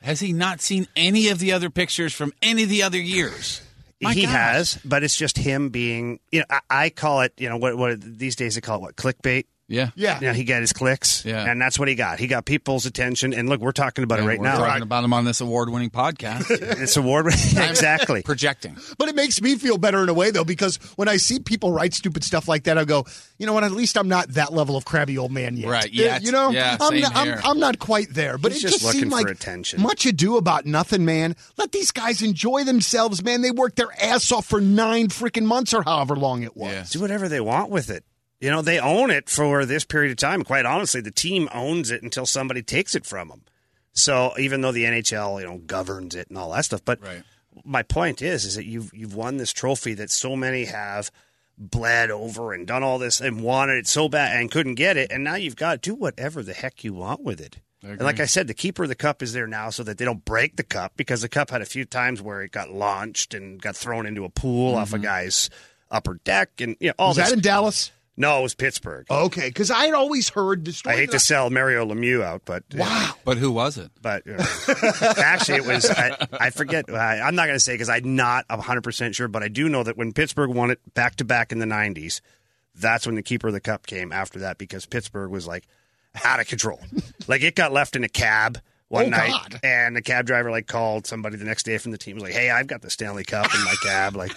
Has 0.00 0.20
he 0.20 0.32
not 0.32 0.62
seen 0.62 0.88
any 0.96 1.28
of 1.28 1.38
the 1.38 1.52
other 1.52 1.68
pictures 1.68 2.14
from 2.14 2.32
any 2.40 2.62
of 2.62 2.70
the 2.70 2.82
other 2.82 2.98
years? 2.98 3.60
My 4.00 4.14
he 4.14 4.22
gosh. 4.22 4.32
has, 4.32 4.78
but 4.84 5.04
it's 5.04 5.16
just 5.16 5.36
him 5.36 5.68
being. 5.68 6.18
You 6.32 6.40
know, 6.40 6.46
I, 6.50 6.60
I 6.70 6.90
call 6.90 7.20
it. 7.20 7.34
You 7.36 7.48
know, 7.48 7.56
what 7.56 7.76
what 7.76 8.00
these 8.00 8.36
days 8.36 8.54
they 8.54 8.60
call 8.60 8.78
it 8.78 8.82
what 8.82 8.96
clickbait. 8.96 9.44
Yeah. 9.66 9.90
Yeah. 9.94 10.20
You 10.20 10.26
know, 10.26 10.32
he 10.34 10.44
got 10.44 10.60
his 10.60 10.72
clicks, 10.74 11.24
Yeah. 11.24 11.50
and 11.50 11.58
that's 11.60 11.78
what 11.78 11.88
he 11.88 11.94
got. 11.94 12.18
He 12.18 12.26
got 12.26 12.44
people's 12.44 12.84
attention, 12.84 13.32
and 13.32 13.48
look, 13.48 13.60
we're 13.62 13.72
talking 13.72 14.04
about 14.04 14.18
And 14.18 14.26
it 14.26 14.28
right 14.28 14.38
we're 14.38 14.44
now. 14.44 14.58
talking 14.58 14.82
about 14.82 15.04
him 15.04 15.12
on 15.14 15.24
this 15.24 15.40
award-winning 15.40 15.90
podcast. 15.90 16.50
It's 16.84 16.96
award 16.98 17.24
winning. 17.54 17.70
exactly. 17.70 18.22
Projecting. 18.22 18.76
But 18.98 19.08
it 19.08 19.14
makes 19.14 19.40
me 19.40 19.54
feel 19.56 19.78
better 19.78 20.02
in 20.02 20.08
a 20.10 20.14
way, 20.14 20.30
though, 20.30 20.44
because 20.44 20.76
when 20.96 21.08
I 21.08 21.16
see 21.16 21.38
people 21.38 21.72
write 21.72 21.94
stupid 21.94 22.24
stuff 22.24 22.46
like 22.46 22.64
that, 22.64 22.76
I 22.76 22.84
go, 22.84 23.06
you 23.38 23.46
know 23.46 23.54
what? 23.54 23.64
At 23.64 23.72
least 23.72 23.96
I'm 23.96 24.08
not 24.08 24.28
that 24.30 24.52
level 24.52 24.76
of 24.76 24.84
crabby 24.84 25.16
old 25.16 25.32
man 25.32 25.56
yet. 25.56 25.68
Right, 25.70 25.92
yet. 25.92 26.22
You 26.22 26.32
know, 26.32 26.50
Yeah, 26.50 26.76
I'm, 26.80 26.92
same 26.92 27.00
not, 27.00 27.16
I'm, 27.16 27.24
here. 27.26 27.40
I'm 27.42 27.58
not 27.58 27.78
quite 27.78 28.08
there. 28.12 28.36
But 28.36 28.52
He's 28.52 28.60
it 28.64 28.68
just 28.68 28.74
just 28.74 28.84
looking 28.84 29.00
seemed 29.00 29.12
for 29.12 29.18
like 29.22 29.30
attention. 29.30 29.80
much 29.82 30.04
ado 30.04 30.36
about 30.36 30.66
nothing, 30.66 31.04
man. 31.06 31.36
Let 31.56 31.72
these 31.72 31.90
guys 31.90 32.20
enjoy 32.22 32.64
themselves, 32.64 33.22
man. 33.24 33.40
They 33.40 33.50
worked 33.50 33.76
their 33.76 33.92
ass 34.00 34.30
off 34.30 34.44
for 34.46 34.60
nine 34.60 35.08
freaking 35.08 35.44
months 35.46 35.72
or 35.72 35.82
however 35.82 36.16
long 36.16 36.42
it 36.42 36.54
was. 36.56 36.70
Yeah. 36.72 36.84
do 36.90 37.00
whatever 37.00 37.28
they 37.30 37.40
want 37.40 37.70
with 37.70 37.88
it. 37.88 38.04
You 38.44 38.50
know, 38.50 38.60
they 38.60 38.78
own 38.78 39.10
it 39.10 39.30
for 39.30 39.64
this 39.64 39.86
period 39.86 40.10
of 40.10 40.18
time. 40.18 40.44
Quite 40.44 40.66
honestly, 40.66 41.00
the 41.00 41.10
team 41.10 41.48
owns 41.54 41.90
it 41.90 42.02
until 42.02 42.26
somebody 42.26 42.62
takes 42.62 42.94
it 42.94 43.06
from 43.06 43.28
them. 43.28 43.42
So 43.94 44.34
even 44.38 44.60
though 44.60 44.70
the 44.70 44.84
NHL, 44.84 45.40
you 45.40 45.46
know, 45.46 45.56
governs 45.56 46.14
it 46.14 46.28
and 46.28 46.36
all 46.36 46.50
that 46.50 46.66
stuff, 46.66 46.84
but 46.84 47.00
Right. 47.00 47.22
my 47.64 47.82
point 47.82 48.20
is, 48.20 48.44
is 48.44 48.56
that 48.56 48.66
you've 48.66 48.92
you've 48.92 49.14
won 49.14 49.38
this 49.38 49.50
trophy 49.50 49.94
that 49.94 50.10
so 50.10 50.36
many 50.36 50.66
have 50.66 51.10
bled 51.56 52.10
over 52.10 52.52
and 52.52 52.66
done 52.66 52.82
all 52.82 52.98
this 52.98 53.18
and 53.18 53.42
wanted 53.42 53.78
it 53.78 53.86
so 53.86 54.10
bad 54.10 54.38
and 54.38 54.50
couldn't 54.50 54.74
get 54.74 54.98
it, 54.98 55.10
and 55.10 55.24
now 55.24 55.36
you've 55.36 55.56
got 55.56 55.82
to 55.82 55.90
do 55.90 55.94
whatever 55.94 56.42
the 56.42 56.52
heck 56.52 56.84
you 56.84 56.92
want 56.92 57.22
with 57.22 57.40
it. 57.40 57.60
And 57.82 58.02
like 58.02 58.20
I 58.20 58.26
said, 58.26 58.46
the 58.46 58.52
keeper 58.52 58.82
of 58.82 58.90
the 58.90 58.94
cup 58.94 59.22
is 59.22 59.32
there 59.32 59.46
now 59.46 59.70
so 59.70 59.82
that 59.84 59.96
they 59.96 60.04
don't 60.04 60.24
break 60.24 60.56
the 60.56 60.64
cup 60.64 60.92
because 60.96 61.22
the 61.22 61.30
cup 61.30 61.48
had 61.48 61.62
a 61.62 61.66
few 61.66 61.86
times 61.86 62.20
where 62.20 62.42
it 62.42 62.52
got 62.52 62.70
launched 62.70 63.32
and 63.32 63.58
got 63.60 63.74
thrown 63.74 64.04
into 64.04 64.26
a 64.26 64.30
pool 64.30 64.74
off 64.74 64.92
a 64.92 64.96
mm-hmm. 64.96 65.04
guy's 65.04 65.48
upper 65.90 66.20
deck 66.24 66.60
and 66.60 66.76
you 66.80 66.88
know, 66.88 66.94
all 66.98 67.08
Was 67.08 67.16
this. 67.16 67.28
that 67.28 67.34
in 67.34 67.40
Dallas? 67.40 67.90
No, 68.16 68.38
it 68.38 68.42
was 68.42 68.54
Pittsburgh. 68.54 69.06
Okay, 69.10 69.48
because 69.48 69.70
I 69.70 69.86
had 69.86 69.94
always 69.94 70.28
heard 70.28 70.64
the 70.64 70.72
story. 70.72 70.94
I 70.94 70.98
hate 70.98 71.10
to 71.10 71.18
sell 71.18 71.50
Mario 71.50 71.84
Lemieux 71.84 72.22
out, 72.22 72.42
but 72.44 72.62
Wow. 72.74 73.14
But 73.24 73.38
who 73.38 73.50
was 73.50 73.76
it? 73.78 73.90
But 74.00 74.22
uh, 74.28 75.14
actually, 75.18 75.58
it 75.58 75.66
was 75.66 75.90
I, 75.90 76.16
I 76.32 76.50
forget. 76.50 76.88
I, 76.92 77.20
I'm 77.20 77.34
not 77.34 77.46
going 77.46 77.56
to 77.56 77.60
say 77.60 77.74
because 77.74 77.88
I'm 77.88 78.14
not 78.16 78.44
100 78.48 78.82
percent 78.82 79.14
sure, 79.14 79.28
but 79.28 79.42
I 79.42 79.48
do 79.48 79.68
know 79.68 79.82
that 79.82 79.96
when 79.96 80.12
Pittsburgh 80.12 80.50
won 80.50 80.70
it 80.70 80.78
back 80.94 81.16
to 81.16 81.24
back 81.24 81.50
in 81.52 81.58
the 81.58 81.66
90s, 81.66 82.20
that's 82.74 83.06
when 83.06 83.14
the 83.16 83.22
keeper 83.22 83.48
of 83.48 83.54
the 83.54 83.60
cup 83.60 83.86
came 83.86 84.12
after 84.12 84.38
that 84.40 84.58
because 84.58 84.86
Pittsburgh 84.86 85.30
was 85.30 85.46
like 85.46 85.66
out 86.24 86.38
of 86.40 86.46
control. 86.46 86.80
like 87.26 87.42
it 87.42 87.54
got 87.56 87.72
left 87.72 87.96
in 87.96 88.04
a 88.04 88.08
cab 88.08 88.58
one 88.88 89.06
Oh, 89.06 89.08
night, 89.08 89.30
God. 89.32 89.60
and 89.64 89.96
the 89.96 90.02
cab 90.02 90.26
driver 90.26 90.50
like 90.50 90.66
called 90.68 91.06
somebody 91.06 91.36
the 91.36 91.44
next 91.44 91.64
day 91.64 91.78
from 91.78 91.90
the 91.90 91.98
team 91.98 92.14
was 92.16 92.22
like, 92.22 92.32
"Hey, 92.34 92.50
I've 92.50 92.66
got 92.68 92.82
the 92.82 92.90
Stanley 92.90 93.24
Cup 93.24 93.52
in 93.52 93.64
my 93.64 93.74
cab." 93.82 94.14
Like, 94.14 94.36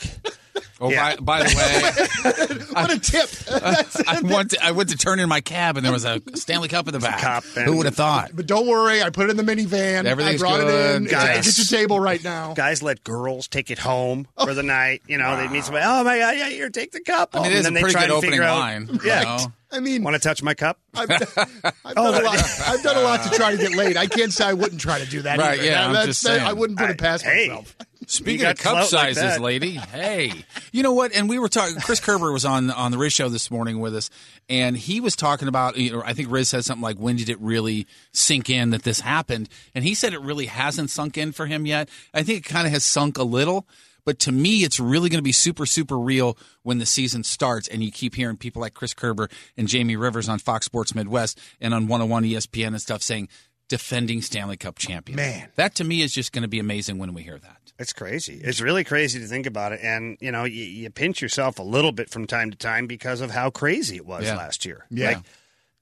Oh, 0.80 0.92
Yeah. 0.92 1.16
by, 1.16 1.40
by 1.42 1.44
the 1.44 2.58
way, 2.58 2.66
What 2.74 2.92
a 2.94 3.00
tip. 3.00 3.30
I 4.08 4.22
went 4.22 4.52
to, 4.52 4.64
I 4.64 4.72
went 4.72 4.90
to 4.90 4.98
turn 4.98 5.20
in 5.20 5.28
my 5.28 5.42
cab 5.42 5.76
and 5.78 5.86
there 5.86 5.92
was 5.94 6.06
a 6.06 6.22
Stanley 6.36 6.68
Cup 6.68 6.88
in 6.88 6.94
the 6.94 7.00
back. 7.00 7.20
Cup 7.20 7.44
Who 7.46 7.78
would 7.78 7.86
have 7.88 7.96
thought? 7.96 8.32
but 8.34 8.46
don't 8.46 8.68
worry, 8.68 9.02
I 9.02 9.10
put 9.10 9.30
it 9.30 9.32
in 9.32 9.38
the 9.38 9.44
minivan. 9.44 10.06
Everything's 10.06 10.42
I 10.42 10.46
brought 10.46 10.60
it 10.62 10.68
in. 10.68 11.04
good, 11.04 11.04
It's 11.04 11.12
guys. 11.14 11.48
at 11.48 11.58
your 11.72 11.80
table 11.82 12.00
right 12.00 12.24
now. 12.24 12.54
guys 12.54 12.84
let 12.84 13.04
girls 13.04 13.48
take 13.48 13.72
it 13.72 13.80
home 13.80 14.28
oh. 14.38 14.46
for 14.46 14.54
the 14.54 14.64
night. 14.64 15.02
You 15.08 15.18
know, 15.18 15.36
they 15.38 15.48
meet 15.48 15.64
somebody. 15.64 15.86
Oh 15.88 16.04
my 16.04 16.18
god, 16.20 16.38
yeah, 16.38 16.50
here, 16.50 16.70
take 16.70 16.92
the 16.92 17.02
cup. 17.02 17.32
I 17.34 17.42
mean, 17.42 17.52
it 17.52 17.56
and 17.58 17.66
then 17.66 17.74
a 17.74 17.76
they 17.76 17.82
pretty 17.82 17.94
try 17.94 18.02
good 18.04 18.08
to 18.10 18.14
opening 18.16 18.32
figure 18.32 18.44
out- 18.46 18.60
line. 18.60 18.88
you 18.88 19.00
Yeah. 19.04 19.24
know? 19.24 19.38
I 19.70 19.82
mean, 19.82 20.02
Want 20.04 20.14
to 20.16 20.20
touch 20.22 20.42
my 20.42 20.54
cup? 20.54 20.80
I've, 20.94 21.12
I've, 21.12 21.20
done 21.36 21.44
a 21.84 21.94
oh, 21.98 22.22
lot, 22.24 22.60
I've 22.68 22.84
done 22.84 22.96
a 22.96 23.02
lot 23.02 23.24
to 23.24 23.30
try 23.36 23.52
to 23.52 23.58
get 23.58 23.74
laid. 23.76 23.98
I 23.98 24.08
can't 24.08 24.32
say 24.32 24.46
I 24.46 24.54
wouldn't 24.54 24.80
try 24.80 24.98
to 25.00 25.06
do 25.06 25.24
that. 25.24 25.38
Right, 25.40 25.56
either. 25.60 25.64
yeah, 25.66 25.72
That- 25.72 25.84
I'm 25.88 25.92
that's- 25.94 26.06
just 26.08 26.24
that- 26.24 26.38
saying. 26.38 26.48
I 26.48 26.54
wouldn't 26.54 26.80
put 26.80 26.90
it 26.90 26.98
past 26.98 27.26
Hey. 27.26 27.50
myself. 27.50 27.76
Speaking 28.10 28.46
of 28.46 28.58
cup 28.58 28.72
clout 28.72 28.94
like 28.94 29.16
sizes, 29.16 29.40
lady, 29.40 29.72
hey, 29.92 30.32
you 30.72 30.82
know 30.82 30.94
what? 30.94 31.14
And 31.14 31.28
we 31.28 31.40
were 31.40 31.50
talking. 31.50 31.76
Chris 31.82 32.00
Kerber 32.00 32.32
was 32.32 32.46
on 32.46 32.72
on 32.72 32.92
the 32.92 32.98
Riz 32.98 33.12
show 33.12 33.28
this 33.28 33.52
morning 33.52 33.80
with 33.82 33.94
us, 33.96 34.10
and 34.48 34.78
he 34.78 35.02
was 35.02 35.16
talking 35.16 35.50
about. 35.50 35.76
You 35.76 35.92
know, 35.92 36.04
I 36.06 36.14
think 36.14 36.32
Riz 36.32 36.48
said 36.48 36.64
something 36.64 36.82
like, 36.82 36.98
"When 36.98 37.18
did 37.18 37.30
it 37.30 37.40
really 37.42 37.86
sink 38.14 38.50
in 38.50 38.70
that 38.70 38.84
this 38.84 39.02
happened?" 39.02 39.50
And 39.76 39.84
he 39.84 39.94
said 39.94 40.14
it 40.14 40.22
really 40.22 40.46
hasn't 40.46 40.90
sunk 40.90 41.18
in 41.18 41.34
for 41.34 41.48
him 41.48 41.66
yet. 41.66 41.90
I 42.14 42.24
think 42.24 42.40
it 42.40 42.50
kind 42.50 42.66
of 42.66 42.72
has 42.72 42.86
sunk 42.86 43.18
a 43.18 43.24
little. 43.24 43.68
But 44.08 44.20
to 44.20 44.32
me, 44.32 44.64
it's 44.64 44.80
really 44.80 45.10
going 45.10 45.20
to 45.20 45.22
be 45.22 45.34
super, 45.34 45.66
super 45.66 46.00
real 46.00 46.38
when 46.64 46.78
the 46.78 46.86
season 46.86 47.26
starts, 47.26 47.68
and 47.68 47.84
you 47.84 47.92
keep 47.92 48.16
hearing 48.16 48.38
people 48.38 48.62
like 48.62 48.74
Chris 48.74 48.94
Kerber 48.94 49.28
and 49.58 49.68
Jamie 49.68 49.98
Rivers 49.98 50.30
on 50.30 50.40
Fox 50.40 50.66
Sports 50.66 50.96
Midwest 50.96 51.38
and 51.60 51.74
on 51.74 51.90
101 51.90 52.24
ESPN 52.24 52.68
and 52.68 52.82
stuff 52.82 53.02
saying 53.02 53.28
defending 53.68 54.22
Stanley 54.22 54.58
Cup 54.58 54.78
champion. 54.78 55.16
Man. 55.18 55.50
that 55.56 55.76
to 55.76 55.84
me 55.84 56.02
is 56.02 56.14
just 56.14 56.32
going 56.32 56.44
to 56.44 56.48
be 56.48 56.60
amazing 56.60 56.98
when 56.98 57.14
we 57.14 57.24
hear 57.24 57.38
that. 57.38 57.58
It's 57.80 57.94
crazy. 57.94 58.40
It's 58.44 58.60
really 58.62 58.84
crazy 58.84 59.20
to 59.20 59.28
think 59.28 59.46
about 59.46 59.72
it, 59.72 59.82
and 59.84 60.18
you 60.20 60.32
know, 60.32 60.46
you, 60.46 60.64
you 60.64 60.90
pinch 60.90 61.22
yourself 61.22 61.60
a 61.60 61.64
little 61.64 61.92
bit 61.92 62.10
from 62.10 62.26
time 62.26 62.50
to 62.50 62.58
time 62.58 62.88
because 62.88 63.22
of 63.22 63.30
how 63.32 63.50
crazy 63.52 63.98
it 63.98 64.06
was 64.06 64.24
Yeah. 64.24 64.36
last 64.36 64.66
year. 64.66 64.86
Yeah. 64.90 65.08
Like, 65.10 65.18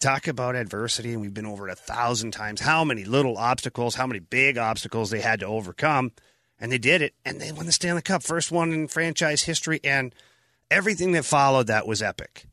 talk 0.01 0.27
about 0.27 0.55
adversity, 0.55 1.13
and 1.13 1.21
we've 1.21 1.33
been 1.33 1.45
over 1.45 1.69
it 1.69 1.71
a 1.71 1.75
thousand 1.75 2.31
times. 2.31 2.59
How 2.59 2.83
many 2.83 3.05
little 3.05 3.37
obstacles, 3.37 3.95
how 3.95 4.05
many 4.07 4.19
big 4.19 4.57
obstacles 4.57 5.09
they 5.09 5.21
had 5.21 5.39
to 5.39 5.45
overcome, 5.45 6.11
and 6.59 6.69
they 6.69 6.77
did 6.77 7.01
it, 7.01 7.13
and 7.23 7.39
they 7.39 7.53
won 7.53 7.65
the 7.65 7.71
Stanley 7.71 8.01
Cup, 8.01 8.21
first 8.23 8.51
one 8.51 8.73
in 8.73 8.87
franchise 8.89 9.43
history, 9.43 9.79
and 9.83 10.13
everything 10.69 11.13
that 11.13 11.23
followed 11.23 11.67
that 11.67 11.87
was 11.87 12.01
epic. 12.01 12.45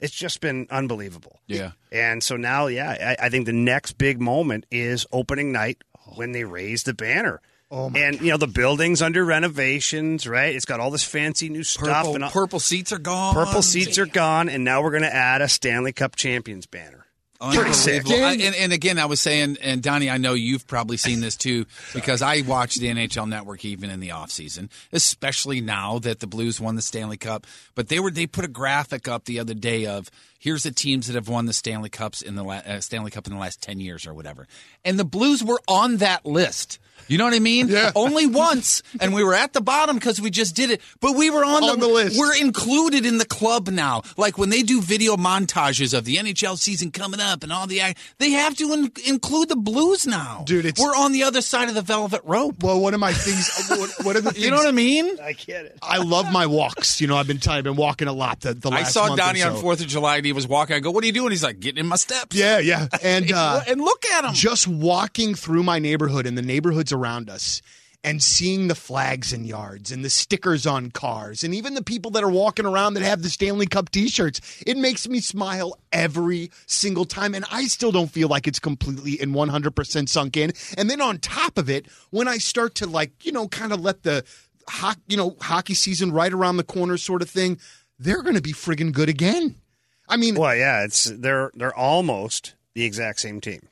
It's 0.00 0.14
just 0.14 0.40
been 0.40 0.66
unbelievable. 0.70 1.40
Yeah. 1.46 1.72
And 1.90 2.22
so 2.22 2.36
now, 2.36 2.66
yeah, 2.66 3.16
I, 3.20 3.26
I 3.26 3.28
think 3.28 3.46
the 3.46 3.52
next 3.52 3.92
big 3.92 4.20
moment 4.20 4.66
is 4.70 5.06
opening 5.12 5.52
night 5.52 5.78
when 6.16 6.32
they 6.32 6.44
raise 6.44 6.84
the 6.84 6.94
banner. 6.94 7.40
Oh 7.70 7.90
my 7.90 7.98
and 7.98 8.20
you 8.22 8.30
know 8.30 8.38
the 8.38 8.46
building's 8.46 9.02
under 9.02 9.22
renovations, 9.24 10.26
right? 10.26 10.54
It's 10.54 10.64
got 10.64 10.80
all 10.80 10.90
this 10.90 11.04
fancy 11.04 11.50
new 11.50 11.62
stuff, 11.62 11.84
Purple, 11.84 12.14
and 12.14 12.24
all, 12.24 12.30
purple 12.30 12.60
seats 12.60 12.92
are 12.92 12.98
gone. 12.98 13.34
purple 13.34 13.60
seats 13.60 13.98
are 13.98 14.06
gone, 14.06 14.48
and 14.48 14.64
now 14.64 14.82
we're 14.82 14.90
going 14.90 15.02
to 15.02 15.14
add 15.14 15.42
a 15.42 15.48
Stanley 15.48 15.92
Cup 15.92 16.16
champions 16.16 16.64
banner. 16.64 17.04
Unbelievable. 17.40 18.12
I- 18.24 18.32
and, 18.46 18.54
and 18.56 18.72
again, 18.72 18.98
I 18.98 19.06
was 19.06 19.20
saying, 19.20 19.58
and 19.62 19.80
Donny, 19.82 20.10
I 20.10 20.16
know 20.18 20.34
you've 20.34 20.66
probably 20.66 20.96
seen 20.96 21.20
this 21.20 21.36
too, 21.36 21.66
because 21.94 22.20
I 22.20 22.40
watch 22.42 22.74
the 22.76 22.88
NHL 22.88 23.28
Network 23.28 23.64
even 23.64 23.90
in 23.90 24.00
the 24.00 24.08
offseason, 24.08 24.68
especially 24.92 25.60
now 25.60 25.98
that 26.00 26.20
the 26.20 26.26
Blues 26.26 26.60
won 26.60 26.74
the 26.74 26.82
Stanley 26.82 27.16
Cup. 27.16 27.46
But 27.74 27.88
they 27.88 28.00
were 28.00 28.10
they 28.10 28.26
put 28.26 28.44
a 28.44 28.48
graphic 28.48 29.06
up 29.08 29.24
the 29.24 29.38
other 29.38 29.54
day 29.54 29.86
of 29.86 30.10
here's 30.38 30.64
the 30.64 30.72
teams 30.72 31.06
that 31.06 31.14
have 31.14 31.28
won 31.28 31.46
the 31.46 31.52
Stanley 31.52 31.90
Cups 31.90 32.22
in 32.22 32.34
the 32.34 32.42
la- 32.42 32.54
uh, 32.66 32.80
Stanley 32.80 33.10
Cup 33.10 33.26
in 33.26 33.32
the 33.32 33.38
last 33.38 33.62
ten 33.62 33.78
years 33.80 34.06
or 34.06 34.14
whatever, 34.14 34.46
and 34.84 34.98
the 34.98 35.04
Blues 35.04 35.42
were 35.44 35.60
on 35.68 35.98
that 35.98 36.26
list. 36.26 36.78
You 37.08 37.18
know 37.18 37.24
what 37.24 37.34
I 37.34 37.38
mean? 37.38 37.68
Yeah. 37.68 37.92
Only 37.94 38.26
once, 38.26 38.82
and 39.00 39.12
we 39.14 39.24
were 39.24 39.34
at 39.34 39.52
the 39.52 39.60
bottom 39.60 39.96
because 39.96 40.20
we 40.20 40.30
just 40.30 40.54
did 40.54 40.70
it. 40.70 40.80
But 41.00 41.16
we 41.16 41.30
were 41.30 41.44
on, 41.44 41.64
On 41.64 41.80
the 41.80 41.88
list. 41.88 42.18
We're 42.18 42.36
included 42.36 43.04
in 43.06 43.18
the 43.18 43.24
club 43.24 43.68
now. 43.68 44.02
Like 44.16 44.38
when 44.38 44.50
they 44.50 44.62
do 44.62 44.80
video 44.80 45.16
montages 45.16 45.96
of 45.96 46.04
the 46.04 46.16
NHL 46.16 46.56
season 46.58 46.90
coming 46.90 47.20
up 47.20 47.42
and 47.42 47.52
all 47.52 47.66
the 47.66 47.80
act, 47.80 47.98
they 48.18 48.30
have 48.32 48.56
to 48.58 48.72
in- 48.72 48.92
include 49.06 49.48
the 49.48 49.56
Blues 49.56 50.06
now. 50.06 50.44
Dude, 50.46 50.64
it's- 50.66 50.82
we're 50.84 50.94
on 50.96 51.12
the 51.12 51.22
other 51.24 51.40
side 51.40 51.68
of 51.68 51.74
the 51.74 51.82
velvet 51.82 52.20
rope. 52.24 52.62
Well, 52.62 52.80
one 52.80 52.94
of 52.94 53.00
my 53.00 53.12
things, 53.12 53.50
what, 53.68 53.90
what 54.06 54.16
are 54.16 54.20
the 54.20 54.32
things? 54.32 54.44
You 54.44 54.50
know 54.50 54.56
what 54.58 54.68
I 54.68 54.72
mean? 54.72 55.18
I 55.20 55.32
get 55.32 55.64
it. 55.66 55.78
I 55.82 55.98
love 55.98 56.30
my 56.32 56.46
walks. 56.46 57.00
You 57.00 57.06
know, 57.06 57.16
I've 57.16 57.26
been 57.26 57.40
I've 57.48 57.64
been 57.64 57.76
walking 57.76 58.08
a 58.08 58.12
lot. 58.12 58.40
The, 58.40 58.54
the 58.54 58.70
I 58.70 58.82
saw 58.82 59.08
month 59.08 59.20
or 59.20 59.24
Donny 59.24 59.42
on. 59.42 59.56
Fourth 59.56 59.80
of 59.80 59.86
July 59.86 60.16
and 60.16 60.26
he 60.26 60.32
was 60.32 60.46
walking. 60.46 60.76
I 60.76 60.80
go, 60.80 60.90
"What 60.90 61.02
are 61.02 61.06
you 61.06 61.12
doing?" 61.12 61.30
He's 61.30 61.42
like, 61.42 61.58
"Getting 61.60 61.78
in 61.80 61.86
my 61.86 61.96
steps." 61.96 62.36
Yeah, 62.36 62.58
yeah, 62.58 62.86
and 63.02 63.32
uh, 63.32 63.62
and 63.66 63.80
look 63.80 64.04
at 64.06 64.24
him. 64.24 64.34
just 64.34 64.66
walking 64.68 65.34
through 65.34 65.62
my 65.62 65.78
neighborhood 65.78 66.26
and 66.26 66.36
the 66.36 66.42
neighborhoods 66.42 66.92
around 66.98 67.30
us 67.30 67.62
and 68.04 68.22
seeing 68.22 68.68
the 68.68 68.74
flags 68.74 69.32
in 69.32 69.44
yards 69.44 69.90
and 69.90 70.04
the 70.04 70.10
stickers 70.10 70.66
on 70.66 70.90
cars 70.90 71.42
and 71.42 71.54
even 71.54 71.74
the 71.74 71.82
people 71.82 72.10
that 72.12 72.22
are 72.22 72.30
walking 72.30 72.64
around 72.64 72.94
that 72.94 73.02
have 73.02 73.22
the 73.22 73.28
Stanley 73.28 73.66
Cup 73.66 73.90
t-shirts. 73.90 74.40
It 74.66 74.76
makes 74.76 75.08
me 75.08 75.20
smile 75.20 75.78
every 75.92 76.50
single 76.66 77.04
time 77.04 77.34
and 77.34 77.44
I 77.50 77.64
still 77.64 77.90
don't 77.90 78.10
feel 78.10 78.28
like 78.28 78.46
it's 78.46 78.60
completely 78.60 79.18
and 79.20 79.34
100% 79.34 80.08
sunk 80.08 80.36
in. 80.36 80.52
And 80.76 80.88
then 80.88 81.00
on 81.00 81.18
top 81.18 81.58
of 81.58 81.68
it 81.68 81.86
when 82.10 82.28
I 82.28 82.38
start 82.38 82.74
to 82.76 82.86
like 82.86 83.24
you 83.24 83.32
know 83.32 83.48
kind 83.48 83.72
of 83.72 83.80
let 83.80 84.04
the 84.04 84.24
ho- 84.68 84.92
you 85.08 85.16
know 85.16 85.36
hockey 85.40 85.74
season 85.74 86.12
right 86.12 86.32
around 86.32 86.56
the 86.56 86.64
corner 86.64 86.96
sort 86.96 87.22
of 87.22 87.28
thing 87.30 87.58
they're 87.98 88.22
going 88.22 88.36
to 88.36 88.42
be 88.42 88.52
friggin' 88.52 88.92
good 88.92 89.08
again. 89.08 89.56
I 90.08 90.16
mean 90.16 90.36
Well, 90.36 90.54
yeah, 90.54 90.84
it's 90.84 91.04
they're 91.04 91.50
they're 91.54 91.76
almost 91.76 92.54
the 92.74 92.84
exact 92.84 93.20
same 93.20 93.40
team. 93.40 93.68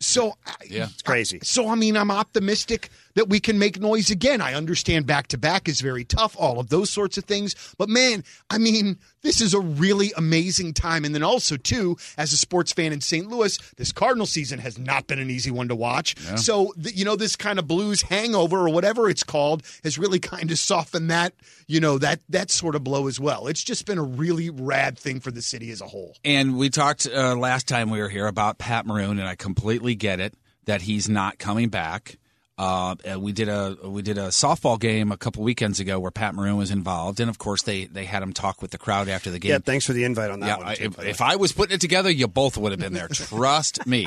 So 0.00 0.34
Yeah. 0.68 0.88
It's 0.90 1.02
crazy. 1.02 1.40
So 1.42 1.68
I 1.68 1.74
mean, 1.74 1.96
I'm 1.96 2.10
optimistic 2.10 2.90
that 3.14 3.28
we 3.28 3.40
can 3.40 3.58
make 3.58 3.80
noise 3.80 4.10
again. 4.10 4.40
I 4.40 4.54
understand 4.54 5.06
back 5.06 5.28
to 5.28 5.38
back 5.38 5.68
is 5.68 5.80
very 5.80 6.04
tough, 6.04 6.36
all 6.38 6.58
of 6.58 6.68
those 6.68 6.90
sorts 6.90 7.18
of 7.18 7.24
things. 7.24 7.54
But 7.78 7.88
man, 7.88 8.24
I 8.48 8.58
mean, 8.58 8.98
this 9.22 9.40
is 9.40 9.54
a 9.54 9.60
really 9.60 10.12
amazing 10.16 10.72
time. 10.74 11.04
And 11.04 11.14
then 11.14 11.22
also 11.22 11.56
too, 11.56 11.96
as 12.16 12.32
a 12.32 12.36
sports 12.36 12.72
fan 12.72 12.92
in 12.92 13.00
St. 13.00 13.28
Louis, 13.28 13.58
this 13.76 13.92
Cardinal 13.92 14.26
season 14.26 14.58
has 14.58 14.78
not 14.78 15.06
been 15.06 15.18
an 15.18 15.30
easy 15.30 15.50
one 15.50 15.68
to 15.68 15.74
watch. 15.74 16.16
So 16.36 16.72
th- 16.82 16.96
you 16.96 17.04
know, 17.04 17.16
this 17.16 17.36
kind 17.36 17.58
of 17.58 17.66
blues 17.66 18.02
hangover 18.02 18.58
or 18.58 18.70
whatever 18.70 19.08
it's 19.08 19.22
called 19.22 19.62
has 19.84 19.98
really 19.98 20.18
kind 20.20 20.50
of 20.50 20.58
softened 20.58 21.10
that 21.10 21.34
you 21.66 21.80
know 21.80 21.98
that 21.98 22.20
that 22.28 22.50
sort 22.50 22.74
of 22.74 22.84
blow 22.84 23.06
as 23.06 23.20
well. 23.20 23.46
It's 23.46 23.62
just 23.62 23.86
been 23.86 23.98
a 23.98 24.02
really 24.02 24.50
rad 24.50 24.98
thing 24.98 25.20
for 25.20 25.30
the 25.30 25.42
city 25.42 25.70
as 25.70 25.80
a 25.80 25.86
whole. 25.86 26.16
And 26.24 26.56
we 26.56 26.70
talked 26.70 27.06
uh, 27.06 27.36
last 27.36 27.68
time 27.68 27.90
we 27.90 28.00
were 28.00 28.08
here 28.08 28.26
about 28.26 28.58
Pat 28.58 28.86
Maroon, 28.86 29.18
and 29.18 29.28
I 29.28 29.34
completely 29.36 29.94
get 29.94 30.20
it 30.20 30.34
that 30.66 30.82
he's 30.82 31.08
not 31.08 31.38
coming 31.38 31.68
back. 31.68 32.16
Uh, 32.60 32.94
we 33.18 33.32
did 33.32 33.48
a 33.48 33.74
we 33.84 34.02
did 34.02 34.18
a 34.18 34.28
softball 34.28 34.78
game 34.78 35.10
a 35.12 35.16
couple 35.16 35.42
weekends 35.42 35.80
ago 35.80 35.98
where 35.98 36.10
Pat 36.10 36.34
Maroon 36.34 36.58
was 36.58 36.70
involved, 36.70 37.18
and 37.18 37.30
of 37.30 37.38
course 37.38 37.62
they 37.62 37.86
they 37.86 38.04
had 38.04 38.22
him 38.22 38.34
talk 38.34 38.60
with 38.60 38.70
the 38.70 38.76
crowd 38.76 39.08
after 39.08 39.30
the 39.30 39.38
game. 39.38 39.52
Yeah, 39.52 39.58
thanks 39.58 39.86
for 39.86 39.94
the 39.94 40.04
invite 40.04 40.30
on 40.30 40.40
that 40.40 40.46
Yeah, 40.46 40.64
one. 40.66 40.76
Too, 40.76 40.84
if, 40.84 40.98
if. 40.98 41.20
I 41.22 41.36
was 41.36 41.52
putting 41.52 41.74
it 41.76 41.80
together, 41.80 42.10
you 42.10 42.28
both 42.28 42.58
would 42.58 42.72
have 42.72 42.80
been 42.80 42.92
there. 42.92 43.08
Trust 43.12 43.86
me. 43.86 44.06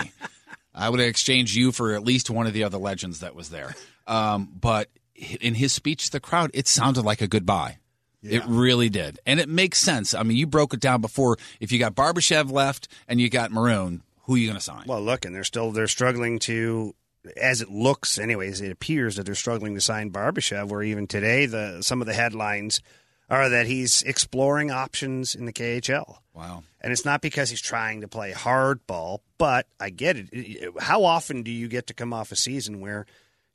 I 0.76 0.90
would 0.90 1.00
have 1.00 1.10
exchanged 1.10 1.56
you 1.56 1.72
for 1.72 1.94
at 1.94 2.04
least 2.04 2.30
one 2.30 2.46
of 2.46 2.54
the 2.54 2.64
other 2.64 2.78
legends 2.78 3.22
that 3.22 3.34
was 3.34 3.50
there. 3.50 3.74
Um, 4.06 4.52
but 4.60 4.90
in 5.42 5.56
his 5.56 5.74
speech 5.74 6.06
to 6.06 6.12
the 6.12 6.20
crowd, 6.20 6.52
it 6.54 6.68
sounded 6.68 7.04
like 7.06 7.22
a 7.22 7.28
goodbye. 7.28 7.78
It 8.22 8.44
really 8.46 8.90
did. 8.90 9.20
And 9.26 9.40
it 9.40 9.50
makes 9.50 9.80
sense. 9.80 10.14
I 10.14 10.24
mean, 10.24 10.38
you 10.38 10.48
broke 10.48 10.74
it 10.74 10.80
down 10.80 11.02
before. 11.02 11.38
If 11.60 11.72
you 11.72 11.80
got 11.80 11.94
Barbashev 11.94 12.52
left 12.52 12.88
and 13.08 13.20
you 13.20 13.30
got 13.30 13.52
Maroon, 13.52 14.02
who 14.24 14.36
are 14.36 14.38
you 14.38 14.48
going 14.48 14.58
to 14.58 14.64
sign? 14.64 14.84
Well, 14.88 15.02
look, 15.02 15.26
and 15.26 15.36
they're 15.36 15.44
still 15.44 15.72
they're 15.72 15.88
struggling 15.88 16.40
to, 16.40 16.96
as 17.38 17.62
it 17.62 17.70
looks, 17.70 18.18
anyways. 18.18 18.62
It 18.62 18.72
appears 18.72 19.16
that 19.16 19.26
they're 19.26 19.36
struggling 19.36 19.76
to 19.76 19.82
sign 19.82 20.12
Barbashev. 20.12 20.70
Where 20.70 20.84
even 20.84 21.08
today, 21.08 21.46
the 21.46 21.82
some 21.82 22.02
of 22.02 22.08
the 22.08 22.14
headlines 22.14 22.82
are 23.30 23.50
that 23.50 23.68
he's 23.68 24.04
exploring 24.04 24.72
options 24.72 25.34
in 25.34 25.46
the 25.46 25.54
KHL. 25.54 26.18
wow. 26.34 26.64
And 26.82 26.92
it's 26.92 27.06
not 27.06 27.22
because 27.22 27.50
he's 27.50 27.62
trying 27.62 28.02
to 28.02 28.08
play 28.08 28.34
hardball, 28.34 29.20
but 29.38 29.68
I 29.80 29.90
get 29.90 30.18
it. 30.18 30.74
How 30.80 31.06
often 31.06 31.42
do 31.42 31.52
you 31.52 31.70
get 31.70 31.88
to 31.88 31.94
come 31.94 32.12
off 32.12 32.32
a 32.32 32.36
season 32.36 32.82
where 32.82 33.06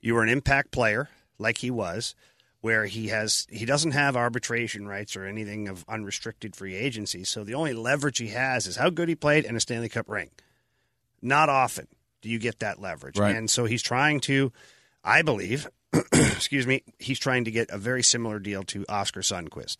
you 0.00 0.14
were 0.14 0.22
an 0.22 0.31
impact 0.31 0.70
player, 0.70 1.11
like 1.38 1.59
he 1.59 1.70
was, 1.70 2.14
where 2.61 2.87
he 2.87 3.09
has 3.09 3.46
he 3.50 3.66
doesn't 3.66 3.92
have 3.92 4.16
arbitration 4.16 4.88
rights 4.88 5.14
or 5.16 5.26
anything 5.26 5.68
of 5.68 5.85
unrestricted 5.88 6.57
free 6.57 6.74
agency, 6.74 7.22
so 7.24 7.44
the 7.44 7.54
only 7.54 7.74
leverage 7.74 8.18
he 8.18 8.28
has 8.28 8.66
is 8.66 8.76
how 8.76 8.90
good 8.90 9.09
he 9.09 9.14
played 9.14 9.44
and 9.44 9.57
a 9.57 9.61
Stanley 9.61 9.88
Cup 9.88 10.09
ring. 10.09 10.31
Not 11.20 11.48
often 11.48 11.88
do 12.22 12.28
you 12.28 12.38
get 12.38 12.61
that 12.61 12.81
leverage, 12.81 13.18
Right. 13.18 13.35
and 13.37 13.50
so 13.50 13.64
he's 13.64 13.83
trying 13.83 14.20
to, 14.20 14.52
I 15.04 15.22
believe, 15.22 15.68
excuse 16.12 16.66
me, 16.66 16.83
he's 16.98 17.18
trying 17.18 17.44
to 17.44 17.50
get 17.50 17.70
a 17.70 17.78
very 17.78 18.02
similar 18.02 18.38
deal 18.38 18.62
to 18.64 18.85
Oskar 18.88 19.20
Sundqvist 19.20 19.78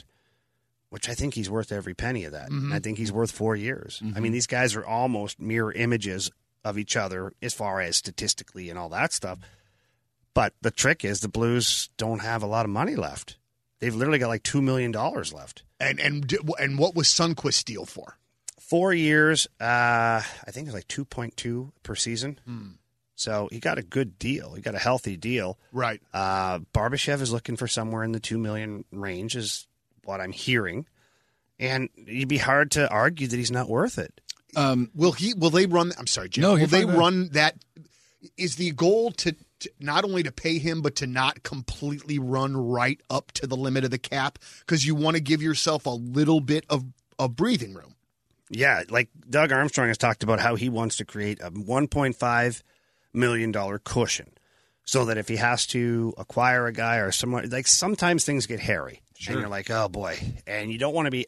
which 0.91 1.09
I 1.09 1.15
think 1.15 1.35
he's 1.35 1.51
worth 1.51 1.71
every 1.71 1.95
penny 1.95 2.25
of 2.25 2.33
that. 2.33 2.51
And 2.51 2.73
I 2.73 2.79
think 2.79 2.99
he's 2.99 3.13
worth 3.13 3.31
four 3.31 3.55
years. 3.55 4.01
I 4.03 4.07
mm-hmm. 4.07 4.23
mean, 4.23 4.33
these 4.33 4.47
guys 4.47 4.75
are 4.75 4.85
almost 4.85 5.41
mirror 5.41 5.73
images 5.73 6.31
of 6.65 6.79
each 6.79 6.97
other 6.97 7.33
as 7.43 7.55
far 7.55 7.81
as 7.81 7.97
statistically 7.97 8.71
and 8.71 8.79
all 8.79 8.89
that 8.91 9.13
stuff. 9.13 9.39
But 10.35 10.55
the 10.61 10.71
trick 10.71 11.05
is 11.05 11.21
the 11.21 11.29
Blues 11.29 11.91
don't 11.97 12.21
have 12.21 12.43
a 12.43 12.47
lot 12.47 12.65
of 12.65 12.71
money 12.71 12.97
left. 12.97 13.37
They've 13.81 13.95
literally 13.95 14.19
got 14.19 14.29
like 14.29 14.43
two 14.43 14.63
million 14.63 14.91
dollars 14.91 15.33
left. 15.33 15.63
And 15.79 16.01
and 16.01 16.33
and 16.59 16.79
what 16.79 16.95
was 16.95 17.09
Sundqvist 17.09 17.65
deal 17.65 17.85
for? 17.85 18.17
Four 18.69 18.93
years, 18.93 19.47
uh, 19.61 20.21
I 20.23 20.51
think 20.51 20.67
it's 20.67 20.75
like 20.75 20.89
two 20.89 21.05
point 21.05 21.37
two 21.37 21.73
per 21.83 21.95
season. 21.95 22.39
So 23.15 23.49
he 23.51 23.61
got 23.61 23.79
a 23.79 23.83
good 23.83 24.19
deal. 24.19 24.55
He 24.55 24.61
got 24.63 24.75
a 24.75 24.79
healthy 24.79 25.17
deal. 25.17 25.59
Right. 25.73 26.01
Uh, 26.15 26.61
Barbashev 26.75 27.21
is 27.21 27.33
looking 27.33 27.57
for 27.57 27.67
somewhere 27.67 28.05
in 28.05 28.13
the 28.13 28.21
two 28.21 28.39
million 28.39 28.85
range, 28.93 29.37
is 29.37 29.67
what 30.05 30.21
I'm 30.21 30.33
hearing. 30.33 30.87
And 31.59 31.89
it'd 31.97 32.29
be 32.29 32.39
hard 32.39 32.71
to 32.73 32.89
argue 32.89 33.27
that 33.27 33.37
he's 33.37 33.51
not 33.51 33.69
worth 33.69 33.99
it. 33.99 34.21
Um, 34.55 34.91
Will 34.95 35.13
he? 35.13 35.35
Will 35.35 35.51
they 35.51 35.67
run? 35.67 35.93
I'm 35.99 36.07
sorry, 36.07 36.29
Jim. 36.29 36.43
No, 36.43 36.53
will 36.53 36.67
they 36.67 36.83
fine, 36.83 36.93
go 36.93 36.99
run 36.99 37.29
that? 37.33 37.57
Is 38.37 38.57
the 38.57 38.71
goal 38.73 39.13
to, 39.13 39.35
to 39.61 39.71
not 39.81 40.05
only 40.05 40.23
to 40.23 40.33
pay 40.33 40.59
him, 40.59 40.83
but 40.83 40.97
to 40.97 41.07
not 41.07 41.43
completely 41.43 42.19
run 42.19 42.57
right 42.57 43.01
up 43.11 43.33
to 43.33 43.47
the 43.47 43.57
limit 43.57 43.85
of 43.85 43.91
the 43.91 43.99
cap 43.99 44.39
because 44.61 44.87
you 44.87 44.95
want 44.95 45.17
to 45.17 45.23
give 45.23 45.43
yourself 45.43 45.87
a 45.87 45.91
little 45.91 46.41
bit 46.41 46.65
of 46.69 46.85
of 47.19 47.35
breathing 47.35 47.75
room. 47.75 47.95
Yeah, 48.51 48.83
like 48.89 49.11
Doug 49.29 49.53
Armstrong 49.53 49.89
has 49.89 49.99
talked 49.99 50.23
about 50.23 50.41
how 50.41 50.55
he 50.55 50.69
wants 50.69 50.97
to 50.97 51.05
create 51.05 51.41
a 51.41 51.51
1.5 51.51 52.63
million 53.13 53.53
dollar 53.53 53.79
cushion, 53.79 54.31
so 54.85 55.05
that 55.07 55.19
if 55.19 55.29
he 55.29 55.37
has 55.37 55.67
to 55.69 56.15
acquire 56.17 56.67
a 56.67 56.73
guy 56.73 56.97
or 56.97 57.13
someone, 57.13 57.49
like 57.51 57.67
sometimes 57.67 58.25
things 58.25 58.47
get 58.47 58.61
hairy, 58.61 59.03
and 59.27 59.39
you're 59.41 59.49
like, 59.49 59.71
oh 59.71 59.89
boy, 59.89 60.19
and 60.47 60.73
you 60.73 60.79
don't 60.79 60.95
want 60.95 61.07
to 61.07 61.11
be 61.11 61.27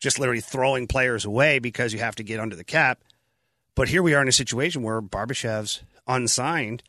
just 0.00 0.18
literally 0.18 0.40
throwing 0.40 0.86
players 0.86 1.24
away 1.24 1.58
because 1.58 1.92
you 1.92 1.98
have 2.00 2.16
to 2.16 2.24
get 2.24 2.40
under 2.40 2.56
the 2.56 2.64
cap. 2.64 3.00
But 3.74 3.88
here 3.88 4.02
we 4.02 4.14
are 4.14 4.22
in 4.22 4.28
a 4.28 4.32
situation 4.32 4.82
where 4.82 5.00
Barbashev's 5.00 5.82
unsigned. 6.06 6.82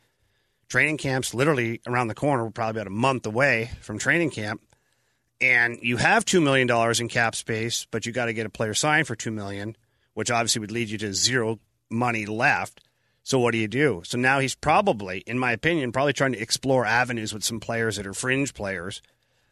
Training 0.70 0.98
camp's 0.98 1.34
literally 1.34 1.82
around 1.86 2.08
the 2.08 2.16
corner. 2.16 2.46
We're 2.46 2.52
probably 2.52 2.80
about 2.82 2.88
a 2.88 2.96
month 2.96 3.26
away 3.26 3.72
from 3.82 4.00
training 4.00 4.32
camp 4.32 4.62
and 5.42 5.80
you 5.82 5.98
have 5.98 6.24
two 6.24 6.40
million 6.40 6.68
dollars 6.68 7.00
in 7.00 7.08
cap 7.08 7.36
space, 7.36 7.88
but 7.92 8.06
you 8.06 8.12
got 8.12 8.26
to 8.26 8.34
get 8.34 8.46
a 8.46 8.50
player 8.50 8.74
signed 8.74 9.08
for 9.08 9.16
two 9.16 9.32
million, 9.32 9.76
which 10.14 10.30
obviously 10.30 10.60
would 10.60 10.72
lead 10.72 10.90
you 10.90 10.98
to 11.00 11.14
zero 11.14 11.60
money 11.90 12.26
left. 12.26 12.82
So 13.24 13.40
what 13.40 13.52
do 13.52 13.58
you 13.58 13.68
do? 13.68 14.02
So 14.06 14.18
now 14.18 14.40
he's 14.40 14.56
probably, 14.56 15.20
in 15.28 15.38
my 15.38 15.52
opinion, 15.52 15.92
probably 15.92 16.14
trying 16.14 16.34
to 16.34 16.40
explore 16.40 16.86
avenues 16.86 17.34
with 17.34 17.44
some 17.44 17.60
players 17.60 17.98
that 17.98 18.08
are 18.08 18.14
fringe 18.14 18.54
players 18.54 19.02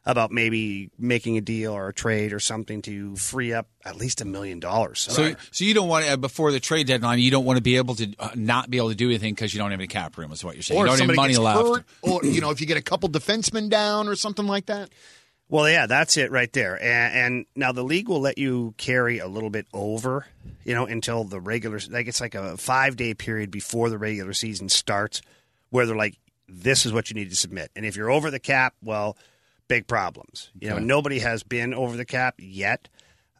about 0.06 0.32
maybe 0.32 0.89
making 0.97 1.38
a 1.38 1.41
deal 1.41 1.73
or 1.73 1.89
a 1.89 1.93
trade 1.93 2.34
or 2.34 2.39
something 2.39 2.82
to 2.82 3.15
free 3.15 3.54
up 3.54 3.67
at 3.84 3.95
least 3.95 4.21
a 4.21 4.25
million 4.25 4.60
dollars. 4.60 5.02
So, 5.02 5.36
so 5.52 5.65
you 5.65 5.73
don't 5.73 5.88
want 5.88 6.10
uh, 6.10 6.17
before 6.17 6.52
the 6.52 6.60
trade 6.60 6.88
deadline, 6.88 7.19
you 7.19 7.30
don't 7.30 7.45
want 7.45 7.58
to 7.58 7.62
be 7.62 7.75
able 7.78 7.95
to 7.95 8.12
uh, 8.17 8.30
not 8.34 8.69
be 8.69 8.78
able 8.78 8.89
to 8.89 8.95
do 8.95 9.10
anything 9.10 9.36
because 9.36 9.54
you 9.54 9.60
don't 9.60 9.71
have 9.71 9.80
any 9.80 9.88
cap 9.88 10.17
room. 10.17 10.32
Is 10.32 10.43
what 10.43 10.56
you're 10.56 10.63
saying? 10.63 10.80
Or 10.80 10.88
you 10.88 10.93
if 10.93 10.99
don't 10.99 11.08
have 11.10 11.15
somebody 11.15 11.17
money 11.17 11.34
gets 11.34 11.39
left. 11.39 11.60
hurt, 11.60 11.86
or 12.02 12.25
you 12.25 12.41
know, 12.41 12.49
if 12.49 12.62
you 12.62 12.65
get 12.65 12.78
a 12.78 12.82
couple 12.82 13.10
defensemen 13.10 13.69
down 13.69 14.08
or 14.08 14.15
something 14.15 14.47
like 14.47 14.67
that. 14.67 14.89
Well, 15.49 15.67
yeah, 15.69 15.88
that's 15.88 16.15
it 16.15 16.31
right 16.31 16.51
there. 16.53 16.75
And, 16.81 17.13
and 17.15 17.45
now 17.55 17.71
the 17.71 17.83
league 17.83 18.07
will 18.07 18.21
let 18.21 18.38
you 18.38 18.75
carry 18.77 19.17
a 19.17 19.27
little 19.27 19.49
bit 19.49 19.65
over, 19.73 20.27
you 20.63 20.75
know, 20.75 20.85
until 20.85 21.23
the 21.23 21.39
regular. 21.41 21.79
Like 21.89 22.07
it's 22.07 22.21
like 22.21 22.35
a 22.35 22.55
five 22.57 22.95
day 22.95 23.13
period 23.15 23.49
before 23.49 23.89
the 23.89 23.97
regular 23.97 24.33
season 24.33 24.69
starts, 24.69 25.21
where 25.71 25.88
they're 25.88 25.95
like, 25.95 26.17
"This 26.47 26.85
is 26.85 26.93
what 26.93 27.09
you 27.09 27.15
need 27.15 27.31
to 27.31 27.35
submit." 27.35 27.71
And 27.75 27.83
if 27.83 27.95
you're 27.95 28.12
over 28.12 28.29
the 28.29 28.39
cap, 28.39 28.75
well, 28.83 29.17
big 29.67 29.88
problems. 29.88 30.51
You 30.59 30.69
know, 30.69 30.75
Okay. 30.75 30.85
nobody 30.85 31.19
has 31.19 31.41
been 31.41 31.73
over 31.73 31.97
the 31.97 32.05
cap 32.05 32.35
yet 32.38 32.88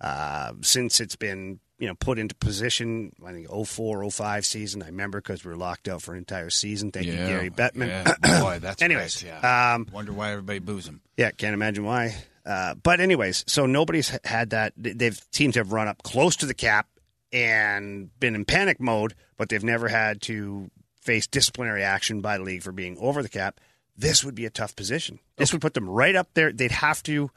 uh, 0.02 0.54
since 0.62 1.00
it's 1.00 1.16
been 1.16 1.60
you 1.80 1.88
know 1.88 1.96
put 1.96 2.20
into 2.20 2.36
position. 2.36 3.14
I 3.26 3.32
think 3.32 3.48
04, 3.50 4.10
05 4.10 4.46
season. 4.46 4.84
I 4.84 4.88
remember 4.88 5.20
because 5.20 5.44
we 5.44 5.52
were 5.52 5.58
locked 5.58 5.88
out 5.88 6.02
for 6.02 6.12
an 6.12 6.20
entire 6.20 6.50
season. 6.50 6.92
Thank 6.92 7.08
you, 7.08 7.14
Gary 7.14 7.50
Bettman. 7.50 7.88
Yeah, 7.88 8.42
boy, 8.42 8.60
that's 8.60 8.82
Anyways, 8.82 9.24
yeah. 9.24 9.74
um, 9.74 9.88
wonder 9.92 10.14
why 10.14 10.32
everybody 10.32 10.60
boos 10.60 10.88
him. 10.88 11.02
Yeah, 11.18 11.32
can't 11.32 11.54
imagine 11.54 11.84
why. 11.86 12.16
Uh, 12.46 12.76
but 12.76 13.00
anyways, 13.00 13.44
so 13.48 13.66
nobody's 13.66 14.18
had 14.24 14.52
that. 14.52 14.74
They've 14.78 15.20
teams 15.32 15.56
have 15.56 15.72
run 15.74 15.88
up 15.88 16.04
close 16.04 16.36
to 16.38 16.46
the 16.46 16.54
cap 16.54 16.88
and 17.32 18.10
been 18.20 18.36
in 18.36 18.46
panic 18.46 18.80
mode, 18.80 19.14
but 19.38 19.50
they've 19.50 19.64
never 19.64 19.88
had 19.88 20.22
to 20.24 20.70
face 21.02 21.28
disciplinary 21.28 21.84
action 21.84 22.22
by 22.22 22.38
the 22.38 22.44
league 22.44 22.64
for 22.64 22.72
being 22.72 22.98
over 23.00 23.22
the 23.22 23.30
cap. 23.30 23.60
This 23.98 24.24
would 24.24 24.36
be 24.36 24.46
a 24.46 24.50
tough 24.50 24.76
position. 24.76 25.20
This 25.38 25.52
would 25.52 25.62
put 25.62 25.74
them 25.74 25.90
right 25.90 26.16
up 26.16 26.30
there. 26.34 26.52
They'd 26.52 26.72
have 26.72 27.04
to, 27.04 27.30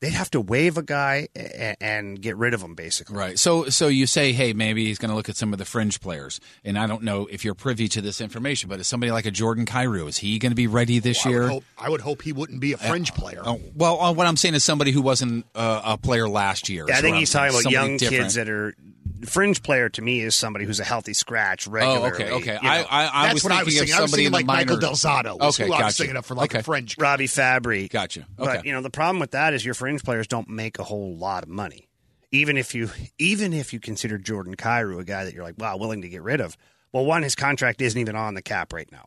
they'd 0.00 0.12
have 0.12 0.30
to 0.32 0.40
waive 0.40 0.76
a 0.76 0.82
guy 0.82 1.28
and, 1.34 1.76
and 1.80 2.20
get 2.20 2.36
rid 2.36 2.54
of 2.54 2.60
him, 2.62 2.74
basically. 2.74 3.16
Right. 3.16 3.38
So 3.38 3.68
so 3.68 3.88
you 3.88 4.06
say, 4.06 4.32
hey, 4.32 4.52
maybe 4.52 4.84
he's 4.86 4.98
going 4.98 5.10
to 5.10 5.14
look 5.14 5.28
at 5.28 5.36
some 5.36 5.52
of 5.52 5.58
the 5.58 5.64
fringe 5.64 6.00
players, 6.00 6.40
and 6.64 6.78
I 6.78 6.86
don't 6.86 7.02
know 7.02 7.26
if 7.30 7.44
you're 7.44 7.54
privy 7.54 7.88
to 7.88 8.00
this 8.00 8.20
information, 8.20 8.68
but 8.68 8.80
is 8.80 8.86
somebody 8.86 9.12
like 9.12 9.26
a 9.26 9.30
Jordan 9.30 9.66
Kyrou 9.66 10.08
is 10.08 10.18
he 10.18 10.38
going 10.38 10.52
to 10.52 10.56
be 10.56 10.66
ready 10.66 10.98
this 10.98 11.24
I 11.24 11.30
year? 11.30 11.42
would, 11.42 11.50
hope, 11.50 11.64
I 11.78 11.90
would 11.90 12.00
hope 12.00 12.22
he 12.22 12.32
wouldn't 12.32 12.60
be 12.60 12.72
a 12.72 12.76
fringe 12.78 13.14
player. 13.14 13.42
Oh, 13.44 13.60
well, 13.74 14.00
uh, 14.00 14.12
what 14.12 14.26
I'm 14.26 14.36
saying 14.36 14.54
is 14.54 14.64
somebody 14.64 14.90
who 14.90 15.02
wasn't 15.02 15.46
uh, 15.54 15.82
a 15.84 15.98
player 15.98 16.28
last 16.28 16.68
year. 16.68 16.84
Yeah, 16.88 16.98
I 16.98 17.00
think 17.00 17.16
he's 17.16 17.30
talking 17.30 17.50
about 17.50 17.62
Somebody 17.62 17.74
young 17.86 17.96
different. 17.96 18.22
kids 18.22 18.34
that 18.34 18.48
are 18.48 18.74
fringe 19.26 19.62
player. 19.62 19.88
To 19.88 20.02
me, 20.02 20.20
is 20.20 20.34
somebody 20.34 20.64
who's 20.64 20.80
a 20.80 20.84
healthy 20.84 21.14
scratch 21.14 21.68
oh, 21.68 21.72
regularly. 21.72 22.04
Oh, 22.04 22.14
okay, 22.14 22.30
okay. 22.30 22.58
you 22.62 22.68
know. 22.68 22.68
I, 22.68 22.82
I, 22.82 23.22
I 23.22 23.22
That's 23.24 23.34
was 23.34 23.44
what 23.44 23.52
I 23.52 23.56
thinking 23.56 23.66
was 23.66 23.74
of 23.74 23.78
thinking. 23.80 23.94
I 23.94 24.00
was 24.00 24.10
somebody 24.10 24.22
thinking 24.24 24.32
like 24.32 24.46
Michael 24.46 24.76
minor- 24.76 24.80
Del 24.80 24.92
Zotto. 24.92 25.38
Was 25.38 25.60
Okay, 25.60 25.66
who 25.68 25.72
I 25.72 25.76
was 25.76 25.82
gotcha. 25.84 25.96
thinking 25.96 26.16
of 26.16 26.26
for 26.26 26.34
like 26.34 26.50
okay. 26.52 26.60
a 26.60 26.62
fringe. 26.62 26.96
Robbie 26.98 27.26
Fabbri. 27.26 27.90
Gotcha. 27.90 28.20
Okay. 28.20 28.56
But 28.56 28.64
you 28.64 28.72
know 28.72 28.82
the 28.82 28.90
problem 28.90 29.20
with 29.20 29.32
that 29.32 29.54
is 29.54 29.64
your 29.64 29.74
fringe 29.74 30.02
players 30.02 30.26
don't 30.26 30.48
make 30.48 30.78
a 30.78 30.84
whole 30.84 31.16
lot 31.16 31.42
of 31.42 31.48
money. 31.48 31.88
Even 32.30 32.56
if 32.56 32.74
you 32.74 32.90
even 33.18 33.52
if 33.52 33.72
you 33.72 33.80
consider 33.80 34.18
Jordan 34.18 34.56
Kyrou 34.56 35.00
a 35.00 35.04
guy 35.04 35.24
that 35.24 35.34
you're 35.34 35.44
like, 35.44 35.58
wow, 35.58 35.76
willing 35.76 36.02
to 36.02 36.08
get 36.08 36.22
rid 36.22 36.40
of. 36.40 36.56
Well, 36.92 37.04
one, 37.04 37.22
his 37.24 37.34
contract 37.34 37.82
isn't 37.82 38.00
even 38.00 38.14
on 38.14 38.34
the 38.34 38.42
cap 38.42 38.72
right 38.72 38.90
now. 38.92 39.06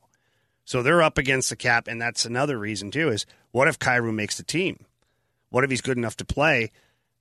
So 0.65 0.83
they're 0.83 1.01
up 1.01 1.17
against 1.17 1.49
the 1.49 1.55
cap, 1.55 1.87
and 1.87 2.01
that's 2.01 2.25
another 2.25 2.59
reason 2.59 2.91
too, 2.91 3.07
is 3.07 3.25
what 3.51 3.69
if 3.69 3.79
Kyrou 3.79 4.13
makes 4.13 4.35
the 4.35 4.43
team? 4.43 4.85
What 5.49 5.63
if 5.63 5.69
he's 5.69 5.79
good 5.79 5.97
enough 5.97 6.17
to 6.17 6.25
play? 6.25 6.71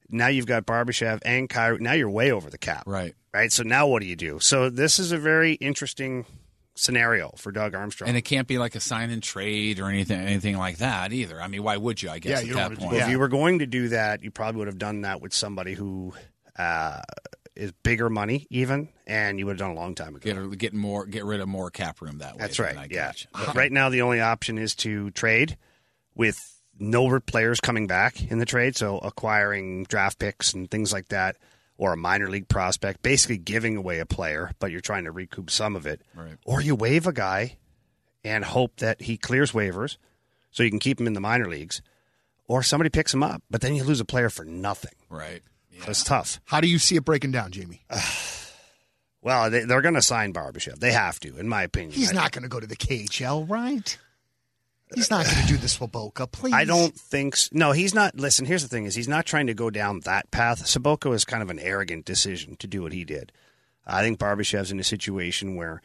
Now 0.08 0.28
you've 0.28 0.46
got 0.46 0.66
Barbashev 0.66 1.20
and 1.24 1.48
Kyrou. 1.48 1.80
Now 1.80 1.92
you're 1.92 2.10
way 2.10 2.30
over 2.30 2.50
the 2.50 2.58
cap. 2.58 2.84
Right. 2.86 3.14
Right. 3.34 3.52
So 3.52 3.62
now 3.62 3.86
what 3.86 4.02
do 4.02 4.08
you 4.08 4.16
do? 4.16 4.38
So 4.40 4.70
this 4.70 4.98
is 4.98 5.12
a 5.12 5.18
very 5.18 5.54
interesting 5.54 6.24
scenario 6.74 7.30
for 7.36 7.52
Doug 7.52 7.74
Armstrong. 7.74 8.08
And 8.08 8.16
it 8.16 8.22
can't 8.22 8.46
be 8.46 8.58
like 8.58 8.74
a 8.74 8.80
sign 8.80 9.10
and 9.10 9.22
trade 9.22 9.80
or 9.80 9.88
anything 9.88 10.20
anything 10.20 10.56
like 10.58 10.78
that 10.78 11.12
either. 11.12 11.40
I 11.40 11.48
mean, 11.48 11.62
why 11.62 11.76
would 11.76 12.02
you? 12.02 12.10
I 12.10 12.18
guess 12.18 12.30
Yeah, 12.30 12.38
at 12.38 12.46
you 12.46 12.54
that 12.54 12.68
point. 12.78 12.92
Well, 12.92 13.00
if 13.00 13.08
you 13.08 13.18
were 13.18 13.28
going 13.28 13.60
to 13.60 13.66
do 13.66 13.88
that, 13.88 14.22
you 14.22 14.30
probably 14.30 14.58
would 14.60 14.68
have 14.68 14.78
done 14.78 15.02
that 15.02 15.20
with 15.20 15.32
somebody 15.32 15.74
who 15.74 16.12
uh, 16.58 17.00
is 17.54 17.72
bigger 17.82 18.10
money, 18.10 18.46
even, 18.50 18.88
and 19.06 19.38
you 19.38 19.46
would 19.46 19.52
have 19.52 19.58
done 19.58 19.70
a 19.70 19.80
long 19.80 19.94
time 19.94 20.14
ago. 20.16 20.48
Get 20.48 20.58
get 20.58 20.74
more, 20.74 21.06
get 21.06 21.24
rid 21.24 21.40
of 21.40 21.48
more 21.48 21.70
cap 21.70 22.00
room 22.00 22.18
that 22.18 22.34
way. 22.34 22.38
That's 22.40 22.58
right. 22.58 22.76
I 22.76 22.88
Yeah. 22.90 23.12
gotcha. 23.34 23.52
Right 23.54 23.72
now, 23.72 23.88
the 23.88 24.02
only 24.02 24.20
option 24.20 24.58
is 24.58 24.74
to 24.76 25.10
trade 25.12 25.56
with 26.14 26.55
no 26.78 27.18
players 27.20 27.60
coming 27.60 27.86
back 27.86 28.22
in 28.30 28.38
the 28.38 28.46
trade, 28.46 28.76
so 28.76 28.98
acquiring 28.98 29.84
draft 29.84 30.18
picks 30.18 30.52
and 30.54 30.70
things 30.70 30.92
like 30.92 31.08
that, 31.08 31.36
or 31.78 31.92
a 31.92 31.96
minor 31.96 32.28
league 32.28 32.48
prospect, 32.48 33.02
basically 33.02 33.38
giving 33.38 33.76
away 33.76 33.98
a 33.98 34.06
player, 34.06 34.50
but 34.58 34.70
you're 34.70 34.80
trying 34.80 35.04
to 35.04 35.10
recoup 35.10 35.50
some 35.50 35.76
of 35.76 35.86
it, 35.86 36.00
Right. 36.14 36.36
or 36.44 36.60
you 36.60 36.74
waive 36.74 37.06
a 37.06 37.12
guy 37.12 37.56
and 38.24 38.44
hope 38.44 38.76
that 38.78 39.02
he 39.02 39.16
clears 39.16 39.52
waivers 39.52 39.96
so 40.50 40.62
you 40.62 40.70
can 40.70 40.78
keep 40.78 41.00
him 41.00 41.06
in 41.06 41.12
the 41.12 41.20
minor 41.20 41.48
leagues, 41.48 41.82
or 42.48 42.62
somebody 42.62 42.88
picks 42.90 43.12
him 43.12 43.22
up. 43.22 43.42
But 43.50 43.60
then 43.60 43.74
you 43.74 43.84
lose 43.84 44.00
a 44.00 44.04
player 44.04 44.30
for 44.30 44.44
nothing. 44.44 44.94
Right. 45.10 45.42
So 45.84 45.90
it's 45.90 46.02
tough. 46.04 46.40
How 46.46 46.60
do 46.62 46.68
you 46.68 46.78
see 46.78 46.96
it 46.96 47.04
breaking 47.04 47.32
down, 47.32 47.52
Jamie? 47.52 47.84
Well, 49.22 49.50
they, 49.50 49.64
they're 49.64 49.80
going 49.82 49.94
to 49.94 50.02
sign 50.02 50.32
Barbashev. 50.32 50.78
They 50.78 50.92
have 50.92 51.18
to, 51.20 51.36
in 51.36 51.48
my 51.48 51.64
opinion. 51.64 51.92
He's 51.92 52.12
I- 52.12 52.14
not 52.14 52.30
going 52.32 52.44
to 52.44 52.48
go 52.48 52.60
to 52.60 52.66
the 52.66 52.76
KHL, 52.76 53.48
right? 53.48 53.98
He's 54.94 55.10
not 55.10 55.26
going 55.26 55.38
to 55.38 55.46
do 55.46 55.56
this 55.56 55.76
Sobotka. 55.78 56.30
Please. 56.30 56.54
I 56.54 56.64
don't 56.64 56.94
think 56.94 57.34
s 57.34 57.50
no. 57.52 57.72
He's 57.72 57.94
not. 57.94 58.16
Listen, 58.16 58.46
here's 58.46 58.62
the 58.62 58.68
thing: 58.68 58.84
is 58.84 58.94
he's 58.94 59.08
not 59.08 59.26
trying 59.26 59.48
to 59.48 59.54
go 59.54 59.68
down 59.68 60.00
that 60.00 60.30
path. 60.30 60.64
Sobotka 60.64 61.12
is 61.12 61.24
kind 61.24 61.42
of 61.42 61.50
an 61.50 61.58
arrogant 61.58 62.04
decision 62.04 62.56
to 62.56 62.66
do 62.66 62.82
what 62.82 62.92
he 62.92 63.04
did. 63.04 63.32
I 63.86 64.02
think 64.02 64.18
Barbashev's 64.18 64.70
in 64.70 64.80
a 64.80 64.84
situation 64.84 65.56
where 65.56 65.82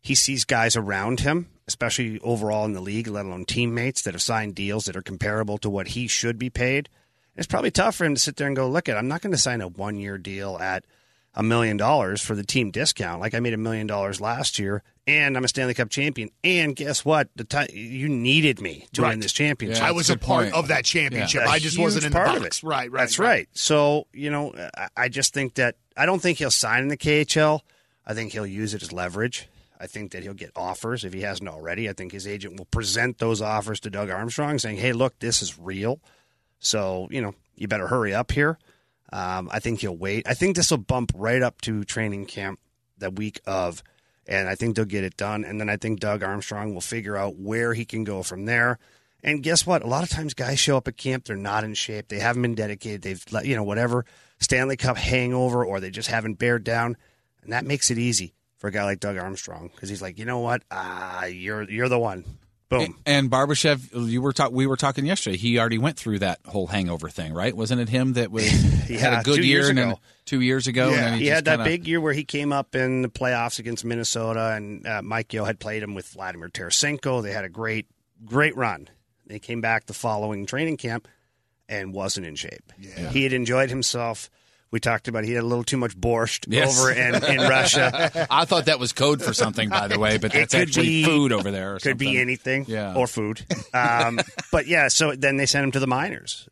he 0.00 0.14
sees 0.14 0.44
guys 0.44 0.76
around 0.76 1.20
him, 1.20 1.48
especially 1.66 2.20
overall 2.20 2.64
in 2.64 2.72
the 2.72 2.80
league, 2.80 3.08
let 3.08 3.26
alone 3.26 3.44
teammates 3.44 4.02
that 4.02 4.14
have 4.14 4.22
signed 4.22 4.54
deals 4.54 4.84
that 4.84 4.96
are 4.96 5.02
comparable 5.02 5.58
to 5.58 5.70
what 5.70 5.88
he 5.88 6.06
should 6.06 6.38
be 6.38 6.50
paid. 6.50 6.88
It's 7.36 7.48
probably 7.48 7.72
tough 7.72 7.96
for 7.96 8.04
him 8.04 8.14
to 8.14 8.20
sit 8.20 8.36
there 8.36 8.46
and 8.46 8.56
go, 8.56 8.68
"Look, 8.68 8.88
at 8.88 8.96
I'm 8.96 9.08
not 9.08 9.22
going 9.22 9.32
to 9.32 9.38
sign 9.38 9.60
a 9.60 9.68
one 9.68 9.96
year 9.96 10.18
deal 10.18 10.56
at 10.60 10.84
a 11.36 11.42
million 11.42 11.76
dollars 11.76 12.22
for 12.22 12.34
the 12.34 12.42
team 12.42 12.70
discount. 12.70 13.20
Like 13.20 13.34
I 13.34 13.40
made 13.40 13.52
a 13.52 13.58
million 13.58 13.86
dollars 13.86 14.20
last 14.20 14.58
year, 14.58 14.82
and 15.06 15.36
I'm 15.36 15.44
a 15.44 15.48
Stanley 15.48 15.74
Cup 15.74 15.90
champion. 15.90 16.30
And 16.42 16.74
guess 16.74 17.04
what? 17.04 17.28
The 17.36 17.44
ti 17.44 17.78
you 17.78 18.08
needed 18.08 18.60
me 18.60 18.86
to 18.94 19.02
Right. 19.02 19.10
win 19.10 19.20
this 19.20 19.32
championship. 19.32 19.84
I 19.84 19.92
was 19.92 20.08
a 20.08 20.14
a 20.14 20.16
part 20.18 20.44
point. 20.44 20.54
of 20.54 20.68
that 20.68 20.84
championship. 20.86 21.42
I 21.46 21.58
just 21.58 21.78
wasn't 21.78 22.04
huge 22.04 22.06
in 22.06 22.12
the 22.18 22.24
part 22.24 22.36
of 22.38 22.44
it. 22.44 22.60
Right, 22.62 22.90
right. 22.90 23.00
That's 23.02 23.18
right. 23.18 23.48
So 23.52 24.06
you 24.14 24.30
know, 24.30 24.54
I, 24.76 24.88
I 24.96 25.08
just 25.08 25.34
think 25.34 25.54
that 25.54 25.76
I 25.96 26.06
don't 26.06 26.20
think 26.22 26.38
he'll 26.38 26.50
sign 26.50 26.82
in 26.82 26.88
the 26.88 26.96
KHL. 26.96 27.60
I 28.06 28.14
think 28.14 28.32
he'll 28.32 28.46
use 28.46 28.72
it 28.72 28.82
as 28.82 28.92
leverage. 28.92 29.48
I 29.78 29.86
think 29.86 30.12
that 30.12 30.22
he'll 30.22 30.32
get 30.32 30.52
offers 30.56 31.04
if 31.04 31.12
he 31.12 31.20
hasn't 31.20 31.50
already. 31.50 31.86
I 31.90 31.92
think 31.92 32.12
his 32.12 32.26
agent 32.26 32.56
will 32.58 32.64
present 32.64 33.18
those 33.18 33.42
offers 33.42 33.78
to 33.80 33.90
Doug 33.90 34.08
Armstrong, 34.08 34.58
saying, 34.58 34.78
"Hey, 34.78 34.94
look, 34.94 35.18
this 35.18 35.42
is 35.42 35.58
real. 35.58 36.00
So 36.60 37.08
you 37.10 37.20
know, 37.20 37.34
you 37.56 37.68
better 37.68 37.88
hurry 37.88 38.14
up 38.14 38.32
here." 38.32 38.58
Um, 39.12 39.48
I 39.52 39.60
think 39.60 39.80
he'll 39.80 39.96
wait. 39.96 40.26
I 40.28 40.34
think 40.34 40.56
this 40.56 40.70
will 40.70 40.78
bump 40.78 41.12
right 41.14 41.42
up 41.42 41.60
to 41.62 41.84
training 41.84 42.26
camp 42.26 42.58
the 42.98 43.10
week 43.10 43.40
of, 43.46 43.82
and 44.26 44.48
I 44.48 44.54
think 44.54 44.76
they'll 44.76 44.84
get 44.84 45.04
it 45.04 45.16
done. 45.16 45.44
And 45.44 45.60
then 45.60 45.68
I 45.68 45.76
think 45.76 46.00
Doug 46.00 46.22
Armstrong 46.22 46.74
will 46.74 46.80
figure 46.80 47.16
out 47.16 47.36
where 47.36 47.74
he 47.74 47.84
can 47.84 48.04
go 48.04 48.22
from 48.22 48.44
there. 48.46 48.78
And 49.22 49.42
guess 49.42 49.66
what? 49.66 49.82
A 49.82 49.86
lot 49.86 50.04
of 50.04 50.08
times 50.10 50.34
guys 50.34 50.58
show 50.58 50.76
up 50.76 50.88
at 50.88 50.96
camp, 50.96 51.24
they're 51.24 51.36
not 51.36 51.64
in 51.64 51.74
shape. 51.74 52.08
They 52.08 52.18
haven't 52.18 52.42
been 52.42 52.54
dedicated. 52.54 53.02
They've, 53.02 53.24
you 53.44 53.56
know, 53.56 53.64
whatever 53.64 54.04
Stanley 54.38 54.76
Cup 54.76 54.96
hangover, 54.96 55.64
or 55.64 55.80
they 55.80 55.90
just 55.90 56.08
haven't 56.08 56.34
bared 56.34 56.64
down. 56.64 56.96
And 57.42 57.52
that 57.52 57.64
makes 57.64 57.90
it 57.90 57.98
easy 57.98 58.34
for 58.56 58.68
a 58.68 58.72
guy 58.72 58.84
like 58.84 59.00
Doug 59.00 59.16
Armstrong 59.16 59.70
because 59.74 59.88
he's 59.88 60.02
like, 60.02 60.18
you 60.18 60.24
know 60.24 60.40
what? 60.40 60.62
Ah, 60.70 61.24
you're 61.26 61.62
you're 61.62 61.88
the 61.88 61.98
one. 61.98 62.24
Boom. 62.68 62.98
And 63.06 63.30
Barbashev, 63.30 64.08
you 64.10 64.20
were 64.20 64.32
talk, 64.32 64.50
we 64.50 64.66
were 64.66 64.76
talking 64.76 65.06
yesterday. 65.06 65.36
He 65.36 65.58
already 65.58 65.78
went 65.78 65.96
through 65.96 66.18
that 66.18 66.40
whole 66.46 66.66
hangover 66.66 67.08
thing, 67.08 67.32
right? 67.32 67.56
Wasn't 67.56 67.80
it 67.80 67.88
him 67.88 68.14
that 68.14 68.32
was 68.32 68.44
he 68.44 68.94
had 68.98 69.12
Yeah, 69.12 69.20
a 69.20 69.22
good 69.22 69.44
year 69.44 69.68
and 69.68 69.78
then 69.78 69.94
two 70.24 70.40
years 70.40 70.66
ago? 70.66 70.88
and 70.88 70.96
Yeah, 70.96 71.14
He 71.16 71.24
just 71.26 71.34
had 71.34 71.44
that 71.44 71.50
kinda- 71.58 71.64
big 71.64 71.86
year 71.86 72.00
where 72.00 72.12
he 72.12 72.24
came 72.24 72.52
up 72.52 72.74
in 72.74 73.02
the 73.02 73.08
playoffs 73.08 73.60
against 73.60 73.84
Minnesota, 73.84 74.54
and 74.56 74.84
uh, 74.84 75.00
Mike 75.02 75.32
Yeo 75.32 75.44
had 75.44 75.60
played 75.60 75.82
him 75.82 75.94
with 75.94 76.08
Vladimir 76.08 76.48
Tarasenko. 76.48 77.22
They 77.22 77.32
had 77.32 77.44
a 77.44 77.48
great, 77.48 77.86
great 78.24 78.56
run. 78.56 78.88
They 79.26 79.38
came 79.38 79.60
back 79.60 79.86
the 79.86 79.94
following 79.94 80.44
training 80.44 80.76
camp 80.78 81.06
and 81.68 81.92
wasn't 81.94 82.26
in 82.26 82.34
shape. 82.34 82.72
He 83.12 83.22
had 83.22 83.32
enjoyed 83.32 83.70
himself. 83.70 84.28
We 84.76 84.80
talked 84.80 85.08
about 85.08 85.24
he 85.24 85.32
had 85.32 85.42
a 85.42 85.46
little 85.46 85.64
too 85.64 85.78
much 85.78 85.96
borscht 85.96 86.44
Yes. 86.50 86.78
over 86.78 86.92
in, 86.92 87.14
in 87.14 87.38
Russia. 87.48 88.26
I 88.30 88.44
thought 88.44 88.66
that 88.66 88.78
was 88.78 88.92
code 88.92 89.22
for 89.22 89.32
something, 89.32 89.70
by 89.70 89.88
the 89.88 89.98
way, 89.98 90.18
but 90.18 90.34
It 90.34 90.38
that's 90.38 90.52
could 90.52 90.62
actually 90.68 90.86
be- 90.86 91.04
food 91.04 91.32
over 91.32 91.50
there. 91.50 91.76
Or 91.76 91.78
Could 91.78 91.96
be 91.96 92.18
anything, 92.20 92.66
Yeah. 92.68 92.92
or 92.94 93.06
food. 93.06 93.46
Um, 93.72 94.20
but 94.52 94.66
yeah, 94.66 94.88
so 94.88 95.14
then 95.16 95.38
they 95.38 95.46
sent 95.46 95.64
him 95.64 95.70
to 95.72 95.80
the 95.80 95.86
minors. 95.86 96.46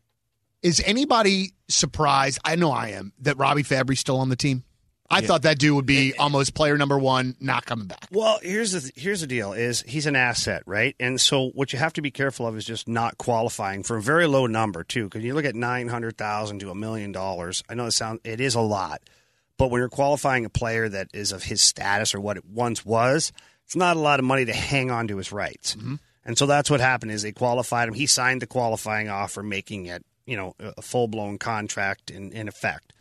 Is 0.63 0.81
anybody 0.83 1.53
surprised? 1.67 2.39
I 2.43 2.55
know 2.55 2.71
I 2.71 2.87
am 2.93 3.13
that 3.19 3.37
Robbie 3.37 3.61
Fabbri's 3.61 3.99
still 3.99 4.17
on 4.17 4.29
the 4.29 4.35
team. 4.35 4.63
I 5.09 5.21
thought 5.21 5.43
that 5.43 5.59
dude 5.59 5.75
would 5.75 5.85
be 5.85 6.13
almost 6.17 6.53
player 6.53 6.77
number 6.77 6.97
one, 6.97 7.35
not 7.39 7.65
coming 7.65 7.87
back. 7.87 8.07
Well, 8.11 8.39
here's 8.41 8.71
the 8.71 8.91
here's 8.95 9.21
the 9.21 9.27
deal: 9.27 9.53
is 9.53 9.83
he's 9.87 10.07
an 10.07 10.15
asset, 10.15 10.63
right? 10.65 10.95
And 10.99 11.21
so 11.21 11.49
what 11.49 11.73
you 11.73 11.79
have 11.79 11.93
to 11.93 12.01
be 12.01 12.11
careful 12.11 12.47
of 12.47 12.57
is 12.57 12.65
just 12.65 12.87
not 12.87 13.17
qualifying 13.17 13.83
for 13.83 13.97
a 13.97 14.01
very 14.01 14.25
low 14.25 14.47
number 14.47 14.83
too. 14.83 15.05
Because 15.05 15.23
you 15.23 15.33
look 15.33 15.45
at 15.45 15.55
nine 15.55 15.87
hundred 15.87 16.17
thousand 16.17 16.59
to 16.59 16.71
a 16.71 16.75
million 16.75 17.11
dollars. 17.11 17.63
I 17.69 17.75
know 17.75 17.85
it 17.85 17.91
sounds 17.91 18.21
it 18.23 18.41
is 18.41 18.55
a 18.55 18.61
lot, 18.61 19.01
but 19.57 19.69
when 19.69 19.79
you're 19.79 19.89
qualifying 19.89 20.45
a 20.45 20.49
player 20.49 20.89
that 20.89 21.09
is 21.13 21.31
of 21.31 21.43
his 21.43 21.61
status 21.61 22.15
or 22.15 22.19
what 22.19 22.37
it 22.37 22.45
once 22.45 22.83
was, 22.85 23.31
it's 23.63 23.75
not 23.75 23.97
a 23.97 23.99
lot 23.99 24.19
of 24.19 24.25
money 24.25 24.45
to 24.45 24.53
hang 24.53 24.89
on 24.91 25.07
to 25.09 25.17
his 25.17 25.31
rights. 25.31 25.75
Mm-hmm. 25.75 25.95
And 26.25 26.37
so 26.37 26.47
that's 26.47 26.69
what 26.69 26.79
happened: 26.79 27.11
is 27.11 27.21
they 27.21 27.31
qualified 27.31 27.87
him. 27.87 27.93
He 27.93 28.07
signed 28.07 28.41
the 28.41 28.47
qualifying 28.47 29.09
offer, 29.09 29.43
making 29.43 29.85
it 29.85 30.03
you 30.25 30.35
know 30.35 30.55
a 30.59 30.81
full 30.81 31.07
blown 31.07 31.37
contract 31.37 32.09
in, 32.09 32.31
in 32.31 32.47
effect 32.47 32.91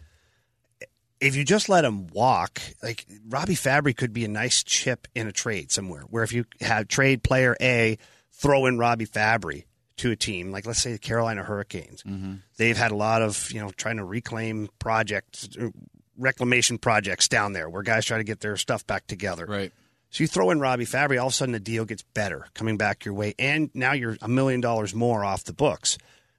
if 1.24 1.36
you 1.36 1.44
just 1.44 1.70
let 1.70 1.86
him 1.86 2.06
walk, 2.08 2.60
like 2.82 3.06
Robbie 3.26 3.54
Fabbri 3.54 3.96
could 3.96 4.12
be 4.12 4.26
a 4.26 4.28
nice 4.28 4.62
chip 4.62 5.08
in 5.14 5.26
a 5.26 5.32
trade 5.32 5.72
somewhere. 5.72 6.02
Where 6.02 6.22
if 6.22 6.34
you 6.34 6.44
have 6.60 6.86
trade 6.86 7.22
player 7.22 7.56
A, 7.62 7.96
throw 8.32 8.66
in 8.66 8.76
Robbie 8.76 9.06
Fabbri 9.06 9.64
to 9.96 10.10
a 10.10 10.16
team, 10.16 10.52
like 10.52 10.66
let's 10.66 10.82
say 10.82 10.92
the 10.92 10.98
Carolina 10.98 11.42
Hurricanes, 11.42 12.02
mm-hmm. 12.02 12.34
they've 12.58 12.76
had 12.76 12.90
a 12.90 12.96
lot 12.96 13.22
of 13.22 13.50
you 13.52 13.60
know 13.60 13.70
trying 13.70 13.96
to 13.96 14.04
reclaim 14.04 14.68
projects, 14.78 15.48
uh, 15.58 15.70
reclamation 16.18 16.76
projects 16.76 17.26
down 17.26 17.54
there, 17.54 17.70
where 17.70 17.82
guys 17.82 18.04
try 18.04 18.18
to 18.18 18.24
get 18.24 18.40
their 18.40 18.58
stuff 18.58 18.86
back 18.86 19.06
together. 19.06 19.46
Right. 19.46 19.72
So 20.10 20.22
you 20.22 20.28
throw 20.28 20.50
in 20.50 20.60
Robbie 20.60 20.84
Fabbri, 20.84 21.18
all 21.18 21.28
of 21.28 21.32
a 21.32 21.34
sudden 21.34 21.52
the 21.52 21.58
deal 21.58 21.86
gets 21.86 22.02
better 22.02 22.46
coming 22.52 22.76
back 22.76 23.06
your 23.06 23.14
way, 23.14 23.34
and 23.38 23.70
now 23.72 23.92
you're 23.92 24.18
a 24.20 24.28
million 24.28 24.60
dollars 24.60 24.94
more 24.94 25.24
off 25.24 25.44
the 25.44 25.54
books. 25.54 25.96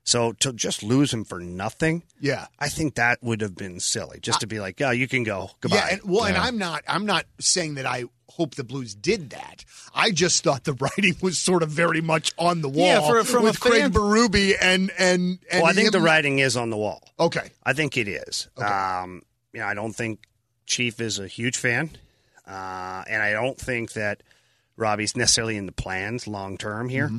So 0.08 0.32
to 0.34 0.54
just 0.54 0.84
lose 0.84 1.12
him 1.12 1.26
for 1.26 1.40
nothing, 1.40 2.04
Yeah. 2.22 2.46
I 2.60 2.70
think 2.70 2.96
that 2.96 3.22
would 3.24 3.42
have 3.42 3.56
been 3.56 3.80
silly. 3.80 4.20
Just 4.22 4.40
to 4.42 4.48
be 4.48 4.60
like, 4.60 4.80
oh, 4.82 4.92
you 4.92 5.08
can 5.08 5.24
go. 5.24 5.50
Goodbye. 5.62 5.78
Yeah, 5.78 5.88
and, 5.94 6.02
well, 6.06 6.26
and 6.26 6.38
I'm 6.38 6.58
not. 6.60 6.84
I'm 6.88 7.06
not 7.08 7.26
saying 7.40 7.76
that 7.76 7.88
I 7.88 8.04
hope 8.30 8.54
the 8.56 8.64
Blues 8.64 8.94
did 8.94 9.32
that. 9.32 9.66
I 9.96 10.12
just 10.12 10.44
thought 10.44 10.64
the 10.64 10.74
writing 10.80 11.16
was 11.22 11.38
sort 11.40 11.64
of 11.64 11.70
very 11.70 12.02
much 12.02 12.32
on 12.38 12.62
the 12.62 12.70
wall 12.70 12.86
Yeah, 12.86 13.02
for- 13.02 13.24
from 13.24 13.42
a 13.42 13.46
with 13.46 13.60
Craig 13.60 13.82
fan- 13.82 13.94
Berube 13.94 14.54
and 14.62 14.92
and 14.98 15.40
and. 15.52 15.62
well, 15.64 15.66
I 15.72 15.74
think 15.74 15.88
him- 15.88 15.92
the 15.94 16.02
writing 16.02 16.38
is 16.40 16.56
on 16.56 16.70
the 16.70 16.78
wall. 16.78 17.02
Okay. 17.20 17.50
I 17.64 17.74
think 17.74 17.98
it 17.98 18.08
is. 18.08 18.48
Um, 18.58 19.24
you 19.54 19.60
know, 19.62 19.66
I 19.66 19.74
don't 19.74 19.94
think 19.94 20.28
Chief 20.68 21.00
is 21.02 21.18
a 21.18 21.28
huge 21.28 21.58
fan, 21.58 21.90
uh, 22.48 23.04
and 23.08 23.22
I 23.24 23.32
don't 23.32 23.58
think 23.58 23.94
that 23.94 24.22
Robbie's 24.78 25.16
necessarily 25.16 25.58
in 25.58 25.66
the 25.66 25.72
plans 25.72 26.28
long 26.28 26.58
term 26.58 26.90
here. 26.90 27.10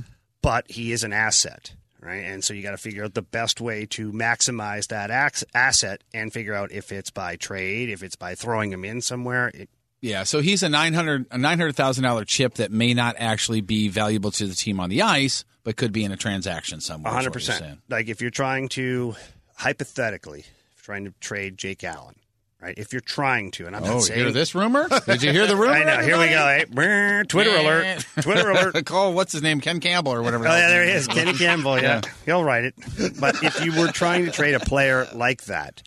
But 0.43 0.71
he 0.71 0.93
is 0.93 1.03
an 1.03 1.13
asset, 1.13 1.73
right? 2.07 2.25
And 2.25 2.45
so 2.45 2.55
you 2.55 2.63
got 2.63 2.71
to 2.71 2.77
figure 2.79 3.05
out 3.05 3.15
the 3.15 3.23
best 3.23 3.61
way 3.61 3.85
to 3.87 4.13
maximize 4.13 4.89
that 4.89 5.11
asset 5.55 6.05
and 6.15 6.33
figure 6.33 6.55
out 6.55 6.71
if 6.71 6.93
it's 6.93 7.11
by 7.11 7.37
trade, 7.37 7.91
if 7.91 8.03
it's 8.03 8.17
by 8.17 8.35
throwing 8.35 8.73
him 8.73 8.85
in 8.85 9.01
somewhere. 9.01 9.49
It, 9.53 9.69
Yeah, 10.01 10.23
so 10.23 10.41
he's 10.41 10.63
a 10.63 10.69
nine 10.69 10.95
hundred 10.95 11.27
a 11.31 11.39
nine 11.39 11.59
hundred 11.59 11.75
thousand 11.75 12.05
dollar 12.05 12.25
chip 12.25 12.55
that 12.55 12.71
may 12.71 12.95
not 12.95 13.17
actually 13.19 13.61
be 13.61 13.89
valuable 13.89 14.31
to 14.33 14.47
the 14.47 14.55
team 14.55 14.79
on 14.79 14.89
the 14.89 15.03
ice, 15.03 15.45
but 15.65 15.77
could 15.77 15.93
be 15.93 16.05
in 16.05 16.13
a 16.13 16.17
transaction 16.17 16.81
somewhere. 16.81 17.13
hundred 17.13 17.33
percent. 17.33 17.81
Like 17.89 18.09
if 18.09 18.21
you're 18.21 18.31
trying 18.31 18.69
to 18.71 19.17
hypothetically 19.57 20.45
trying 20.83 21.05
to 21.07 21.13
trade 21.21 21.59
Jake 21.59 21.83
Allen, 21.83 22.15
right? 22.61 22.75
If 22.77 22.93
you're 22.93 23.01
trying 23.01 23.51
to, 23.53 23.67
and 23.67 23.77
I'm 23.77 23.83
Oh, 23.85 23.87
not 23.87 23.95
you 23.97 24.01
saying 24.03 24.21
hear 24.21 24.33
this 24.33 24.55
rumor? 24.55 24.89
Did 25.07 25.23
you 25.23 25.33
hear 25.33 25.47
the 25.47 25.57
rumor? 25.57 25.73
I 25.75 25.85
know. 25.85 26.03
Here 26.03 26.19
we 26.19 26.29
go. 26.29 26.47
eh? 26.81 27.23
Twitter 27.25 27.57
alert. 27.57 28.07
Twitter 28.21 28.51
alert. 28.51 28.85
Call 28.87 29.13
what's 29.15 29.33
his 29.33 29.43
name, 29.43 29.61
Ken 29.61 29.81
Campbell 29.81 30.13
or 30.13 30.23
whatever. 30.23 30.47
Oh 30.47 30.57
yeah, 30.57 30.69
there 30.69 30.85
he 30.85 30.91
is, 30.91 31.07
Kenny 31.07 31.33
Campbell. 31.35 31.81
Yeah, 31.83 32.01
he'll 32.25 32.45
write 32.45 32.65
it. 32.65 32.75
But 33.21 33.43
if 33.43 33.65
you 33.65 33.79
were 33.79 33.89
trying 33.89 34.25
to 34.27 34.31
trade 34.31 34.55
a 34.55 34.61
player 34.61 35.07
like 35.15 35.45
that, 35.45 35.83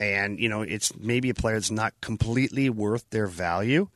and 0.00 0.38
you 0.40 0.48
know 0.48 0.62
it's 0.62 0.94
maybe 0.96 1.30
a 1.30 1.34
player 1.34 1.54
that's 1.54 1.70
not 1.70 1.94
completely 2.00 2.68
worth 2.70 3.08
their 3.10 3.26
value, 3.26 3.88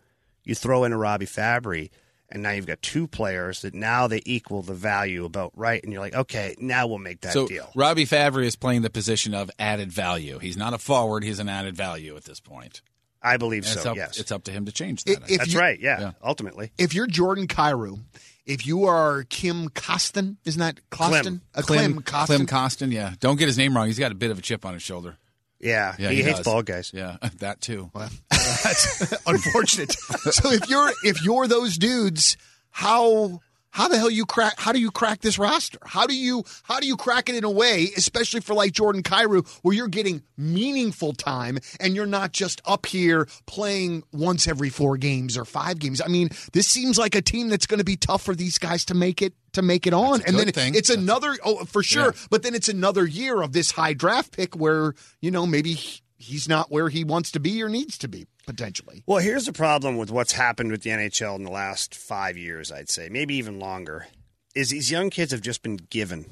you 0.44 0.54
throw 0.54 0.84
in 0.84 0.92
a 0.92 0.96
Robbie 0.98 1.26
Fabbri, 1.26 1.90
and 2.30 2.42
now 2.42 2.50
you've 2.50 2.66
got 2.66 2.80
two 2.82 3.06
players 3.06 3.62
that 3.62 3.74
now 3.74 4.06
they 4.06 4.22
equal 4.26 4.62
the 4.62 4.74
value 4.74 5.24
about 5.24 5.52
right, 5.56 5.82
and 5.82 5.92
you're 5.92 6.00
like, 6.02 6.14
okay, 6.14 6.54
now 6.58 6.86
we'll 6.86 6.98
make 6.98 7.20
that 7.22 7.32
So 7.32 7.46
deal. 7.48 7.70
Robbie 7.74 8.04
Fabbri 8.06 8.44
is 8.44 8.56
playing 8.56 8.82
the 8.82 8.90
position 8.90 9.34
of 9.34 9.50
added 9.58 9.90
value. 9.92 10.38
He's 10.38 10.56
not 10.56 10.74
a 10.74 10.78
forward; 10.78 11.24
he's 11.24 11.38
an 11.38 11.48
added 11.48 11.76
value 11.76 12.16
at 12.16 12.24
this 12.24 12.40
point. 12.40 12.82
I 13.22 13.36
believe 13.36 13.64
And 13.64 13.72
so. 13.72 13.78
it's 13.80 13.86
up, 13.86 13.96
yes, 13.96 14.18
it's 14.18 14.30
up 14.30 14.44
to 14.44 14.52
him 14.52 14.66
to 14.66 14.72
change 14.72 15.02
that. 15.04 15.22
If- 15.24 15.30
if 15.30 15.38
that's 15.38 15.52
you- 15.52 15.58
right. 15.58 15.78
Yeah, 15.80 16.00
Yeah. 16.00 16.10
ultimately. 16.22 16.70
If 16.78 16.94
you're 16.94 17.08
Jordan 17.08 17.48
Kyrou, 17.48 18.00
if 18.46 18.64
you 18.64 18.84
are 18.84 19.24
Kim 19.24 19.70
Kostin, 19.70 20.36
isn't 20.44 20.60
that 20.60 20.78
Kostin? 20.90 21.40
A 21.54 21.62
Clem, 21.64 22.00
Kostin. 22.02 22.26
Clem 22.26 22.46
Kostin, 22.46 22.92
yeah. 22.92 23.14
Don't 23.18 23.36
get 23.36 23.46
his 23.48 23.58
name 23.58 23.74
wrong. 23.76 23.88
He's 23.88 23.98
got 23.98 24.12
a 24.12 24.14
bit 24.14 24.30
of 24.30 24.38
a 24.38 24.42
chip 24.42 24.64
on 24.64 24.74
his 24.74 24.84
shoulder. 24.84 25.16
Yeah, 25.60 25.94
Yeah, 25.98 26.10
he, 26.10 26.16
he 26.16 26.22
hates 26.22 26.38
does. 26.38 26.44
bald 26.44 26.66
guys. 26.66 26.92
Yeah, 26.94 27.16
that 27.38 27.60
too. 27.60 27.90
That's 28.30 29.12
unfortunate. 29.26 29.92
so 29.92 30.52
if 30.52 30.68
you're 30.68 30.90
if 31.04 31.22
you're 31.24 31.46
those 31.46 31.76
dudes, 31.78 32.36
how 32.70 33.40
how 33.70 33.86
the 33.88 33.98
hell 33.98 34.10
you 34.10 34.24
crack 34.24 34.54
how 34.58 34.72
do 34.72 34.80
you 34.80 34.90
crack 34.90 35.20
this 35.20 35.38
roster? 35.38 35.78
How 35.84 36.06
do 36.06 36.14
you 36.16 36.44
how 36.62 36.80
do 36.80 36.86
you 36.86 36.96
crack 36.96 37.28
it 37.28 37.34
in 37.36 37.44
a 37.44 37.50
way, 37.50 37.88
especially 37.96 38.40
for 38.40 38.54
like 38.54 38.72
Jordan 38.72 39.02
Kyrou, 39.02 39.46
where 39.62 39.74
you're 39.74 39.88
getting 39.88 40.22
meaningful 40.36 41.12
time 41.12 41.58
and 41.80 41.94
you're 41.94 42.06
not 42.06 42.32
just 42.32 42.60
up 42.64 42.86
here 42.86 43.28
playing 43.46 44.02
once 44.12 44.48
every 44.48 44.70
four 44.70 44.96
games 44.96 45.36
or 45.36 45.44
five 45.44 45.78
games. 45.78 46.00
I 46.00 46.08
mean, 46.08 46.30
this 46.52 46.66
seems 46.66 46.98
like 46.98 47.14
a 47.14 47.22
team 47.22 47.48
that's 47.48 47.66
going 47.66 47.78
to 47.78 47.84
be 47.84 47.96
tough 47.96 48.22
for 48.22 48.34
these 48.34 48.58
guys 48.58 48.84
to 48.86 48.94
make 48.94 49.20
it 49.22 49.34
to 49.58 49.62
make 49.62 49.86
it 49.86 49.92
on. 49.92 50.22
And 50.26 50.38
then 50.38 50.50
thing. 50.52 50.74
it's 50.74 50.90
another 50.90 51.36
oh 51.44 51.64
for 51.64 51.82
sure, 51.82 52.14
but 52.30 52.42
then 52.42 52.54
it's 52.54 52.68
another 52.68 53.06
year 53.06 53.42
of 53.42 53.52
this 53.52 53.70
high 53.72 53.92
draft 53.92 54.32
pick 54.32 54.56
where, 54.56 54.94
you 55.20 55.30
know, 55.30 55.46
maybe 55.46 55.78
he's 56.16 56.48
not 56.48 56.70
where 56.70 56.88
he 56.88 57.04
wants 57.04 57.30
to 57.32 57.40
be 57.40 57.62
or 57.62 57.68
needs 57.68 57.96
to 57.98 58.08
be 58.08 58.26
potentially. 58.46 59.02
Well, 59.06 59.18
here's 59.18 59.46
the 59.46 59.52
problem 59.52 59.96
with 59.98 60.10
what's 60.10 60.32
happened 60.32 60.70
with 60.70 60.82
the 60.82 60.90
NHL 60.90 61.36
in 61.36 61.44
the 61.44 61.50
last 61.50 61.94
five 61.94 62.36
years, 62.36 62.72
I'd 62.72 62.88
say, 62.88 63.08
maybe 63.08 63.34
even 63.36 63.58
longer, 63.60 64.06
is 64.54 64.70
these 64.70 64.90
young 64.90 65.10
kids 65.10 65.32
have 65.32 65.42
just 65.42 65.62
been 65.62 65.76
given 65.76 66.26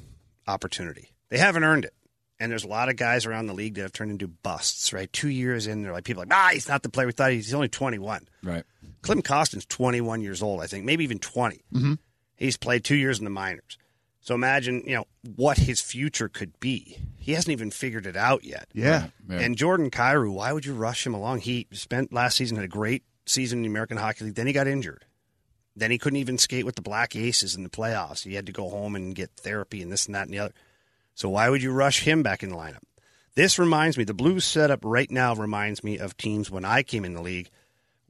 opportunity. 0.47 1.09
They 1.29 1.37
haven't 1.37 1.63
earned 1.63 1.85
it. 1.85 1.93
And 2.39 2.51
there's 2.51 2.63
a 2.63 2.67
lot 2.67 2.87
of 2.89 2.97
guys 2.97 3.25
around 3.25 3.47
the 3.47 3.53
league 3.53 3.75
that 3.75 3.81
have 3.81 3.93
turned 3.93 4.11
into 4.11 4.27
busts, 4.27 4.93
right? 4.93 5.11
Two 5.11 5.29
years 5.29 5.65
in, 5.65 5.81
they're 5.81 5.91
like, 5.91 6.03
people 6.03 6.21
are 6.21 6.25
like, 6.27 6.35
ah, 6.37 6.49
he's 6.53 6.67
not 6.69 6.83
the 6.83 6.89
player 6.89 7.07
we 7.07 7.11
thought. 7.13 7.31
he- 7.31 7.37
He's 7.37 7.53
only 7.53 7.67
21. 7.67 8.27
Right. 8.43 8.63
Clinton 9.01 9.23
Kostin's 9.23 9.65
21 9.65 10.21
years 10.21 10.43
old, 10.43 10.61
I 10.61 10.67
think, 10.67 10.85
maybe 10.85 11.03
even 11.03 11.17
20. 11.17 11.63
Mm-hmm. 11.73 11.93
He's 12.37 12.55
played 12.55 12.83
two 12.83 12.95
years 12.95 13.19
in 13.19 13.25
the 13.25 13.31
minors. 13.31 13.77
So 14.21 14.35
imagine, 14.35 14.83
you 14.85 14.95
know, 14.95 15.07
what 15.35 15.57
his 15.57 15.81
future 15.81 16.29
could 16.29 16.59
be. 16.59 16.97
He 17.17 17.33
hasn't 17.33 17.51
even 17.51 17.71
figured 17.71 18.05
it 18.05 18.17
out 18.17 18.43
yet. 18.43 18.67
Yeah. 18.73 19.07
Yeah. 19.29 19.39
And 19.39 19.57
Jordan 19.57 19.89
Kyrou, 19.89 20.33
why 20.33 20.53
would 20.53 20.65
you 20.65 20.73
rush 20.73 21.05
him 21.05 21.13
along? 21.13 21.39
He 21.41 21.67
spent 21.71 22.13
last 22.13 22.37
season 22.37 22.57
had 22.57 22.65
a 22.65 22.69
great 22.69 23.03
season 23.25 23.59
in 23.59 23.63
the 23.63 23.69
American 23.69 23.97
Hockey 23.97 24.25
League. 24.25 24.35
Then 24.35 24.47
he 24.47 24.53
got 24.53 24.67
injured. 24.67 25.05
Then 25.75 25.91
he 25.91 25.97
couldn't 25.97 26.17
even 26.17 26.37
skate 26.37 26.65
with 26.65 26.75
the 26.75 26.81
Black 26.81 27.15
Aces 27.15 27.55
in 27.55 27.63
the 27.63 27.69
playoffs. 27.69 28.23
He 28.23 28.33
had 28.33 28.47
to 28.47 28.51
go 28.51 28.69
home 28.69 28.95
and 28.95 29.15
get 29.15 29.31
therapy 29.37 29.81
and 29.81 29.91
this 29.91 30.07
and 30.07 30.15
that 30.15 30.23
and 30.23 30.33
the 30.33 30.39
other. 30.39 30.53
So 31.15 31.29
why 31.29 31.49
would 31.49 31.63
you 31.63 31.71
rush 31.71 32.01
him 32.01 32.23
back 32.23 32.43
in 32.43 32.49
the 32.49 32.55
lineup? 32.55 32.83
This 33.35 33.59
reminds 33.59 33.97
me, 33.97 34.03
the 34.03 34.13
Blues 34.13 34.43
setup 34.43 34.79
right 34.83 35.09
now 35.09 35.35
reminds 35.35 35.83
me 35.83 35.99
of 35.99 36.17
teams 36.17 36.49
when 36.49 36.65
I 36.65 36.83
came 36.83 37.05
in 37.05 37.13
the 37.13 37.21
league 37.21 37.49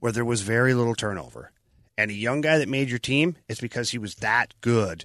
where 0.00 0.12
there 0.12 0.24
was 0.24 0.40
very 0.40 0.74
little 0.74 0.94
turnover. 0.94 1.52
And 1.98 2.10
a 2.10 2.14
young 2.14 2.40
guy 2.40 2.56
that 2.58 2.68
made 2.68 2.88
your 2.88 2.98
team, 3.00 3.36
it's 3.48 3.60
because 3.60 3.90
he 3.90 3.98
was 3.98 4.14
that 4.16 4.54
good 4.62 5.04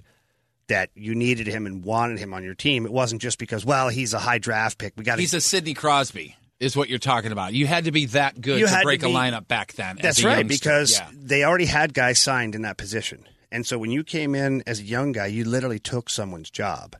that 0.68 0.88
you 0.94 1.14
needed 1.14 1.46
him 1.46 1.66
and 1.66 1.84
wanted 1.84 2.18
him 2.18 2.32
on 2.32 2.42
your 2.42 2.54
team. 2.54 2.86
It 2.86 2.92
wasn't 2.92 3.20
just 3.20 3.38
because, 3.38 3.66
well, 3.66 3.90
he's 3.90 4.14
a 4.14 4.18
high 4.18 4.38
draft 4.38 4.78
pick. 4.78 4.94
We 4.96 5.04
got 5.04 5.18
He's 5.18 5.34
a 5.34 5.40
Sidney 5.42 5.74
Crosby, 5.74 6.36
is 6.60 6.74
what 6.76 6.88
you're 6.88 6.98
talking 6.98 7.32
about. 7.32 7.52
You 7.52 7.66
had 7.66 7.84
to 7.84 7.92
be 7.92 8.06
that 8.06 8.40
good 8.40 8.60
You 8.60 8.66
to 8.66 8.70
had 8.72 8.78
to 8.80 8.84
break 8.84 9.02
a 9.02 9.06
lineup 9.06 9.46
back 9.48 9.74
then. 9.74 9.98
That's 10.00 10.24
right, 10.24 10.38
youngster. 10.38 10.48
because 10.64 10.92
Yeah. 10.98 11.10
they 11.12 11.44
already 11.44 11.66
had 11.66 11.92
guys 11.92 12.18
signed 12.20 12.54
in 12.54 12.62
that 12.62 12.78
position. 12.78 13.26
And 13.52 13.66
so 13.66 13.76
when 13.78 13.90
you 13.90 14.04
came 14.04 14.34
in 14.34 14.62
as 14.66 14.80
a 14.80 14.84
young 14.84 15.12
guy, 15.12 15.26
you 15.26 15.44
literally 15.44 15.78
took 15.80 16.08
someone's 16.08 16.48
job. 16.50 16.96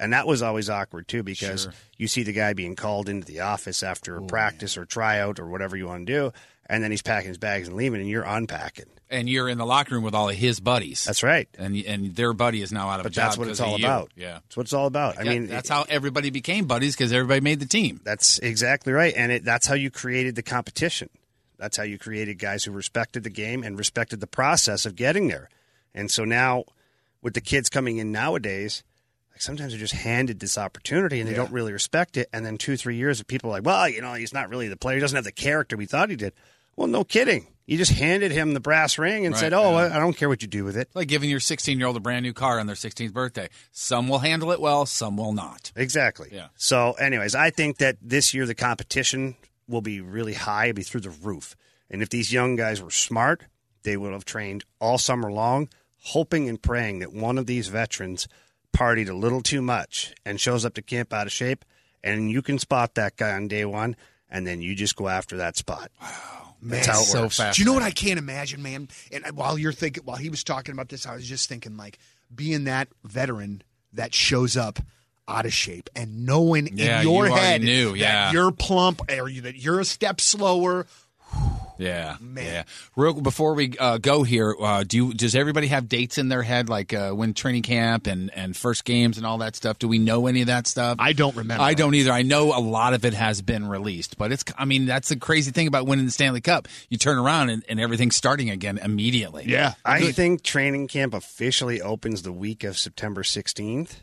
And 0.00 0.12
that 0.12 0.26
was 0.26 0.42
always 0.42 0.68
awkward 0.68 1.06
too 1.06 1.22
because 1.22 1.62
Sure. 1.64 1.72
you 1.98 2.08
see 2.08 2.24
the 2.24 2.32
guy 2.32 2.52
being 2.52 2.74
called 2.74 3.08
into 3.08 3.26
the 3.26 3.40
office 3.40 3.82
after 3.82 4.16
a 4.16 4.22
practice 4.22 4.76
or 4.76 4.84
tryout 4.86 5.38
or 5.38 5.46
whatever 5.48 5.76
you 5.76 5.86
want 5.86 6.06
to 6.06 6.12
do, 6.12 6.32
and 6.66 6.82
then 6.82 6.90
he's 6.90 7.00
packing 7.02 7.28
his 7.28 7.38
bags 7.38 7.68
and 7.68 7.76
leaving, 7.76 8.00
and 8.00 8.08
you're 8.10 8.24
unpacking. 8.24 8.86
And 9.14 9.28
you're 9.28 9.48
in 9.48 9.56
the 9.58 9.64
locker 9.66 9.94
room 9.94 10.04
with 10.04 10.14
all 10.14 10.28
of 10.28 10.34
his 10.36 10.60
buddies. 10.60 11.04
That's 11.04 11.22
right. 11.22 11.48
and 11.58 11.76
and 11.76 12.14
their 12.16 12.32
buddy 12.32 12.60
is 12.62 12.72
now 12.72 12.88
out 12.88 13.00
of 13.00 13.04
But 13.04 13.12
a 13.12 13.14
job 13.14 13.24
that's 13.24 13.38
what 13.38 13.48
it's 13.48 13.60
all 13.60 13.76
about. 13.76 14.10
Yeah. 14.16 14.32
That's 14.42 14.56
what 14.56 14.64
it's 14.64 14.72
all 14.72 14.86
about. 14.86 15.18
I 15.18 15.22
Yeah, 15.22 15.30
mean, 15.30 15.46
that's 15.46 15.68
how 15.68 15.84
everybody 15.88 16.30
became 16.30 16.66
buddies 16.66 16.94
because 16.96 17.12
everybody 17.12 17.40
made 17.40 17.60
the 17.60 17.66
team. 17.66 18.00
That's 18.04 18.38
exactly 18.40 18.92
right, 18.92 19.14
and 19.16 19.32
it, 19.32 19.44
that's 19.44 19.66
how 19.66 19.74
you 19.74 19.90
created 19.90 20.34
the 20.34 20.42
competition. 20.42 21.08
That's 21.56 21.76
how 21.76 21.84
you 21.84 21.98
created 21.98 22.38
guys 22.38 22.64
who 22.64 22.72
respected 22.72 23.22
the 23.22 23.30
game 23.30 23.62
and 23.62 23.78
respected 23.78 24.20
the 24.20 24.26
process 24.26 24.84
of 24.84 24.96
getting 24.96 25.28
there. 25.28 25.48
And 25.94 26.10
so 26.10 26.24
now, 26.24 26.64
with 27.22 27.34
the 27.34 27.40
kids 27.40 27.70
coming 27.70 27.98
in 27.98 28.10
nowadays, 28.10 28.82
like 29.30 29.40
sometimes 29.40 29.72
they're 29.72 29.80
just 29.80 29.94
handed 29.94 30.40
this 30.40 30.58
opportunity 30.58 31.20
and 31.20 31.28
they 31.28 31.34
don't 31.34 31.52
really 31.52 31.72
respect 31.72 32.16
it. 32.16 32.28
And 32.32 32.44
then 32.44 32.58
two, 32.58 32.76
three 32.76 32.96
years 32.96 33.20
of 33.20 33.26
people 33.28 33.50
are 33.50 33.54
like, 33.54 33.64
well, 33.64 33.88
you 33.88 34.02
know, 34.02 34.14
he's 34.14 34.34
not 34.34 34.48
really 34.48 34.68
the 34.68 34.76
player. 34.76 34.96
He 34.96 35.00
doesn't 35.00 35.16
have 35.16 35.24
the 35.24 35.32
character 35.32 35.76
we 35.76 35.86
thought 35.86 36.10
he 36.10 36.16
did. 36.16 36.34
Well, 36.76 36.88
no 36.88 37.04
kidding. 37.04 37.46
You 37.66 37.78
just 37.78 37.92
handed 37.92 38.30
him 38.30 38.52
the 38.52 38.60
brass 38.60 38.98
ring 38.98 39.24
and 39.24 39.32
Right, 39.34 39.40
said, 39.40 39.52
oh, 39.54 39.78
yeah. 39.78 39.96
I 39.96 39.98
don't 39.98 40.14
care 40.16 40.28
what 40.28 40.42
you 40.42 40.48
do 40.48 40.64
with 40.64 40.76
it. 40.76 40.90
Like 40.92 41.08
giving 41.08 41.30
your 41.30 41.40
16 41.40 41.78
year 41.78 41.86
old 41.86 41.96
a 41.96 42.00
brand 42.00 42.22
new 42.24 42.34
car 42.34 42.60
on 42.60 42.66
their 42.66 42.76
16th 42.76 43.12
birthday. 43.12 43.48
Some 43.72 44.08
will 44.08 44.18
handle 44.18 44.50
it 44.52 44.60
well, 44.60 44.84
some 44.84 45.16
will 45.16 45.32
not. 45.32 45.72
Exactly. 45.74 46.28
Yeah. 46.30 46.48
So, 46.56 46.92
anyways, 46.92 47.34
I 47.34 47.50
think 47.50 47.78
that 47.78 47.96
this 48.02 48.34
year 48.34 48.44
the 48.44 48.54
competition 48.54 49.36
will 49.66 49.80
be 49.80 50.02
really 50.02 50.34
high, 50.34 50.66
it'll 50.66 50.76
be 50.76 50.82
through 50.82 51.00
the 51.00 51.10
roof. 51.10 51.56
And 51.88 52.02
if 52.02 52.10
these 52.10 52.32
young 52.32 52.54
guys 52.56 52.82
were 52.82 52.90
smart, 52.90 53.44
they 53.82 53.96
would 53.96 54.12
have 54.12 54.26
trained 54.26 54.64
all 54.78 54.98
summer 54.98 55.32
long, 55.32 55.68
hoping 56.02 56.50
and 56.50 56.60
praying 56.60 56.98
that 56.98 57.14
one 57.14 57.38
of 57.38 57.46
these 57.46 57.68
veterans 57.68 58.28
partied 58.76 59.08
a 59.08 59.14
little 59.14 59.40
too 59.40 59.62
much 59.62 60.14
and 60.26 60.38
shows 60.38 60.66
up 60.66 60.74
to 60.74 60.82
camp 60.82 61.14
out 61.14 61.26
of 61.26 61.32
shape, 61.32 61.64
and 62.02 62.30
you 62.30 62.42
can 62.42 62.58
spot 62.58 62.94
that 62.96 63.16
guy 63.16 63.32
on 63.32 63.48
day 63.48 63.64
one, 63.64 63.96
and 64.28 64.46
then 64.46 64.60
you 64.60 64.74
just 64.74 64.96
go 64.96 65.08
after 65.08 65.38
that 65.38 65.56
spot. 65.56 65.90
That's 66.70 66.86
how 66.86 67.00
it 67.00 67.04
so 67.04 67.22
works. 67.22 67.36
fast. 67.36 67.56
Do 67.56 67.62
you 67.62 67.66
know 67.66 67.74
what 67.74 67.82
I 67.82 67.90
can't 67.90 68.18
imagine, 68.18 68.62
man? 68.62 68.88
And 69.12 69.24
while 69.36 69.58
you're 69.58 69.72
thinking, 69.72 70.04
while 70.04 70.16
he 70.16 70.30
was 70.30 70.42
talking 70.44 70.72
about 70.72 70.88
this, 70.88 71.06
I 71.06 71.14
was 71.14 71.26
just 71.26 71.48
thinking, 71.48 71.76
like, 71.76 71.98
being 72.34 72.64
that 72.64 72.88
veteran 73.04 73.62
that 73.92 74.14
shows 74.14 74.56
up 74.56 74.78
out 75.28 75.46
of 75.46 75.52
shape 75.54 75.88
and 75.96 76.26
knowing 76.26 76.76
Yeah, 76.76 77.00
in 77.00 77.06
your 77.08 77.28
you 77.28 77.34
head 77.34 77.62
knew, 77.62 77.90
that 77.92 77.98
yeah. 77.98 78.32
you're 78.32 78.50
plump 78.50 79.00
or 79.10 79.28
you, 79.28 79.42
that 79.42 79.56
you're 79.56 79.80
a 79.80 79.84
step 79.84 80.20
slower. 80.20 80.86
Yeah, 81.78 82.16
Man. 82.20 82.44
yeah. 82.44 82.62
Real 82.96 83.20
before 83.20 83.54
we 83.54 83.76
uh, 83.78 83.98
go 83.98 84.22
here, 84.22 84.54
uh, 84.58 84.84
do 84.84 84.96
you, 84.96 85.14
does 85.14 85.34
everybody 85.34 85.66
have 85.68 85.88
dates 85.88 86.18
in 86.18 86.28
their 86.28 86.42
head, 86.42 86.68
like 86.68 86.92
uh, 86.92 87.10
when 87.10 87.34
training 87.34 87.62
camp 87.62 88.06
and, 88.06 88.32
and 88.34 88.56
first 88.56 88.84
games 88.84 89.16
and 89.16 89.26
all 89.26 89.38
that 89.38 89.56
stuff? 89.56 89.78
Do 89.78 89.88
we 89.88 89.98
know 89.98 90.26
any 90.26 90.40
of 90.40 90.46
that 90.46 90.66
stuff? 90.66 90.96
I 91.00 91.12
don't 91.12 91.34
remember. 91.36 91.62
I 91.62 91.74
don't 91.74 91.94
either. 91.94 92.12
I 92.12 92.22
know 92.22 92.56
a 92.56 92.60
lot 92.60 92.94
of 92.94 93.04
it 93.04 93.14
has 93.14 93.42
been 93.42 93.66
released, 93.66 94.16
but 94.18 94.32
it's. 94.32 94.44
I 94.56 94.64
mean, 94.64 94.86
that's 94.86 95.08
the 95.08 95.16
crazy 95.16 95.50
thing 95.50 95.66
about 95.66 95.86
winning 95.86 96.06
the 96.06 96.12
Stanley 96.12 96.40
Cup. 96.40 96.68
You 96.88 96.98
turn 96.98 97.18
around 97.18 97.50
and, 97.50 97.64
and 97.68 97.80
everything's 97.80 98.16
starting 98.16 98.50
again 98.50 98.78
immediately. 98.78 99.44
Yeah. 99.46 99.74
I 99.84 100.12
think 100.12 100.42
training 100.42 100.88
camp 100.88 101.14
officially 101.14 101.80
opens 101.80 102.22
the 102.22 102.32
week 102.32 102.64
of 102.64 102.78
September 102.78 103.22
16th, 103.22 103.96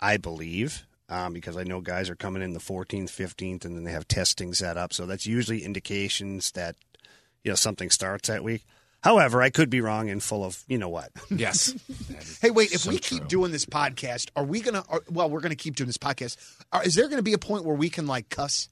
I 0.00 0.16
believe, 0.18 0.84
um, 1.08 1.32
because 1.32 1.56
I 1.56 1.64
know 1.64 1.80
guys 1.80 2.10
are 2.10 2.16
coming 2.16 2.42
in 2.42 2.52
the 2.52 2.60
14th, 2.60 3.10
15th, 3.10 3.64
and 3.64 3.76
then 3.76 3.84
they 3.84 3.92
have 3.92 4.06
testing 4.06 4.52
set 4.52 4.76
up. 4.76 4.92
So 4.92 5.06
that's 5.06 5.26
usually 5.26 5.64
indications 5.64 6.52
that 6.52 6.76
you 7.46 7.52
know 7.52 7.56
something 7.56 7.90
starts 7.90 8.28
that 8.28 8.42
week. 8.42 8.64
However, 9.02 9.40
I 9.40 9.50
could 9.50 9.70
be 9.70 9.80
wrong 9.80 10.10
and 10.10 10.20
full 10.20 10.44
of 10.44 10.64
you 10.66 10.78
know 10.78 10.88
what. 10.88 11.10
Yes. 11.30 11.72
Hey, 12.42 12.50
wait! 12.50 12.72
If 12.72 12.80
So 12.82 12.90
we 12.90 12.98
true. 12.98 13.18
keep 13.20 13.28
doing 13.28 13.52
this 13.52 13.64
podcast, 13.64 14.30
are 14.36 14.44
we 14.44 14.60
gonna? 14.60 14.84
Are, 14.88 15.00
well, 15.10 15.30
we're 15.30 15.40
gonna 15.40 15.54
keep 15.54 15.76
doing 15.76 15.86
this 15.86 15.96
podcast. 15.98 16.36
Are, 16.72 16.82
is 16.84 16.94
there 16.96 17.08
gonna 17.08 17.22
be 17.22 17.32
a 17.34 17.38
point 17.38 17.64
where 17.64 17.76
we 17.76 17.88
can 17.88 18.06
like 18.08 18.28
cuss? 18.28 18.68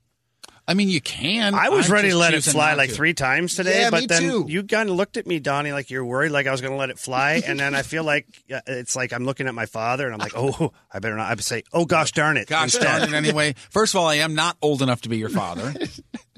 I 0.67 0.73
mean, 0.75 0.89
you 0.89 1.01
can. 1.01 1.55
I 1.55 1.69
was 1.69 1.87
I'm 1.87 1.93
ready 1.93 2.09
to 2.11 2.17
let 2.17 2.33
it 2.35 2.43
fly 2.43 2.73
like 2.75 2.89
to. 2.89 2.95
three 2.97 3.13
times 3.15 3.55
today, 3.55 3.83
Yeah, 3.83 3.91
but 3.91 4.01
me 4.01 4.07
then 4.07 4.23
too. 4.23 4.47
you 4.49 4.63
kind 4.65 4.89
of 4.89 4.97
looked 4.97 5.19
at 5.19 5.27
me, 5.27 5.39
Donny, 5.39 5.73
like 5.73 5.91
you're 5.91 6.05
worried, 6.05 6.31
like 6.31 6.47
I 6.47 6.53
was 6.53 6.63
going 6.63 6.73
to 6.73 6.79
let 6.79 6.89
it 6.89 6.99
fly, 6.99 7.43
and 7.47 7.61
then 7.61 7.75
I 7.75 7.83
feel 7.83 8.03
like 8.03 8.27
uh, 8.53 8.61
it's 8.67 8.97
like 8.97 9.13
I'm 9.13 9.25
looking 9.27 9.47
at 9.47 9.55
my 9.55 9.67
father, 9.67 10.07
and 10.07 10.15
I'm 10.15 10.19
like, 10.21 10.33
oh, 10.35 10.73
I 10.91 11.01
better 11.01 11.17
not. 11.17 11.27
I 11.31 11.35
would 11.35 11.45
say, 11.45 11.65
oh 11.75 11.85
gosh, 11.85 12.13
darn 12.13 12.39
it. 12.39 12.49
Gosh 12.49 12.75
instead. 12.75 12.85
darn 13.01 13.03
it, 13.03 13.17
anyway. 13.17 13.55
First 13.71 13.95
of 13.95 14.01
all, 14.01 14.07
I 14.07 14.17
am 14.17 14.35
not 14.35 14.57
old 14.63 14.81
enough 14.81 15.03
to 15.03 15.11
be 15.11 15.19
your 15.19 15.29
father. 15.29 15.75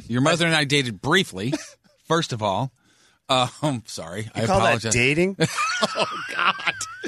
Your 0.09 0.23
mother 0.23 0.45
and 0.47 0.55
I 0.57 0.65
dated 0.65 1.01
briefly, 1.01 1.55
first 2.07 2.33
of 2.33 2.43
all. 2.43 2.71
Um, 3.29 3.83
sorry. 3.87 4.31
I 4.37 4.43
You 4.43 4.47
call 4.47 4.59
apologize. 4.59 4.83
that 4.85 4.93
dating? 4.93 5.37
Oh 5.97 6.07
God! 6.33 6.55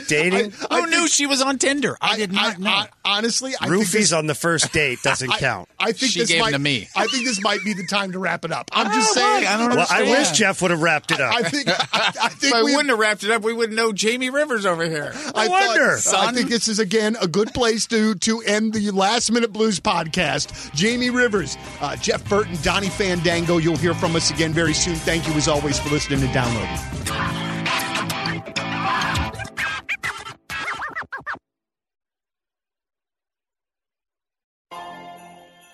Dating? 0.07 0.53
Who 0.71 0.87
knew 0.87 1.09
she 1.09 1.27
was 1.27 1.43
on 1.43 1.59
Tinder? 1.59 1.97
I, 2.01 2.17
did 2.17 2.33
not 2.33 2.59
know. 2.59 2.71
I- 2.71 2.89
honestly, 3.05 3.55
I 3.61 3.67
think 3.69 3.83
Roofies 3.83 3.93
this, 3.93 4.13
on 4.13 4.27
the 4.27 4.35
first 4.35 4.73
date 4.73 5.03
doesn't 5.03 5.31
count. 5.39 5.69
I 5.79 5.93
think 5.93 6.13
She 6.13 6.21
this 6.21 6.29
gave 6.29 6.39
'em 6.39 6.45
might, 6.45 6.51
to 6.53 6.59
me. 6.59 6.89
I 6.97 7.07
think 7.07 7.25
this 7.25 7.43
might 7.43 7.63
be 7.65 7.73
the 7.75 7.87
time 7.87 8.13
to 8.13 8.19
wrap 8.19 8.45
it 8.45 8.53
up. 8.53 8.71
I'm 8.73 8.93
just 8.93 9.11
Oh, 9.11 9.15
saying. 9.15 9.45
why? 9.45 9.51
I 9.53 9.57
don't 9.59 9.77
Well, 9.77 9.87
I 9.91 10.03
wish 10.03 10.31
Jeff 10.33 10.61
would 10.63 10.71
have 10.71 10.83
wrapped 10.83 11.11
it 11.11 11.21
up. 11.21 11.35
I 11.35 11.43
think. 11.43 11.69
I, 11.69 11.77
I 12.23 12.29
think 12.31 12.53
if 12.53 12.55
I 12.55 12.63
we. 12.63 12.73
wouldn't 12.73 12.91
have 12.91 12.99
wrapped 12.99 13.25
it 13.25 13.31
up, 13.31 13.43
we 13.43 13.53
wouldn't 13.53 13.77
know 13.77 13.93
Jamie 13.93 14.31
Rivers 14.31 14.67
over 14.67 14.85
here. 14.89 15.13
I 15.35 15.49
wonder. 15.49 15.97
Thought, 15.99 16.29
I 16.29 16.33
think 16.33 16.49
this 16.49 16.69
is 16.69 16.79
again 16.79 17.17
a 17.21 17.29
good 17.29 17.53
place 17.55 17.87
to 17.87 18.15
to 18.17 18.41
end 18.43 18.75
the 18.75 18.91
last 18.91 19.31
minute 19.33 19.53
blues 19.53 19.81
podcast. 19.81 20.73
Jamie 20.75 21.11
Rivers, 21.11 21.57
uh, 21.81 21.97
Jeff 21.97 22.29
Burton, 22.29 22.57
Donny 22.63 22.89
Fandango. 22.89 23.59
You'll 23.59 23.77
hear 23.77 23.95
from 23.95 24.17
us 24.17 24.31
again 24.31 24.53
very 24.53 24.75
soon. 24.75 24.97
Thank 24.97 25.27
you 25.27 25.33
as 25.35 25.49
always 25.49 25.79
for 25.79 25.89
listening 25.91 26.23
and 26.23 26.33
downloading. 26.35 27.48